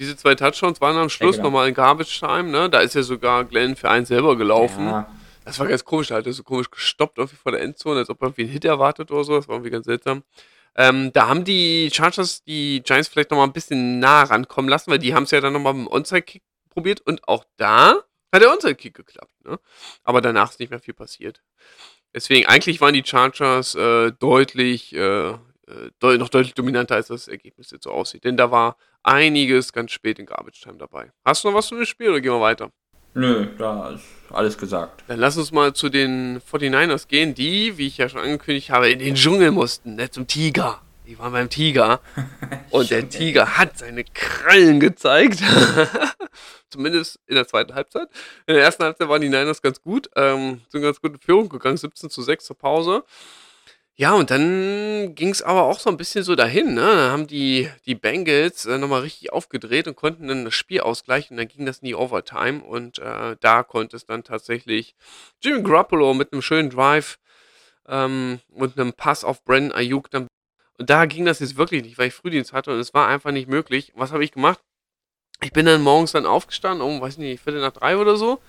[0.00, 1.50] Diese zwei Touchdowns waren am Schluss ja, genau.
[1.50, 2.70] nochmal in Garbage Time, ne?
[2.70, 4.86] Da ist ja sogar Glenn für einen selber gelaufen.
[4.86, 5.14] Ja.
[5.44, 8.08] Das war ganz komisch, da hat er so komisch gestoppt irgendwie vor der Endzone, als
[8.08, 9.36] ob er irgendwie einen Hit erwartet oder so.
[9.36, 10.22] Das war irgendwie ganz seltsam.
[10.74, 14.98] Ähm, da haben die Chargers die Giants vielleicht nochmal ein bisschen nah rankommen lassen, weil
[14.98, 17.96] die haben es ja dann nochmal mit dem Onside-Kick probiert und auch da
[18.32, 19.34] hat der Onside-Kick geklappt.
[19.44, 19.58] Ne?
[20.02, 21.42] Aber danach ist nicht mehr viel passiert.
[22.14, 25.34] Deswegen, eigentlich waren die Chargers äh, deutlich, äh,
[26.02, 28.24] de noch deutlich dominanter, als das Ergebnis jetzt so aussieht.
[28.24, 31.12] Denn da war einiges ganz spät in Garbage Time dabei.
[31.24, 32.70] Hast du noch was zu dem Spiel oder gehen wir weiter?
[33.14, 35.02] Nö, da ist alles gesagt.
[35.08, 38.88] Dann lass uns mal zu den 49ers gehen, die, wie ich ja schon angekündigt habe,
[38.88, 40.80] in den Dschungel mussten, nicht zum Tiger.
[41.10, 42.00] Die waren beim Tiger.
[42.70, 45.42] Und der Tiger hat seine Krallen gezeigt.
[46.70, 48.08] Zumindest in der zweiten Halbzeit.
[48.46, 50.08] In der ersten Halbzeit waren die Niners ganz gut.
[50.14, 51.76] Ähm, sind ganz gut in Führung gegangen.
[51.76, 53.02] 17 zu 6 zur Pause.
[53.96, 56.74] Ja, und dann ging es aber auch so ein bisschen so dahin.
[56.74, 56.80] Ne?
[56.80, 61.36] Dann haben die, die Bengals äh, nochmal richtig aufgedreht und konnten dann das Spiel ausgleichen.
[61.36, 62.62] Dann ging das in die Overtime.
[62.62, 64.94] Und äh, da konnte es dann tatsächlich
[65.42, 67.18] Jimmy Garoppolo mit einem schönen Drive
[67.86, 70.28] ähm, und einem Pass auf Brandon Ayuk dann.
[70.78, 73.32] Und da ging das jetzt wirklich nicht, weil ich Frühdienst hatte und es war einfach
[73.32, 73.92] nicht möglich.
[73.96, 74.60] Was habe ich gemacht?
[75.42, 78.40] Ich bin dann morgens dann aufgestanden, um, weiß nicht, Viertel nach drei oder so.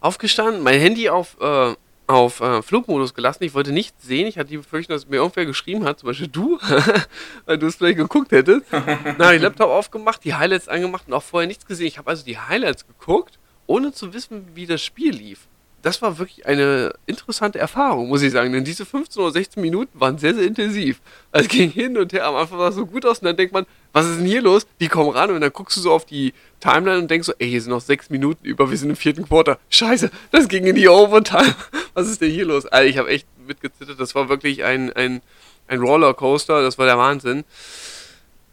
[0.00, 1.74] Aufgestanden, mein Handy auf äh,
[2.08, 3.44] auf äh, Flugmodus gelassen.
[3.44, 4.26] Ich wollte nicht sehen.
[4.26, 6.58] Ich hatte die Befürchtung, dass mir irgendwer geschrieben hat, zum Beispiel du,
[7.46, 8.64] weil du es vielleicht geguckt hättest.
[8.72, 11.86] Dann habe ich Laptop aufgemacht, die Highlights angemacht und auch vorher nichts gesehen.
[11.86, 15.48] Ich habe also die Highlights geguckt, ohne zu wissen, wie das Spiel lief
[15.82, 18.52] das war wirklich eine interessante Erfahrung, muss ich sagen.
[18.52, 21.00] Denn diese 15 oder 16 Minuten waren sehr, sehr intensiv.
[21.30, 23.36] Also es ging hin und her, am Anfang sah es so gut aus und dann
[23.36, 24.66] denkt man, was ist denn hier los?
[24.80, 27.48] Die kommen ran und dann guckst du so auf die Timeline und denkst so, ey,
[27.48, 29.58] hier sind noch sechs Minuten über, wir sind im vierten Quarter.
[29.70, 31.54] Scheiße, das ging in die Overtime.
[31.94, 32.66] Was ist denn hier los?
[32.66, 35.22] Also ich habe echt mitgezittert, das war wirklich ein, ein,
[35.68, 37.44] ein Rollercoaster, das war der Wahnsinn.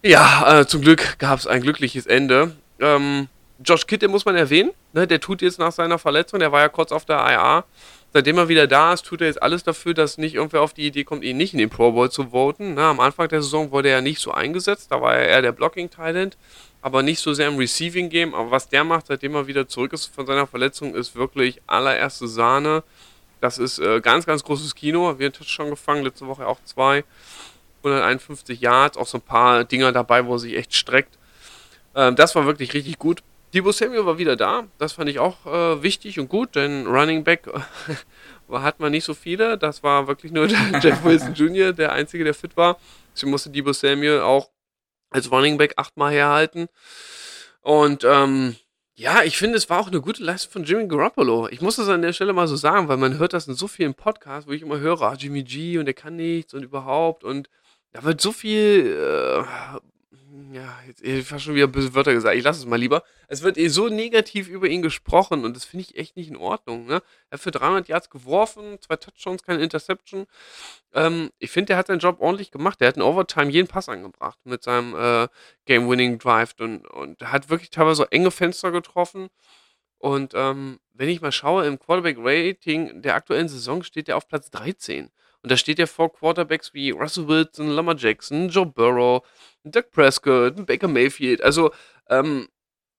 [0.02, 2.56] Ja, äh, zum Glück gab es ein glückliches Ende.
[2.78, 3.28] Ähm,
[3.64, 4.72] Josh Kittle muss man erwähnen.
[4.92, 7.64] Ne, der tut jetzt nach seiner Verletzung, der war ja kurz auf der IA.
[8.12, 10.86] Seitdem er wieder da ist, tut er jetzt alles dafür, dass nicht irgendwer auf die
[10.86, 12.74] Idee kommt, ihn nicht in den Pro Bowl zu voten.
[12.74, 15.52] Ne, am Anfang der Saison wurde er nicht so eingesetzt, da war er eher der
[15.52, 16.36] Blocking-Talent,
[16.80, 18.34] aber nicht so sehr im Receiving-Game.
[18.34, 22.28] Aber was der macht, seitdem er wieder zurück ist von seiner Verletzung, ist wirklich allererste
[22.28, 22.82] Sahne.
[23.40, 25.18] Das ist äh, ganz, ganz großes Kino.
[25.18, 27.04] Wir haben schon gefangen, letzte Woche auch zwei.
[27.78, 31.18] 151 Yards, auch so ein paar Dinger dabei, wo er sich echt streckt.
[31.94, 33.22] Ähm, das war wirklich richtig gut.
[33.54, 34.64] Debo Samuel war wieder da.
[34.78, 37.48] Das fand ich auch äh, wichtig und gut, denn Running Back
[38.50, 39.56] hat man nicht so viele.
[39.56, 40.46] Das war wirklich nur
[40.82, 42.78] Jeff Wilson Jr., der Einzige, der fit war.
[43.14, 44.50] Deswegen musste Debo Samuel auch
[45.10, 46.68] als Running Back achtmal herhalten.
[47.62, 48.56] Und ähm,
[48.94, 51.48] ja, ich finde, es war auch eine gute Leistung von Jimmy Garoppolo.
[51.48, 53.68] Ich muss das an der Stelle mal so sagen, weil man hört das in so
[53.68, 57.22] vielen Podcasts, wo ich immer höre, ah, Jimmy G und der kann nichts und überhaupt
[57.22, 57.50] und
[57.92, 59.78] da wird so viel äh,
[60.52, 62.36] ja, jetzt ich fast schon wieder böse Wörter gesagt.
[62.36, 63.02] Ich lasse es mal lieber.
[63.28, 66.36] Es wird eh so negativ über ihn gesprochen und das finde ich echt nicht in
[66.36, 66.86] Ordnung.
[66.86, 67.02] Ne?
[67.30, 70.26] Er hat für 300 Yards geworfen, zwei Touchdowns, keine Interception.
[70.92, 72.80] Ähm, ich finde, der hat seinen Job ordentlich gemacht.
[72.80, 75.28] Der hat in Overtime jeden Pass angebracht mit seinem äh,
[75.66, 79.28] Game-Winning-Drive und, und hat wirklich teilweise so enge Fenster getroffen.
[79.98, 84.50] Und ähm, wenn ich mal schaue, im Quarterback-Rating der aktuellen Saison steht er auf Platz
[84.50, 85.10] 13.
[85.46, 89.24] Und da steht er vor Quarterbacks wie Russell Wilson, Lamar Jackson, Joe Burrow,
[89.62, 91.40] Doug Prescott, Baker Mayfield.
[91.40, 91.70] Also,
[92.08, 92.48] ähm,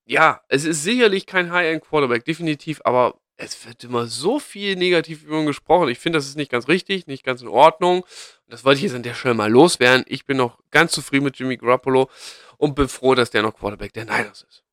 [0.06, 5.42] ja, es ist sicherlich kein High-End-Quarterback, definitiv, aber es wird immer so viel negativ über
[5.42, 5.90] ihn gesprochen.
[5.90, 8.06] Ich finde, das ist nicht ganz richtig, nicht ganz in Ordnung.
[8.48, 10.06] Das wollte ich jetzt an der Stelle mal loswerden.
[10.08, 12.10] Ich bin noch ganz zufrieden mit Jimmy Garoppolo
[12.56, 14.64] und bin froh, dass der noch Quarterback der Niners ist.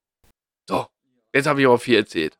[0.68, 0.86] So,
[1.34, 2.38] jetzt habe ich aber viel erzählt.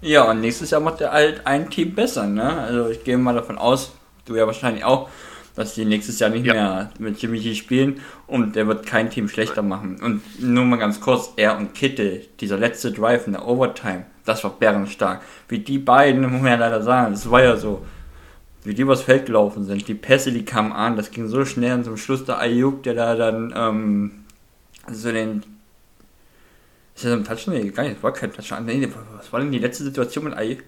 [0.00, 2.62] Ja, und nächstes Jahr macht er halt ein Team besser, ne?
[2.62, 3.92] Also ich gehe mal davon aus,
[4.24, 5.08] du ja wahrscheinlich auch,
[5.54, 6.54] dass die nächstes Jahr nicht ja.
[6.54, 10.00] mehr mit Jimmy G spielen und der wird kein Team schlechter machen.
[10.02, 14.42] Und nur mal ganz kurz, er und Kittel, dieser letzte Drive in der Overtime, das
[14.42, 15.22] war bärenstark.
[15.48, 17.84] Wie die beiden, muss man ja leider sagen, das war ja so,
[18.64, 19.86] wie die übers Feld gelaufen sind.
[19.86, 22.94] Die Pässe, die kamen an, das ging so schnell und zum Schluss der Ayuk, der
[22.94, 24.10] da dann ähm,
[24.90, 25.42] so den
[26.96, 27.54] ist das ein Touchdown?
[27.54, 28.66] Nee, gar nicht, das war kein Touchdown.
[28.66, 30.60] Nee, was war denn die letzte Situation mit Ayuk?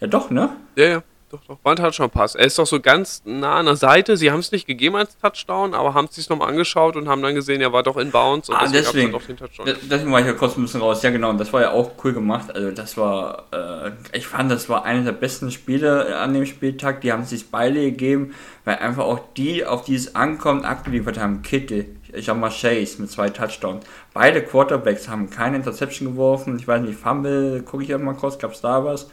[0.00, 0.50] Ja doch, ne?
[0.74, 1.02] Ja, ja
[1.34, 1.58] doch, doch.
[1.62, 2.34] War ein Touchdown-Pass.
[2.34, 4.16] Er ist doch so ganz nah an der Seite.
[4.16, 7.22] Sie haben es nicht gegeben als Touchdown, aber haben es sich nochmal angeschaut und haben
[7.22, 8.48] dann gesehen, er war doch in Bounds.
[8.48, 9.12] Und ah, deswegen.
[9.12, 9.38] deswegen.
[9.38, 9.66] Touchdown.
[9.90, 11.02] Deswegen war ich ja kurz ein bisschen raus.
[11.02, 11.30] Ja, genau.
[11.30, 12.54] Und das war ja auch cool gemacht.
[12.54, 17.00] Also, das war, äh, ich fand, das war einer der besten Spiele an dem Spieltag.
[17.00, 21.42] Die haben sich beide gegeben, weil einfach auch die, auf die es ankommt, abgeliefert haben.
[21.42, 23.84] Kittel, ich habe mal Chase mit zwei Touchdowns.
[24.12, 26.56] Beide Quarterbacks haben keine Interception geworfen.
[26.58, 29.08] Ich weiß nicht, Fumble, gucke ich einfach mal kurz, gab es da was?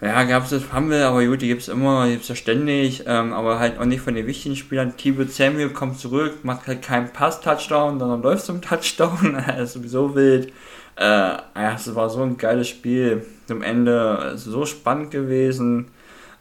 [0.00, 2.36] Ja, gab es das Fumble, aber gut, die gibt es immer, die gibt es ja
[2.36, 4.96] ständig, ähm, aber halt auch nicht von den wichtigen Spielern.
[4.96, 10.14] Tibet Samuel kommt zurück, macht halt keinen Pass-Touchdown, sondern läuft zum Touchdown, er ist sowieso
[10.14, 10.52] wild.
[10.94, 13.24] Äh, ja, es war so ein geiles Spiel.
[13.46, 15.88] Zum Ende so spannend gewesen.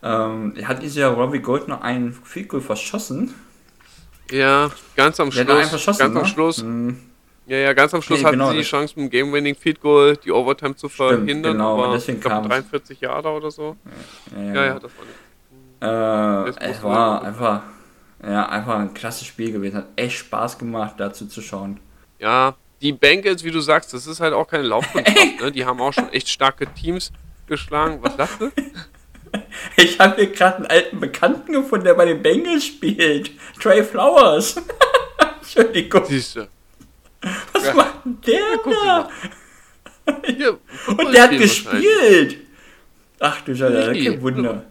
[0.03, 3.33] Ähm, hat dieses Jahr Robbie Gold noch einen Field verschossen.
[4.31, 5.47] Ja, ganz am Schluss.
[5.47, 6.25] Ganz am ne?
[6.25, 6.63] Schluss.
[6.63, 6.97] Mhm.
[7.47, 9.79] Ja, ja, ganz am Schluss nee, hatten genau, sie die Chance mit dem Game-Winning Feed
[9.79, 11.27] Goal die Overtime zu verhindern.
[11.27, 13.77] Stimmt, genau, aber deswegen kam 43 Jahre oder so.
[14.35, 16.59] Ja, ja, ja, ja das war nicht.
[16.59, 17.61] Äh, es war einfach,
[18.21, 19.77] ja, einfach ein klasse Spiel gewesen.
[19.77, 21.79] Hat echt Spaß gemacht, dazu zu schauen.
[22.19, 25.17] Ja, die Bengals, wie du sagst, das ist halt auch keine Laufkundschaft.
[25.41, 25.51] ne?
[25.51, 27.13] Die haben auch schon echt starke Teams
[27.47, 27.99] geschlagen.
[28.01, 28.51] Was lachst du?
[29.75, 33.31] Ich habe hier gerade einen alten Bekannten gefunden, der bei den Bengals spielt.
[33.61, 34.55] Trey Flowers.
[35.41, 36.05] Entschuldigung.
[36.05, 36.47] Siehst du.
[37.53, 37.73] Was ja.
[37.73, 39.09] macht denn der ja,
[40.05, 40.21] da?
[40.25, 42.37] Hier, Und der hat gespielt.
[43.19, 44.65] Ach du Scheiße, kein Wunder.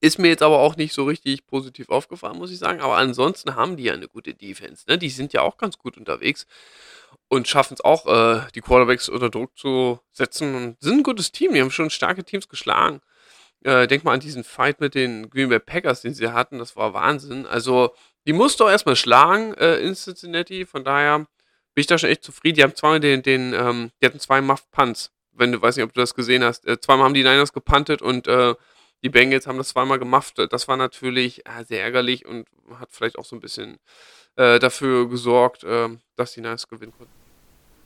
[0.00, 2.80] Ist mir jetzt aber auch nicht so richtig positiv aufgefallen, muss ich sagen.
[2.80, 4.84] Aber ansonsten haben die ja eine gute Defense.
[4.86, 4.98] Ne?
[4.98, 6.46] Die sind ja auch ganz gut unterwegs
[7.28, 11.32] und schaffen es auch, äh, die Quarterbacks unter Druck zu setzen und sind ein gutes
[11.32, 11.54] Team.
[11.54, 13.00] Die haben schon starke Teams geschlagen.
[13.62, 16.58] Äh, denk mal an diesen Fight mit den Green Bay Packers, den sie hatten.
[16.58, 17.46] Das war Wahnsinn.
[17.46, 17.94] Also,
[18.26, 20.66] die musst du auch erstmal schlagen äh, in Cincinnati.
[20.66, 21.26] Von daher
[21.74, 22.56] bin ich da schon echt zufrieden.
[22.56, 25.10] Die haben zweimal den, den ähm, die hatten zwei Muff Punts.
[25.32, 26.66] Wenn du, weiß nicht, ob du das gesehen hast.
[26.66, 28.54] Äh, zweimal haben die Niners gepuntet und äh,
[29.02, 30.34] die Bengals haben das zweimal gemacht.
[30.50, 32.46] Das war natürlich äh, sehr ärgerlich und
[32.78, 33.78] hat vielleicht auch so ein bisschen
[34.36, 37.12] äh, dafür gesorgt, äh, dass die Niners gewinnen konnten.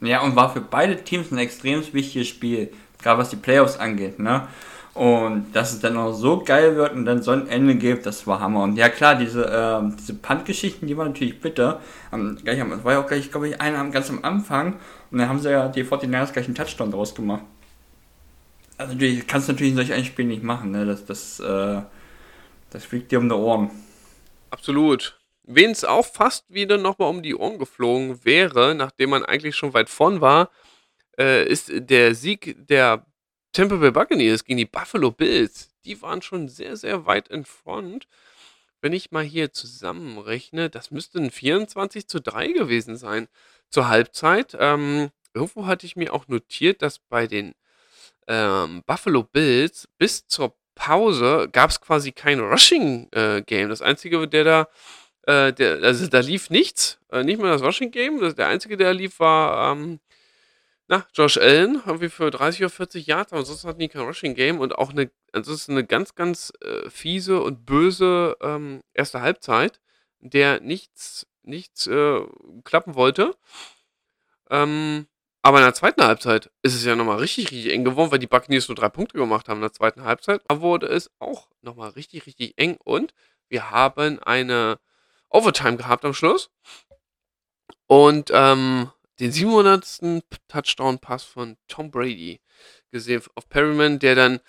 [0.01, 2.70] Ja, und war für beide Teams ein extrem wichtiges Spiel,
[3.03, 4.18] gerade was die Playoffs angeht.
[4.18, 4.47] Ne?
[4.95, 8.26] Und dass es dann auch so geil wird und dann so ein Ende gibt, das
[8.26, 8.64] war Hammer.
[8.64, 11.80] Und ja klar, diese, äh, diese Punt-Geschichten, die waren natürlich bitter.
[12.12, 14.74] Ähm, gleich am, war ja auch gleich, glaube ich, einer ganz am Anfang.
[15.11, 17.43] Und dann haben sie ja die 49ers gleich einen Touchdown draus gemacht.
[18.76, 20.86] Also du kannst natürlich in solch ein Spiel nicht machen, ne?
[20.86, 21.82] Das, das, äh,
[22.70, 23.70] das fliegt dir um die Ohren.
[24.51, 25.18] Absolut.
[25.45, 29.74] Wen es auch fast wieder nochmal um die Ohren geflogen wäre, nachdem man eigentlich schon
[29.74, 30.51] weit vorn war,
[31.18, 33.05] äh, ist der Sieg der
[33.59, 38.07] Tampa Bay Buccaneers gegen die Buffalo Bills, die waren schon sehr, sehr weit in Front.
[38.81, 43.27] Wenn ich mal hier zusammenrechne, das müsste ein 24 zu 3 gewesen sein
[43.69, 44.57] zur Halbzeit.
[44.61, 47.57] Ähm, irgendwo hatte ich mir auch notiert, dass bei den
[48.29, 53.67] ähm, Buffalo Bills bis zur Pause gab es quasi kein Rushing-Game.
[53.67, 54.69] Äh, das Einzige, der da,
[55.23, 58.21] äh, der, also da lief nichts, äh, nicht mal das Rushing-Game.
[58.37, 59.99] Der Einzige, der lief, war ähm,
[60.89, 64.34] na, Josh Allen, irgendwie für 30 oder 40 Yards, aber sonst hatten die kein Rushing
[64.34, 69.80] Game und auch eine, ansonsten eine ganz, ganz äh, fiese und böse ähm, erste Halbzeit,
[70.20, 72.20] der nichts, nichts äh,
[72.64, 73.36] klappen wollte.
[74.51, 75.07] Ähm,
[75.43, 78.26] aber in der zweiten Halbzeit ist es ja nochmal richtig, richtig eng geworden, weil die
[78.26, 80.41] Buccaneers nur drei Punkte gemacht haben in der zweiten Halbzeit.
[80.49, 83.12] Da wurde es auch nochmal richtig, richtig eng und
[83.49, 84.78] wir haben eine
[85.28, 86.51] Overtime gehabt am Schluss.
[87.86, 88.91] Und ähm,
[89.21, 90.23] den 700.
[90.49, 92.41] Touchdown-Pass von Tom Brady
[92.91, 94.41] gesehen auf Perryman, der dann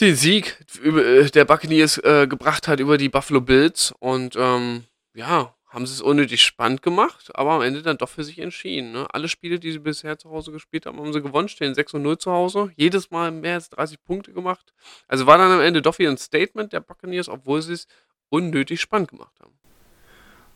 [0.00, 3.94] den Sieg äh, der Buccaneers äh, gebracht hat über die Buffalo Bills.
[3.98, 8.24] Und ähm, ja, haben sie es unnötig spannend gemacht, aber am Ende dann doch für
[8.24, 8.92] sich entschieden.
[8.92, 9.06] Ne?
[9.12, 12.02] Alle Spiele, die sie bisher zu Hause gespielt haben, haben sie gewonnen, stehen 6 und
[12.02, 12.72] 0 zu Hause.
[12.76, 14.72] Jedes Mal mehr als 30 Punkte gemacht.
[15.08, 17.86] Also war dann am Ende doch wieder ein Statement der Buccaneers, obwohl sie es
[18.28, 19.58] unnötig spannend gemacht haben.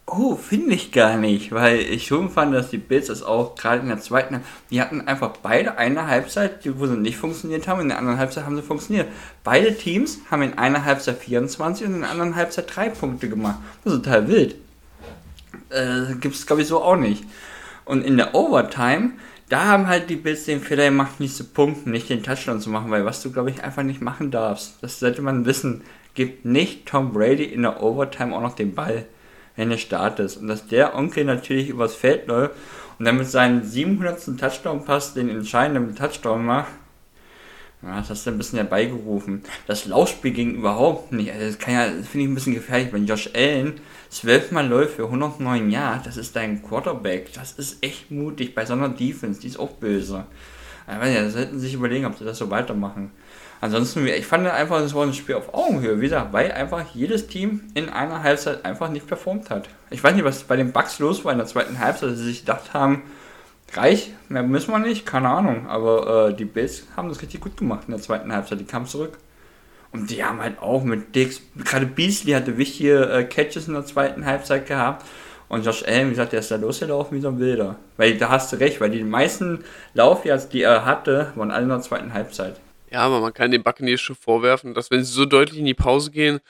[0.06, 3.82] Oh, finde ich gar nicht, weil ich schon fand, dass die Bills das auch gerade
[3.82, 7.88] in der zweiten, die hatten einfach beide eine Halbzeit, wo sie nicht funktioniert haben, in
[7.88, 9.06] der anderen Halbzeit haben sie funktioniert.
[9.44, 13.58] Beide Teams haben in einer Halbzeit 24 und in der anderen Halbzeit 3 Punkte gemacht.
[13.84, 14.56] Das ist total wild.
[15.68, 17.24] Äh, Gibt es, glaube ich, so auch nicht.
[17.84, 19.12] Und in der Overtime,
[19.48, 22.70] da haben halt die Bills den Fehler gemacht, nicht zu punkten, nicht den Touchdown zu
[22.70, 24.74] machen, weil was du, glaube ich, einfach nicht machen darfst.
[24.80, 25.82] Das sollte man wissen.
[26.14, 29.06] Gibt nicht Tom Brady in der Overtime auch noch den Ball
[29.60, 30.38] wenn er startet.
[30.38, 32.54] Und dass der Onkel natürlich übers Feld läuft
[32.98, 34.38] und dann mit seinem 700.
[34.38, 36.72] Touchdown-Pass den entscheidenden Touchdown macht,
[37.82, 39.42] ja, das hast du ein bisschen herbeigerufen.
[39.66, 41.30] Das Laufspiel ging überhaupt nicht.
[41.30, 43.80] Also das kann ja, finde ich ein bisschen gefährlich, wenn Josh Allen
[44.10, 47.32] zwölfmal läuft für 109 Jahre, das ist dein Quarterback.
[47.34, 50.24] Das ist echt mutig bei so einer Defense, die ist auch böse.
[50.86, 53.12] Aber ja, sollten sich überlegen, ob sie das so weitermachen.
[53.62, 57.26] Ansonsten, ich fand einfach, es war ein Spiel auf Augenhöhe, wie gesagt, weil einfach jedes
[57.26, 59.68] Team in einer Halbzeit einfach nicht performt hat.
[59.90, 62.24] Ich weiß nicht, was bei den Bugs los war in der zweiten Halbzeit, dass sie
[62.24, 63.02] sich gedacht haben,
[63.74, 65.66] reich, mehr müssen wir nicht, keine Ahnung.
[65.68, 68.86] Aber äh, die Bills haben das richtig gut gemacht in der zweiten Halbzeit, die kamen
[68.86, 69.18] zurück.
[69.92, 73.84] Und die haben halt auch mit Dix, gerade Beasley hatte wichtige äh, Catches in der
[73.84, 75.04] zweiten Halbzeit gehabt.
[75.48, 77.76] Und Josh Allen, wie gesagt, der ist da losgelaufen wie so ein Wilder.
[77.96, 79.64] Weil da hast du recht, weil die meisten
[79.94, 82.60] Laufjahrs, die er hatte, waren alle in der zweiten Halbzeit.
[82.90, 85.74] Ja, aber man kann den Buccaneers schon vorwerfen, dass wenn sie so deutlich in die
[85.74, 86.40] Pause gehen,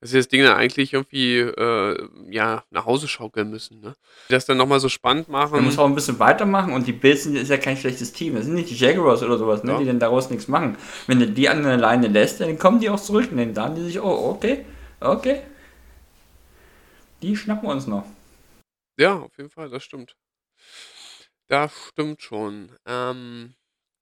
[0.00, 3.80] dass sie das Ding dann eigentlich irgendwie äh, ja, nach Hause schaukeln müssen.
[3.80, 3.94] Ne?
[4.30, 5.52] Das dann nochmal so spannend machen.
[5.52, 8.34] Man muss auch ein bisschen weitermachen und die Bills sind ist ja kein schlechtes Team.
[8.34, 9.78] Das sind nicht die Jaguars oder sowas, ne, ja.
[9.78, 10.78] die dann daraus nichts machen.
[11.06, 13.74] Wenn du die an der Leine lässt, dann kommen die auch zurück und dann sagen
[13.74, 14.64] die sich, oh, okay,
[15.00, 15.42] okay.
[17.20, 18.06] Die schnappen wir uns noch.
[18.98, 20.16] Ja, auf jeden Fall, das stimmt.
[21.48, 22.70] Das stimmt schon.
[22.86, 23.54] Ähm,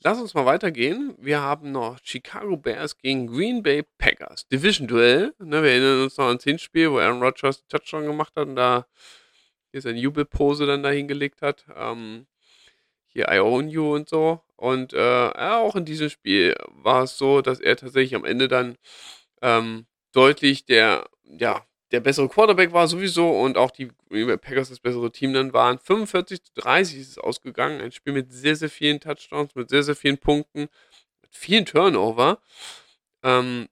[0.05, 1.17] Lass uns mal weitergehen.
[1.19, 4.47] Wir haben noch Chicago Bears gegen Green Bay Packers.
[4.47, 5.35] Division-Duell.
[5.41, 8.55] Ne, wir erinnern uns noch ans Hinspiel, wo Aaron Rodgers den Touchdown gemacht hat und
[8.55, 8.87] da
[9.73, 11.67] hier seine Jubelpose dann da hingelegt hat.
[11.75, 12.29] Ähm,
[13.09, 14.41] hier I own you und so.
[14.57, 18.77] Und äh, auch in diesem Spiel war es so, dass er tatsächlich am Ende dann
[19.43, 25.11] ähm, deutlich der, ja, der bessere Quarterback war sowieso und auch die Packers das bessere
[25.11, 25.79] Team dann waren.
[25.79, 27.81] 45 zu 30 ist es ausgegangen.
[27.81, 30.69] Ein Spiel mit sehr, sehr vielen Touchdowns, mit sehr, sehr vielen Punkten,
[31.23, 32.41] mit vielen Turnover.
[33.23, 33.69] Ähm,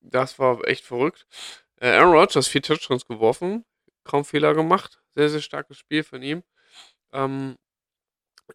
[0.00, 1.26] das war echt verrückt.
[1.76, 3.64] Äh, Aaron Rodgers vier Touchdowns geworfen,
[4.04, 5.00] kaum Fehler gemacht.
[5.14, 6.42] Sehr, sehr starkes Spiel von ihm.
[7.12, 7.56] Ähm,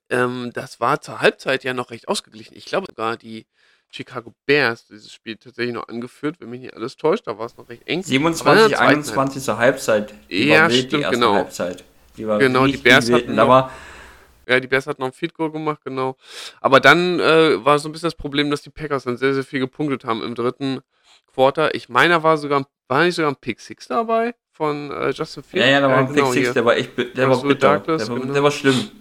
[0.10, 2.56] ähm, das war zur Halbzeit ja noch recht ausgeglichen.
[2.58, 3.48] Ich glaube sogar, die
[3.96, 7.56] Chicago Bears dieses Spiel tatsächlich noch angeführt, wenn mich nicht alles täuscht, da war es
[7.56, 8.04] noch recht eng.
[8.04, 10.14] 27, 21 zur Halbzeit.
[10.30, 11.36] Die ja, stimmt, die genau.
[11.36, 11.84] Halbzeit.
[12.18, 13.70] Die genau, die Bears hatten noch,
[14.48, 16.18] ja, die Bears hatten noch ein Goal gemacht, genau.
[16.62, 19.44] Aber dann äh, war so ein bisschen das Problem, dass die Packers dann sehr, sehr
[19.44, 20.82] viel gepunktet haben im dritten
[21.34, 21.74] Quarter.
[21.74, 25.44] Ich meine, da war sogar, war nicht sogar ein Pick Six dabei von äh, Justin
[25.44, 25.66] Fields?
[25.66, 27.80] Ja, ja, da war ein genau, Pick Six, der war echt, der war bitter.
[27.80, 28.34] Der, war, genau.
[28.34, 28.92] der war schlimm.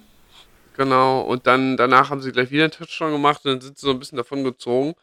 [0.74, 3.86] Genau, und dann danach haben sie gleich wieder einen Touchdown gemacht und dann sind sie
[3.86, 4.94] so ein bisschen davon gezogen.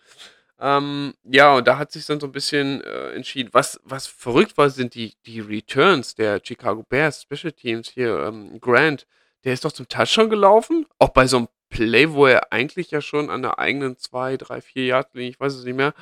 [0.60, 3.50] Ähm, ja, und da hat sich dann so ein bisschen äh, entschieden.
[3.54, 8.20] Was, was verrückt war, sind die, die Returns der Chicago Bears Special Teams hier.
[8.28, 9.08] Ähm, Grant,
[9.44, 13.02] der ist doch zum Touchdown gelaufen, auch bei so einem Play, wo er eigentlich ja
[13.02, 15.94] schon an der eigenen 2, 3, 4 Yard ich weiß es nicht mehr,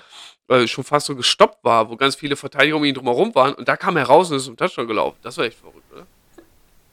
[0.50, 3.68] äh, schon fast so gestoppt war, wo ganz viele Verteidiger um ihn drumherum waren und
[3.68, 5.20] da kam er raus und ist zum Touchdown gelaufen.
[5.22, 6.08] Das war echt verrückt, oder?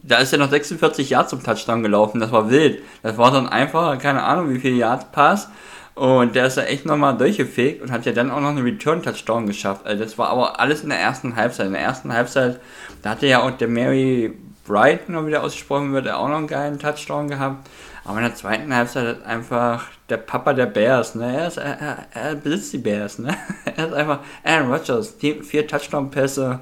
[0.07, 2.83] Da ist er noch 46 Yards zum Touchdown gelaufen, das war wild.
[3.03, 5.49] Das war dann einfach, keine Ahnung, wie viel Yards Pass.
[5.97, 9.47] Und der ist ja echt nochmal durchgefegt und hat ja dann auch noch einen Return-Touchdown
[9.47, 9.87] geschafft.
[9.87, 11.66] Also das war aber alles in der ersten Halbzeit.
[11.66, 12.61] In der ersten Halbzeit,
[13.03, 14.35] da hatte ja auch der Mary
[14.66, 17.69] Bright noch wieder ausgesprochen wird, auch noch einen geilen Touchdown gehabt.
[18.05, 21.35] Aber in der zweiten Halbzeit hat einfach der Papa der Bears, ne?
[21.35, 23.35] Er, ist, er, er, er besitzt die Bears, ne?
[23.65, 26.61] Er ist einfach Aaron Rodgers, vier Touchdown-Pässe.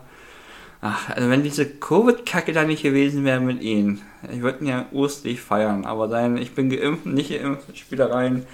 [0.86, 4.85] Ach, also wenn diese Covid-Kacke da nicht gewesen wäre mit ihm, ich würde ihn ja
[4.93, 8.44] urstlich feiern, aber sein Ich bin geimpft, nicht geimpft, Spielereien,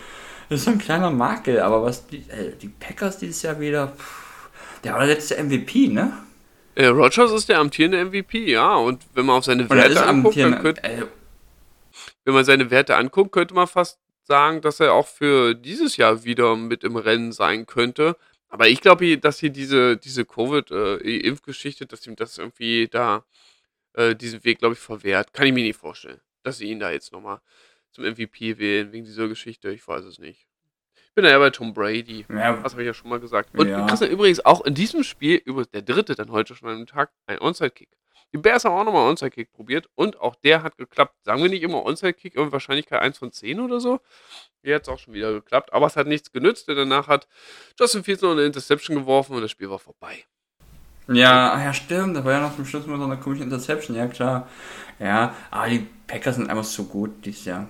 [0.48, 4.48] ist so ein kleiner Makel, aber was die, äh, die Packers dieses Jahr wieder, pff,
[4.84, 6.12] der war der letzte MVP, ne?
[6.76, 10.62] Äh, Rogers ist der amtierende MVP, ja, und wenn man auf seine Werte anguckt, dann
[10.62, 11.02] könnte, äh,
[12.24, 16.22] wenn man seine Werte anguckt, könnte man fast sagen, dass er auch für dieses Jahr
[16.22, 18.16] wieder mit im Rennen sein könnte.
[18.50, 23.24] Aber ich glaube, dass hier diese, diese Covid-Impfgeschichte, dass ihm das irgendwie da
[23.94, 25.32] äh, diesen Weg, glaube ich, verwehrt.
[25.32, 27.40] Kann ich mir nicht vorstellen, dass sie ihn da jetzt nochmal
[27.92, 29.70] zum MVP wählen, wegen dieser Geschichte.
[29.70, 30.46] Ich weiß es nicht.
[30.94, 32.26] Ich bin ja bei Tom Brady.
[32.28, 32.56] Ja.
[32.56, 33.56] Das habe ich ja schon mal gesagt.
[33.56, 33.86] Und ja.
[33.86, 37.12] Christian übrigens auch in diesem Spiel, über der dritte dann heute schon an dem Tag,
[37.26, 37.88] ein Onside-Kick.
[38.32, 41.16] Die Bears haben auch nochmal Onside-Kick probiert und auch der hat geklappt.
[41.24, 44.00] Sagen wir nicht immer Onside-Kick, aber Wahrscheinlichkeit 1 von 10 oder so.
[44.62, 47.26] Hier hat es auch schon wieder geklappt, aber es hat nichts genützt, denn danach hat
[47.78, 50.24] Justin Fields noch eine Interception geworfen und das Spiel war vorbei.
[51.08, 52.16] Ja, ja, stimmt.
[52.16, 54.48] Da war ja noch zum Schluss mal so eine komische Interception, ja klar.
[55.00, 57.68] Ja, aber die Packers sind einfach so gut dieses Jahr.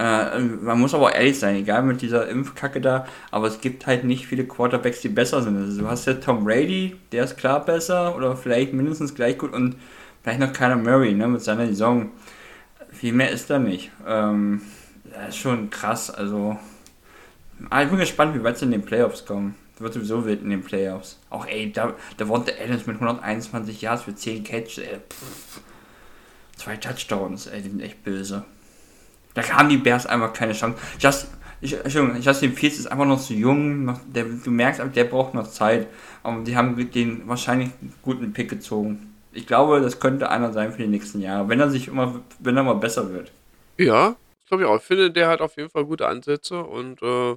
[0.00, 4.04] Äh, man muss aber ehrlich sein, egal mit dieser Impfkacke da, aber es gibt halt
[4.04, 5.58] nicht viele Quarterbacks, die besser sind.
[5.58, 9.52] Also du hast ja Tom Brady, der ist klar besser oder vielleicht mindestens gleich gut
[9.52, 9.76] und
[10.22, 12.12] vielleicht noch Kyler Murray, ne, mit seiner Saison.
[12.90, 13.90] Viel mehr ist da nicht.
[14.06, 14.62] Ähm,
[15.04, 16.58] das ist schon krass, also.
[17.68, 19.54] Ah, ich bin gespannt, wie weit sie in den Playoffs kommen.
[19.74, 21.18] Das wird sowieso wild in den Playoffs.
[21.28, 25.60] Auch ey, da, da der Adams mit 121 Yards für 10 Catches, ey, pff.
[26.56, 28.44] Zwei Touchdowns, ey, die sind echt böse.
[29.34, 30.78] Da haben die Bears einfach keine Chance.
[30.98, 31.28] Just,
[31.60, 31.76] ich,
[32.20, 33.84] Justin Fields ist einfach noch zu jung.
[33.84, 35.86] Noch, der, du merkst, der braucht noch Zeit.
[36.22, 39.14] Aber die haben den wahrscheinlich einen guten Pick gezogen.
[39.32, 42.56] Ich glaube, das könnte einer sein für die nächsten Jahre, wenn er sich immer, wenn
[42.56, 43.30] er mal besser wird.
[43.78, 44.76] Ja, ich glaube ich auch.
[44.76, 47.36] Ich finde, der hat auf jeden Fall gute Ansätze und äh,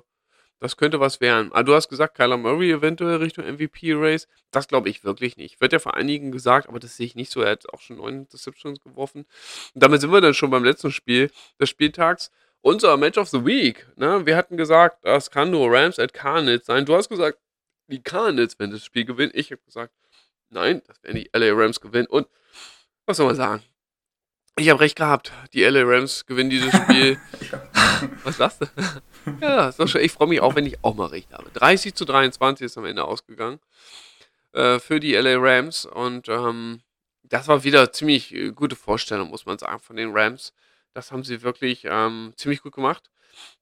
[0.63, 1.47] das könnte was werden.
[1.51, 4.29] Aber ah, du hast gesagt, Kyler Murray eventuell Richtung MVP-Race.
[4.49, 5.59] Das glaube ich wirklich nicht.
[5.59, 7.41] Wird ja vor einigen gesagt, aber das sehe ich nicht so.
[7.41, 9.25] Er hat auch schon neun Interceptions geworfen.
[9.73, 11.29] Und damit sind wir dann schon beim letzten Spiel
[11.59, 12.31] des Spieltags.
[12.61, 13.85] Unser Match of the Week.
[13.97, 14.25] Ne?
[14.25, 16.85] Wir hatten gesagt, das kann nur Rams at Cardinals sein.
[16.85, 17.39] Du hast gesagt,
[17.87, 19.33] die Cardinals werden das Spiel gewinnen.
[19.35, 19.93] Ich habe gesagt,
[20.49, 22.07] nein, das werden die LA Rams gewinnen.
[22.07, 22.25] Und
[23.05, 23.63] was soll man sagen?
[24.55, 25.33] Ich habe recht gehabt.
[25.51, 27.19] Die LA Rams gewinnen dieses Spiel.
[28.23, 28.65] Was sagst du?
[29.41, 30.03] Ja, schön.
[30.03, 31.49] Ich freue mich auch, wenn ich auch mal recht habe.
[31.51, 33.59] 30 zu 23 ist am Ende ausgegangen
[34.53, 35.85] äh, für die LA Rams.
[35.85, 36.81] Und ähm,
[37.23, 40.53] das war wieder ziemlich äh, gute Vorstellung, muss man sagen, von den Rams.
[40.93, 43.09] Das haben sie wirklich ähm, ziemlich gut gemacht.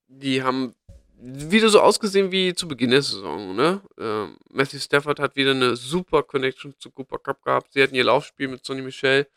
[0.08, 0.76] Die haben
[1.24, 3.56] wieder so ausgesehen wie zu Beginn der Saison.
[3.56, 3.82] Ne?
[4.00, 7.74] Ähm, Matthew Stafford hat wieder eine super Connection zu Cooper Cup gehabt.
[7.74, 9.28] Sie hatten ihr Laufspiel mit Sonny Michel.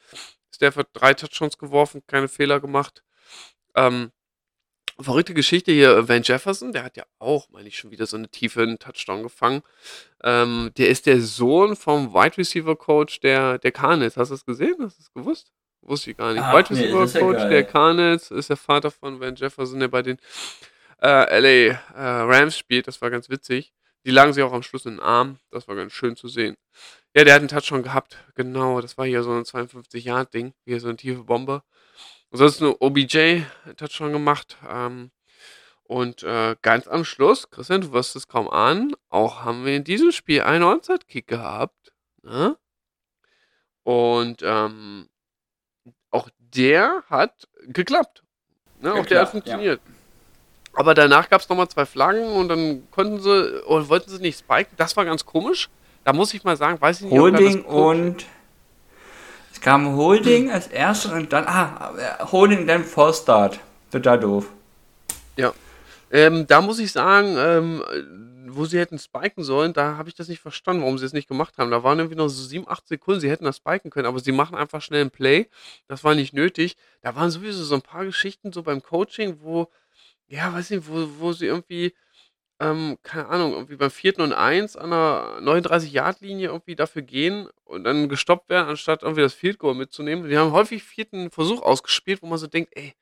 [0.55, 3.03] Stafford drei Touchdowns geworfen, keine Fehler gemacht.
[3.75, 4.13] Ähm,
[5.01, 8.29] verrückte Geschichte hier, Van Jefferson, der hat ja auch, meine ich, schon wieder so eine
[8.29, 9.63] Tiefe in Touchdown gefangen.
[10.23, 14.17] Ähm, der ist der Sohn vom Wide Receiver Coach der, der Carnets.
[14.17, 14.77] Hast du das gesehen?
[14.81, 15.53] Hast du das gewusst?
[15.83, 16.43] Wusste ich gar nicht.
[16.43, 17.51] Ah, Wide nee, Receiver ja Coach geil.
[17.51, 20.19] der Carnets ist der Vater von Van Jefferson, der bei den
[21.03, 22.87] äh, LA äh, Rams spielt.
[22.87, 23.73] Das war ganz witzig.
[24.07, 25.39] Die lagen sich auch am Schluss in den Arm.
[25.51, 26.57] Das war ganz schön zu sehen.
[27.17, 28.19] Ja, der hat einen Touchdown gehabt.
[28.35, 30.53] Genau, das war hier so ein 52-Yard-Ding.
[30.65, 31.63] Hier so eine tiefe Bombe.
[32.35, 33.17] Ansonsten OBJ
[33.65, 34.57] einen Touchdown gemacht.
[34.69, 35.13] Ähm,
[35.85, 39.85] und äh, ganz am Schluss, Christian, du wirst es kaum ahnen, auch haben wir in
[39.85, 41.93] diesem Spiel einen Onside-Kick gehabt.
[42.25, 42.57] Ne?
[43.85, 45.09] Und ähm,
[46.11, 48.25] auch der hat geklappt.
[48.81, 48.95] Ne?
[48.95, 49.55] Auch der hat Geklappt, ja.
[49.55, 49.81] funktioniert.
[50.73, 54.41] Aber danach gab es nochmal zwei Flaggen und dann konnten sie, oder wollten sie nicht
[54.41, 54.75] spiken.
[54.77, 55.69] Das war ganz komisch.
[56.03, 58.27] Da muss ich mal sagen, weiß ich nicht, ob Holding das Coach- und
[59.55, 63.61] es kam Holding als erstes und dann, ah, äh, Holding, dann False Start.
[63.91, 64.47] Total doof.
[66.15, 67.83] Ähm, da muss ich sagen, ähm,
[68.47, 71.27] wo sie hätten spiken sollen, da habe ich das nicht verstanden, warum sie es nicht
[71.27, 71.73] gemacht haben.
[71.73, 74.31] Da waren irgendwie noch so 7, 8 Sekunden, sie hätten das spiken können, aber sie
[74.31, 75.49] machen einfach schnell ein Play.
[75.89, 76.77] Das war nicht nötig.
[77.03, 79.67] Da waren sowieso so ein paar Geschichten so beim Coaching, wo,
[80.29, 81.95] ja, weiß nicht, wo, wo sie irgendwie,
[82.61, 87.85] ähm, keine Ahnung, irgendwie beim vierten und eins an der 39-Yard-Linie irgendwie dafür gehen und
[87.85, 90.29] dann gestoppt werden, anstatt irgendwie das Field Goal mitzunehmen.
[90.29, 92.95] Die haben häufig vierten Versuch ausgespielt, wo man so denkt, ey,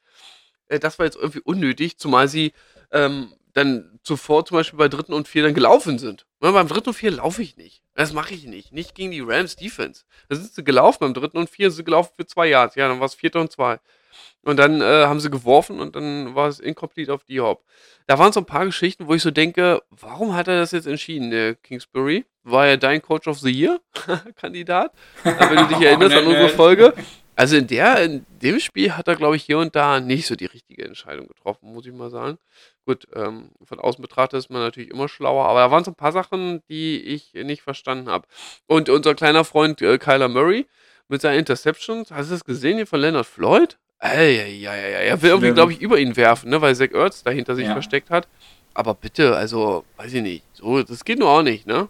[0.69, 2.53] äh, das war jetzt irgendwie unnötig, zumal sie
[2.91, 6.27] ähm, dann zuvor zum Beispiel bei dritten und vier dann gelaufen sind.
[6.43, 7.83] Ja, beim dritten und vier laufe ich nicht.
[7.95, 8.73] Das mache ich nicht.
[8.73, 10.05] Nicht gegen die Rams Defense.
[10.29, 12.75] Da sind sie gelaufen beim dritten und vier, sind sie gelaufen für zwei Yards.
[12.75, 13.79] Ja, dann war es vierter und zwei.
[14.43, 17.65] Und dann äh, haben sie geworfen und dann war es incomplete auf die Hop.
[18.07, 20.87] Da waren so ein paar Geschichten, wo ich so denke, warum hat er das jetzt
[20.87, 22.25] entschieden, der Kingsbury?
[22.45, 23.81] War er dein Coach of the Year
[24.37, 24.93] Kandidat?
[25.23, 26.49] Wenn du dich erinnerst an unsere.
[26.49, 26.93] Folge.
[27.35, 30.37] Also in der, in dem Spiel hat er, glaube ich, hier und da nicht so
[30.37, 32.39] die richtige Entscheidung getroffen, muss ich mal sagen.
[32.85, 35.97] Gut, ähm, von außen betrachtet ist man natürlich immer schlauer, aber da waren so ein
[35.97, 38.29] paar Sachen, die ich nicht verstanden habe.
[38.67, 40.67] Und unser kleiner Freund äh, Kyler Murray
[41.09, 43.79] mit seinen Interceptions, hast du das gesehen hier von Leonard Floyd?
[44.05, 46.91] Ey, ja, ja, ja, er will irgendwie, glaube ich, über ihn werfen, ne, weil Zach
[46.93, 47.73] Ertz dahinter sich Ja.
[47.73, 48.27] versteckt hat.
[48.75, 51.89] Aber bitte, also, weiß ich nicht, so, das geht nur auch nicht, ne?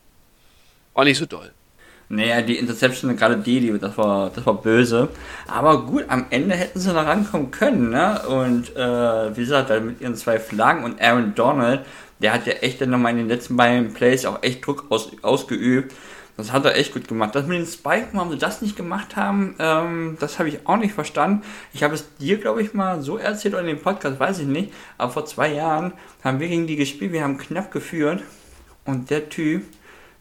[0.92, 1.50] War nicht so doll.
[2.10, 5.08] Naja, die Interception, gerade die, die, das war, das war böse.
[5.48, 8.20] Aber gut, am Ende hätten sie noch rankommen können, ne?
[8.28, 11.86] Und äh, wie gesagt, dann mit ihren zwei Flaggen und Aaron Donald,
[12.18, 15.12] der hat ja echt dann nochmal in den letzten beiden Plays auch echt Druck aus,
[15.22, 15.94] ausgeübt.
[16.36, 17.34] Das hat er echt gut gemacht.
[17.34, 20.78] Das mit den Spiken, warum sie das nicht gemacht haben, ähm, das habe ich auch
[20.78, 21.44] nicht verstanden.
[21.72, 24.46] Ich habe es dir, glaube ich, mal so erzählt oder in dem Podcast, weiß ich
[24.46, 24.72] nicht.
[24.96, 25.92] Aber vor zwei Jahren
[26.24, 28.22] haben wir gegen die gespielt, wir haben knapp geführt.
[28.84, 29.64] Und der Typ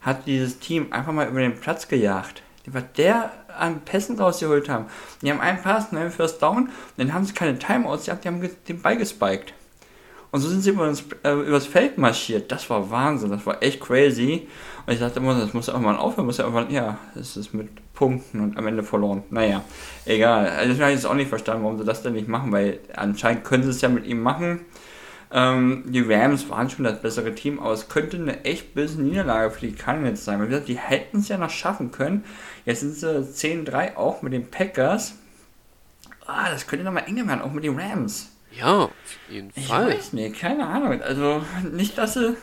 [0.01, 2.43] hat dieses Team einfach mal über den Platz gejagt.
[2.67, 4.85] Was der an Pässen rausgeholt haben.
[5.21, 8.49] Die haben einen Pass, ne, First Down, dann haben sie keine Timeouts gehabt, die haben
[8.67, 9.53] den Ball gespiked.
[10.31, 12.51] Und so sind sie über das, äh, übers Feld marschiert.
[12.51, 14.47] Das war Wahnsinn, das war echt crazy.
[14.85, 17.69] Und ich dachte immer, das muss irgendwann aufhören, muss ja irgendwann, ja, es ist mit
[17.93, 19.23] Punkten und am Ende verloren.
[19.29, 19.63] Naja,
[20.05, 20.47] egal.
[20.49, 22.79] Also das habe ich jetzt auch nicht verstanden, warum sie das denn nicht machen, weil
[22.95, 24.61] anscheinend können sie es ja mit ihm machen.
[25.33, 29.51] Ähm, die Rams waren schon das bessere Team, aber es könnte eine echt böse Niederlage
[29.51, 30.39] für die Cardinals sein.
[30.39, 32.25] Weil wie gesagt, die hätten es ja noch schaffen können.
[32.65, 35.15] Jetzt sind sie 10-3 auch mit den Packers.
[36.25, 38.29] Ah, das könnte nochmal enger werden, auch mit den Rams.
[38.51, 38.91] Ja, auf
[39.29, 39.87] jeden Ich Fall.
[39.89, 41.01] weiß nicht, keine Ahnung.
[41.01, 41.41] Also
[41.71, 42.35] nicht, dass sie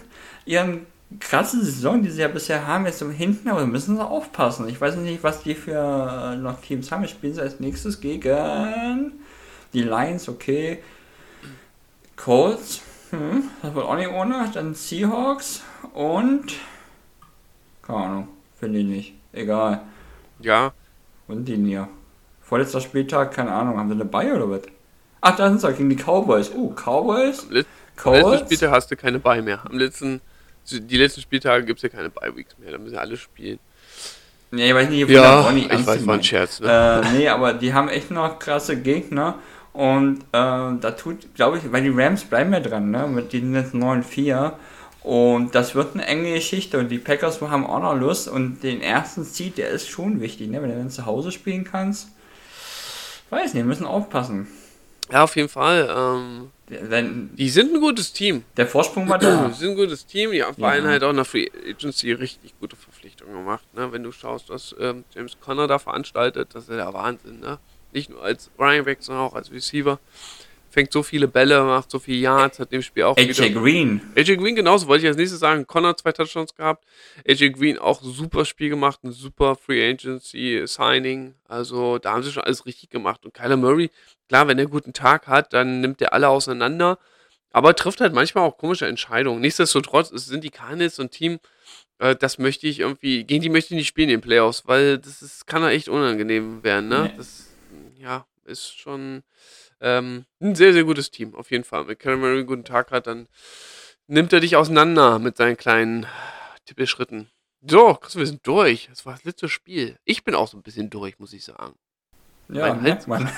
[0.47, 0.87] ihren
[1.21, 4.69] krassen Saison, die sie ja bisher haben, jetzt so hinten, aber müssen sie aufpassen.
[4.69, 7.05] Ich weiß nicht, was die für noch Teams haben.
[7.05, 9.13] Ich spielen sie als nächstes gegen
[9.73, 10.83] die Lions, okay.
[12.17, 14.51] Colts, hm, das wird auch nicht ohne.
[14.53, 15.63] Dann Seahawks
[15.95, 16.55] und
[17.89, 18.29] keine Ahnung,
[18.61, 19.15] finde ich nicht.
[19.33, 19.81] Egal.
[20.41, 20.73] Ja,
[21.27, 21.89] Und die hier.
[22.43, 24.63] Vorletzter Spieltag, keine Ahnung, haben sie eine Bay oder was?
[25.21, 26.51] Ach, da sind sie gegen die Cowboys.
[26.51, 27.67] Uh, Cowboys, am, Let
[28.05, 28.45] am letzten.
[28.47, 29.61] Spieltag hast du keine Bye mehr.
[29.65, 30.21] Am letzten,
[30.71, 32.73] die letzten Spieltage gibt es ja keine Bye-Weeks mehr.
[32.73, 33.59] Da müssen ja alle spielen.
[34.51, 36.23] Nee, ich weiß nicht, Ja, auch nicht ich weiß, war ein.
[36.25, 36.61] Scherz.
[36.61, 37.03] Ne?
[37.05, 39.39] Äh, nee, aber die haben echt noch krasse Gegner.
[39.73, 43.07] Und äh, da tut, glaube ich, weil die Rams bleiben ja dran, ne?
[43.07, 44.53] Mit denen jetzt 9-4.
[45.03, 46.79] Und das wird eine enge Geschichte.
[46.79, 48.27] Und die Packers haben auch noch Lust.
[48.29, 50.63] Und den ersten Seed, der ist schon wichtig, ne?
[50.63, 52.09] Wenn du dann zu Hause spielen kannst.
[53.31, 54.49] Weiß nicht, wir müssen aufpassen.
[55.13, 55.89] Ja, auf jeden Fall.
[55.95, 58.45] Ähm, Denn die sind ein gutes Team.
[58.57, 59.51] der Vorsprung war Die da.
[59.51, 60.33] sind ein gutes Team.
[60.33, 60.69] Die haben Ja.
[60.83, 63.65] halt auch in der Free Agency richtig gute Verpflichtungen gemacht.
[63.75, 63.91] Ne?
[63.93, 67.41] Wenn du schaust, was ähm, James Conner da veranstaltet, das ist ja der Wahnsinn.
[67.41, 67.59] Ne?
[67.93, 69.99] Nicht nur als Running Back, sondern auch als Receiver.
[70.79, 74.01] Fängt so viele Bälle, macht so viele Yards, hat dem Spiel auch AJ Green.
[74.17, 75.67] AJ Green genauso, wollte ich als nächstes sagen.
[75.67, 76.85] Connor zwei Touchdowns gehabt.
[77.29, 81.35] AJ Green auch super Spiel gemacht, ein super Free Agency Signing.
[81.49, 83.25] Also da haben sie schon alles richtig gemacht.
[83.25, 83.91] Und Kyler Murray,
[84.29, 86.99] klar, wenn er einen guten Tag hat, dann nimmt er alle auseinander.
[87.51, 89.41] aber trifft halt manchmal auch komische Entscheidungen.
[89.41, 91.41] Nichtsdestotrotz sind die Cardinals so ein Team,
[91.99, 94.99] äh, das möchte ich irgendwie, gegen die möchte ich nicht spielen in den Playoffs, weil
[94.99, 97.09] das ist, kann ja echt unangenehm werden, ne?
[97.11, 97.15] Nee.
[97.17, 97.47] Das,
[97.99, 99.25] ja, ist schon
[99.81, 101.87] ähm, ein sehr, sehr gutes Team, auf jeden Fall.
[101.87, 103.29] Wenn Kyler Murray einen guten Tag hat, dann
[104.07, 106.07] nimmt er dich auseinander mit seinen kleinen
[106.65, 107.31] Tippelschritten.
[107.63, 108.89] So, Chris, wir sind durch.
[108.89, 109.99] Das war das letzte Spiel.
[110.05, 111.75] Ich bin auch so ein bisschen durch, muss ich sagen.
[112.49, 113.31] Ja, Mein Hals man.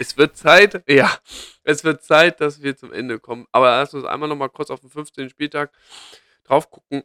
[0.00, 1.16] Es wird Zeit, ja,
[1.62, 3.46] es wird Zeit, dass wir zum Ende kommen.
[3.52, 5.30] Aber lass uns einmal noch mal kurz auf den 15.
[5.30, 5.72] Spieltag
[6.42, 7.04] drauf gucken.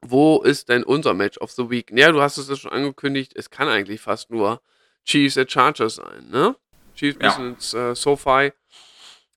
[0.00, 1.90] Wo ist denn unser Match of the Week?
[1.92, 4.60] Ja, du hast es ja schon angekündigt, es kann eigentlich fast nur
[5.04, 6.56] Chiefs at Chargers sein, ne?
[6.98, 7.28] Chiefs Ja.
[7.28, 8.52] müssen ins äh, SoFi.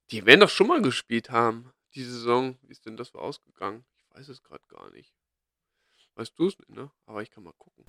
[0.10, 2.58] Die werden doch schon mal gespielt haben, die Saison.
[2.64, 3.86] Wie ist denn das so ausgegangen?
[3.98, 5.14] Ich weiß es gerade gar nicht.
[6.16, 6.90] Weißt du es nicht, ne?
[7.06, 7.86] Aber ich kann mal gucken.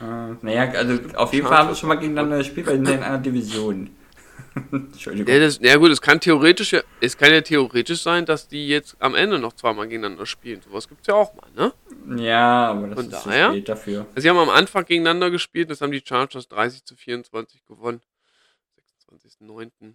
[0.00, 2.88] Äh, naja, also auf jeden Fall haben wir schon mal gegeneinander gespielt, weil wir sind
[2.88, 3.90] ja in einer Division.
[4.72, 5.32] Entschuldigung.
[5.32, 8.68] Ja, das, ja gut, es kann theoretisch ja, es kann ja theoretisch sein, dass die
[8.68, 10.62] jetzt am Ende noch zweimal gegeneinander spielen.
[10.62, 11.72] Sowas gibt es ja auch mal, ne?
[12.22, 13.48] Ja, aber das Von ist daher?
[13.48, 14.06] zu spät dafür.
[14.08, 18.00] Also, sie haben am Anfang gegeneinander gespielt, das haben die Chargers 30 zu 24 gewonnen.
[19.10, 19.94] 26.09.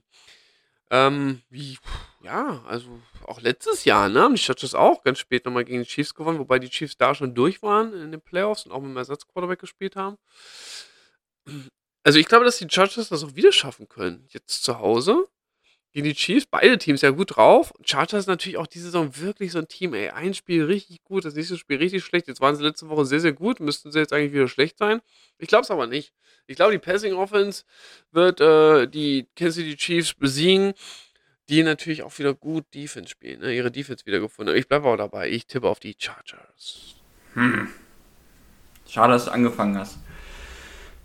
[0.91, 1.77] Ähm, wie,
[2.21, 5.89] ja, also auch letztes Jahr, ne, haben die Chargers auch ganz spät nochmal gegen die
[5.89, 8.91] Chiefs gewonnen, wobei die Chiefs da schon durch waren in den Playoffs und auch mit
[8.91, 10.17] dem Ersatzquarterback gespielt haben.
[12.03, 14.27] Also ich glaube, dass die Chargers das auch wieder schaffen können.
[14.29, 15.27] Jetzt zu Hause
[15.95, 17.73] gegen die Chiefs, beide Teams ja gut drauf.
[17.81, 20.09] Chargers natürlich auch diese Saison wirklich so ein Team, ey.
[20.09, 22.27] Ein Spiel richtig gut, das nächste Spiel richtig schlecht.
[22.27, 24.99] Jetzt waren sie letzte Woche sehr, sehr gut, müssten sie jetzt eigentlich wieder schlecht sein.
[25.37, 26.11] Ich glaube es aber nicht.
[26.47, 27.63] Ich glaube, die Passing Offense
[28.11, 30.73] wird äh, die Kansas City Chiefs besiegen,
[31.47, 33.55] die natürlich auch wieder gut Defense spielen, ne?
[33.55, 34.57] ihre Defense wieder gefunden haben.
[34.57, 35.29] Ich bleibe auch dabei.
[35.29, 36.95] Ich tippe auf die Chargers.
[37.35, 37.69] Hm.
[38.85, 39.97] Schade, dass du angefangen hast.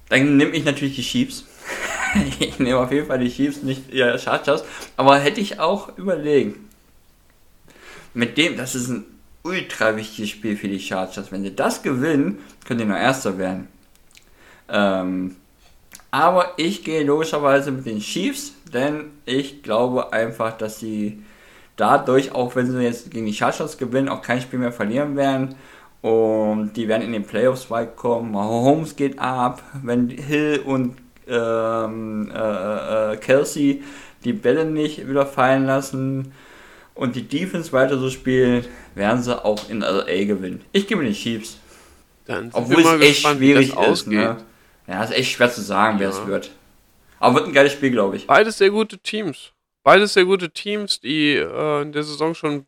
[0.09, 1.45] Dann nehme ich natürlich die Chiefs.
[2.41, 4.65] ich nehme auf jeden Fall die Chiefs, nicht ja, Chargers.
[4.97, 6.69] Aber hätte ich auch überlegen.
[8.15, 9.05] Mit dem, das ist ein
[9.43, 11.31] ultra wichtiges Spiel für die Chargers.
[11.31, 13.69] Wenn sie das gewinnen, können sie nur Erster werden.
[14.69, 15.37] Ähm,
[16.11, 21.23] aber ich gehe logischerweise mit den Chiefs, denn ich glaube einfach, dass sie
[21.77, 25.55] dadurch, auch wenn sie jetzt gegen die Chargers gewinnen, auch kein Spiel mehr verlieren werden.
[26.03, 28.32] Und die werden in den Playoffs weit kommen.
[28.32, 30.97] Mahomes geht ab, wenn Hill und
[31.31, 33.82] ähm, äh, äh, Kelsey
[34.24, 36.32] die Bälle nicht wieder fallen lassen
[36.94, 40.62] und die Defense weiter so spielen, werden sie auch in LA gewinnen.
[40.73, 41.59] Ich gebe den Chiefs.
[42.27, 44.07] Dann Obwohl es echt gespannt, wie schwierig ist.
[44.07, 44.36] Ne?
[44.86, 46.15] Ja, ist echt schwer zu sagen, wer Ja.
[46.15, 46.51] es wird.
[47.19, 48.27] Aber wird ein geiles Spiel, glaube ich.
[48.27, 49.52] Beides sehr gute Teams.
[49.82, 52.66] Beides sehr gute Teams, die äh, in der Saison schon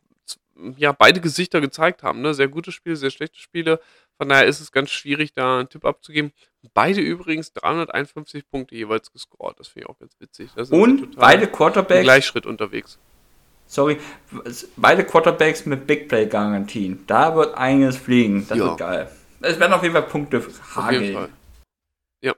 [0.77, 2.21] ja, beide Gesichter gezeigt haben.
[2.21, 2.33] Ne?
[2.33, 3.79] Sehr gute Spiele, sehr schlechte Spiele.
[4.17, 6.31] Von daher ist es ganz schwierig, da einen Tipp abzugeben.
[6.73, 9.59] Beide übrigens 351 Punkte jeweils gescored.
[9.59, 10.49] Das finde ich auch ganz witzig.
[10.71, 12.97] Und beide Quarterbacks, Gleichschritt unterwegs.
[13.67, 13.97] sorry,
[14.77, 17.03] beide Quarterbacks mit Big Play Garantien.
[17.07, 18.45] Da wird einiges fliegen.
[18.47, 18.65] Das Ja.
[18.65, 19.11] wird geil.
[19.41, 21.13] Es werden auf jeden Fall Punkte Auf jeden hageln.
[21.13, 21.29] Fall.
[22.21, 22.33] Ja,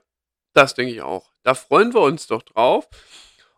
[0.54, 1.30] das denke ich auch.
[1.44, 2.88] Da freuen wir uns doch drauf.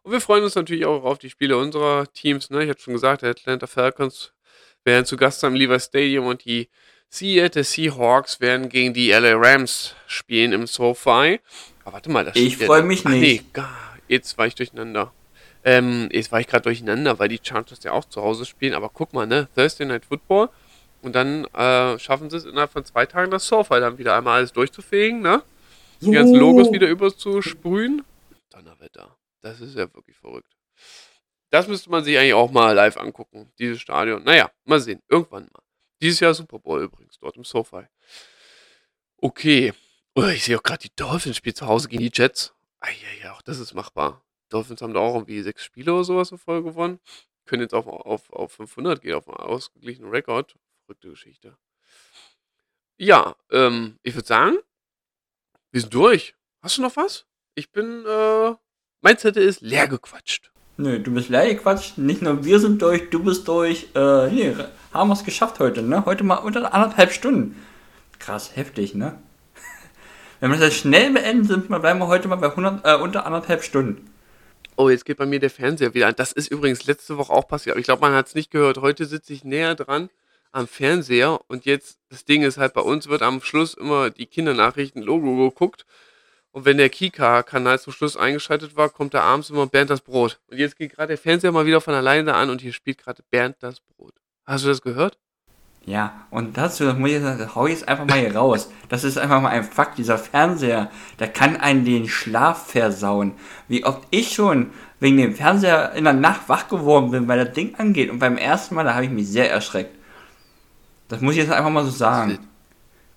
[0.03, 2.51] Und wir freuen uns natürlich auch auf die Spiele unserer Teams.
[2.51, 2.65] Ne?
[2.65, 4.33] Ich habe schon gesagt, der Atlanta Falcons
[4.85, 6.69] werden zu Gast am Lever Stadium und die
[7.11, 11.41] Seattle Seahawks werden gegen die LA Rams spielen im SoFi.
[11.85, 13.57] Aber warte mal, das Ich steht ja freu da- mich Ach, nicht.
[13.57, 13.63] Nee,
[14.09, 15.13] jetzt war ich durcheinander.
[15.65, 18.75] Ähm, jetzt war ich gerade durcheinander, weil die Chargers ja auch zu Hause spielen.
[18.75, 19.49] Aber guck mal, ne?
[19.55, 20.49] Thursday Night Football.
[21.03, 24.39] Und dann äh, schaffen sie es innerhalb von zwei Tagen das SoFi dann wieder einmal
[24.39, 25.43] alles durchzufegen, ne?
[26.01, 28.05] Die ganzen Logos wieder überzusprühen.
[28.51, 29.17] Donnerwetter.
[29.41, 30.53] Das ist ja wirklich verrückt.
[31.51, 34.23] Das müsste man sich eigentlich auch mal live angucken, dieses Stadion.
[34.25, 35.01] Naja, mal sehen.
[35.09, 35.63] Irgendwann mal.
[36.01, 37.87] Dieses Jahr Super Bowl übrigens, dort im SoFi.
[39.17, 39.73] Okay.
[40.15, 42.55] Oh, ich sehe auch gerade, die Dolphins spielen zu Hause gegen die Jets.
[42.81, 42.89] Ah,
[43.23, 44.25] ja, auch das ist machbar.
[44.49, 47.01] Dolphins haben da auch irgendwie sechs Spiele oder sowas in Folge gewonnen.
[47.45, 50.57] Können jetzt auf, auf, auf 500 gehen, auf einen ausgeglichenen Rekord.
[50.85, 51.57] Verrückte Geschichte.
[52.97, 54.59] Ja, ähm, ich würde sagen,
[55.71, 56.35] wir sind durch.
[56.63, 57.27] Hast du noch was?
[57.55, 58.55] Ich bin, äh,
[59.01, 60.51] mein Zettel ist leer gequatscht.
[60.81, 61.99] Nö, du bist leer gequatscht.
[61.99, 63.89] Nicht nur wir sind durch, du bist durch.
[63.97, 64.55] Äh, nee,
[64.93, 66.05] haben wir es geschafft heute, ne?
[66.07, 67.61] Heute mal unter anderthalb Stunden.
[68.21, 69.19] Krass, heftig, ne?
[70.41, 72.95] Wenn wir das jetzt schnell beenden, sind wir, bleiben wir heute mal bei 100, äh,
[72.95, 74.09] unter anderthalb Stunden.
[74.77, 76.15] Oh, jetzt geht bei mir der Fernseher wieder an.
[76.17, 77.75] Das ist übrigens letzte Woche auch passiert.
[77.75, 78.79] Aber ich glaube, man hat es nicht gehört.
[78.79, 80.11] Heute sitze ich näher dran
[80.53, 84.27] am Fernseher und jetzt, das Ding ist halt, bei uns wird am Schluss immer die
[84.27, 85.87] Kindernachrichten-Logo geguckt.
[86.59, 90.41] Und wenn der Kika-Kanal zum Schluss eingeschaltet war, kommt da abends immer Bernd das Brot.
[90.51, 93.23] Und jetzt geht gerade der Fernseher mal wieder von alleine an und hier spielt gerade
[93.31, 94.15] Bernd das Brot.
[94.45, 95.17] Hast du das gehört?
[95.87, 98.73] Ja, und dazu das muss ich sagen, das hau ich jetzt einfach mal hier raus.
[98.89, 99.99] Das ist einfach mal ein Fakt.
[99.99, 100.91] Dieser Fernseher,
[101.21, 103.35] der kann einen den Schlaf versauen.
[103.69, 107.55] Wie oft ich schon wegen dem Fernseher in der Nacht wach geworden bin, weil das
[107.55, 108.11] Ding angeht.
[108.11, 109.97] Und beim ersten Mal, da habe ich mich sehr erschreckt.
[111.07, 112.41] Das muss ich jetzt einfach mal so sagen.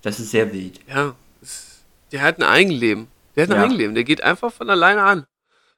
[0.02, 0.78] Das ist sehr wild.
[0.86, 1.82] Ja, es,
[2.12, 3.08] der hat ein Eigenleben.
[3.36, 3.64] Der hat ein Ja.
[3.64, 3.94] Eigenleben.
[3.94, 5.26] Der geht einfach von alleine an.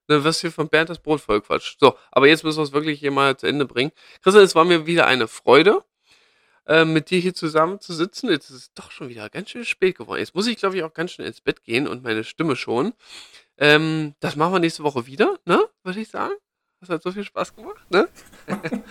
[0.06, 1.80] Dann wirst du hier von Bernd das Brot vollquatscht.
[1.80, 3.90] So, aber jetzt müssen wir es wirklich hier mal zu Ende bringen.
[4.22, 5.82] Christian, es war mir wieder eine Freude,
[6.66, 8.28] äh, mit dir hier zusammen zu sitzen.
[8.30, 10.18] Jetzt ist es doch schon wieder ganz schön spät geworden.
[10.20, 12.92] Jetzt muss ich, glaube ich, auch ganz schön ins Bett gehen und meine Stimme schon.
[13.56, 15.64] Ähm, das machen wir nächste Woche wieder, ne?
[15.84, 16.34] Würde ich sagen.
[16.80, 18.08] Das hat so viel Spaß gemacht, ne?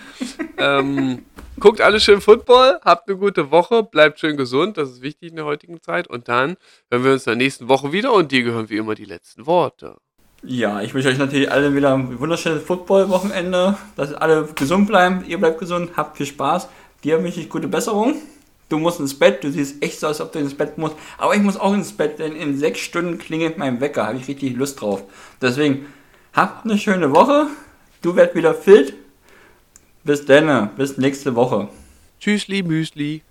[0.58, 1.24] ähm,
[1.60, 5.36] guckt alle schön Football, habt eine gute Woche, bleibt schön gesund, das ist wichtig in
[5.36, 6.06] der heutigen Zeit.
[6.08, 6.56] Und dann
[6.90, 9.46] hören wir uns in der nächsten Woche wieder und dir gehören wie immer die letzten
[9.46, 9.96] Worte.
[10.42, 15.38] Ja, ich wünsche euch natürlich alle wieder ein wunderschönes Football-Wochenende, dass alle gesund bleiben, ihr
[15.38, 16.68] bleibt gesund, habt viel Spaß.
[17.02, 18.16] Dir wünsche ich gute Besserung.
[18.68, 20.96] Du musst ins Bett, du siehst echt so aus, als ob du ins Bett musst.
[21.16, 24.28] Aber ich muss auch ins Bett, denn in sechs Stunden klingelt mein Wecker, habe ich
[24.28, 25.04] richtig Lust drauf.
[25.40, 25.86] Deswegen,
[26.32, 27.46] habt eine schöne Woche.
[28.02, 28.94] Du werd wieder fit.
[30.04, 31.68] Bis dann, bis nächste Woche.
[32.20, 33.22] Tschüssli, Müsli.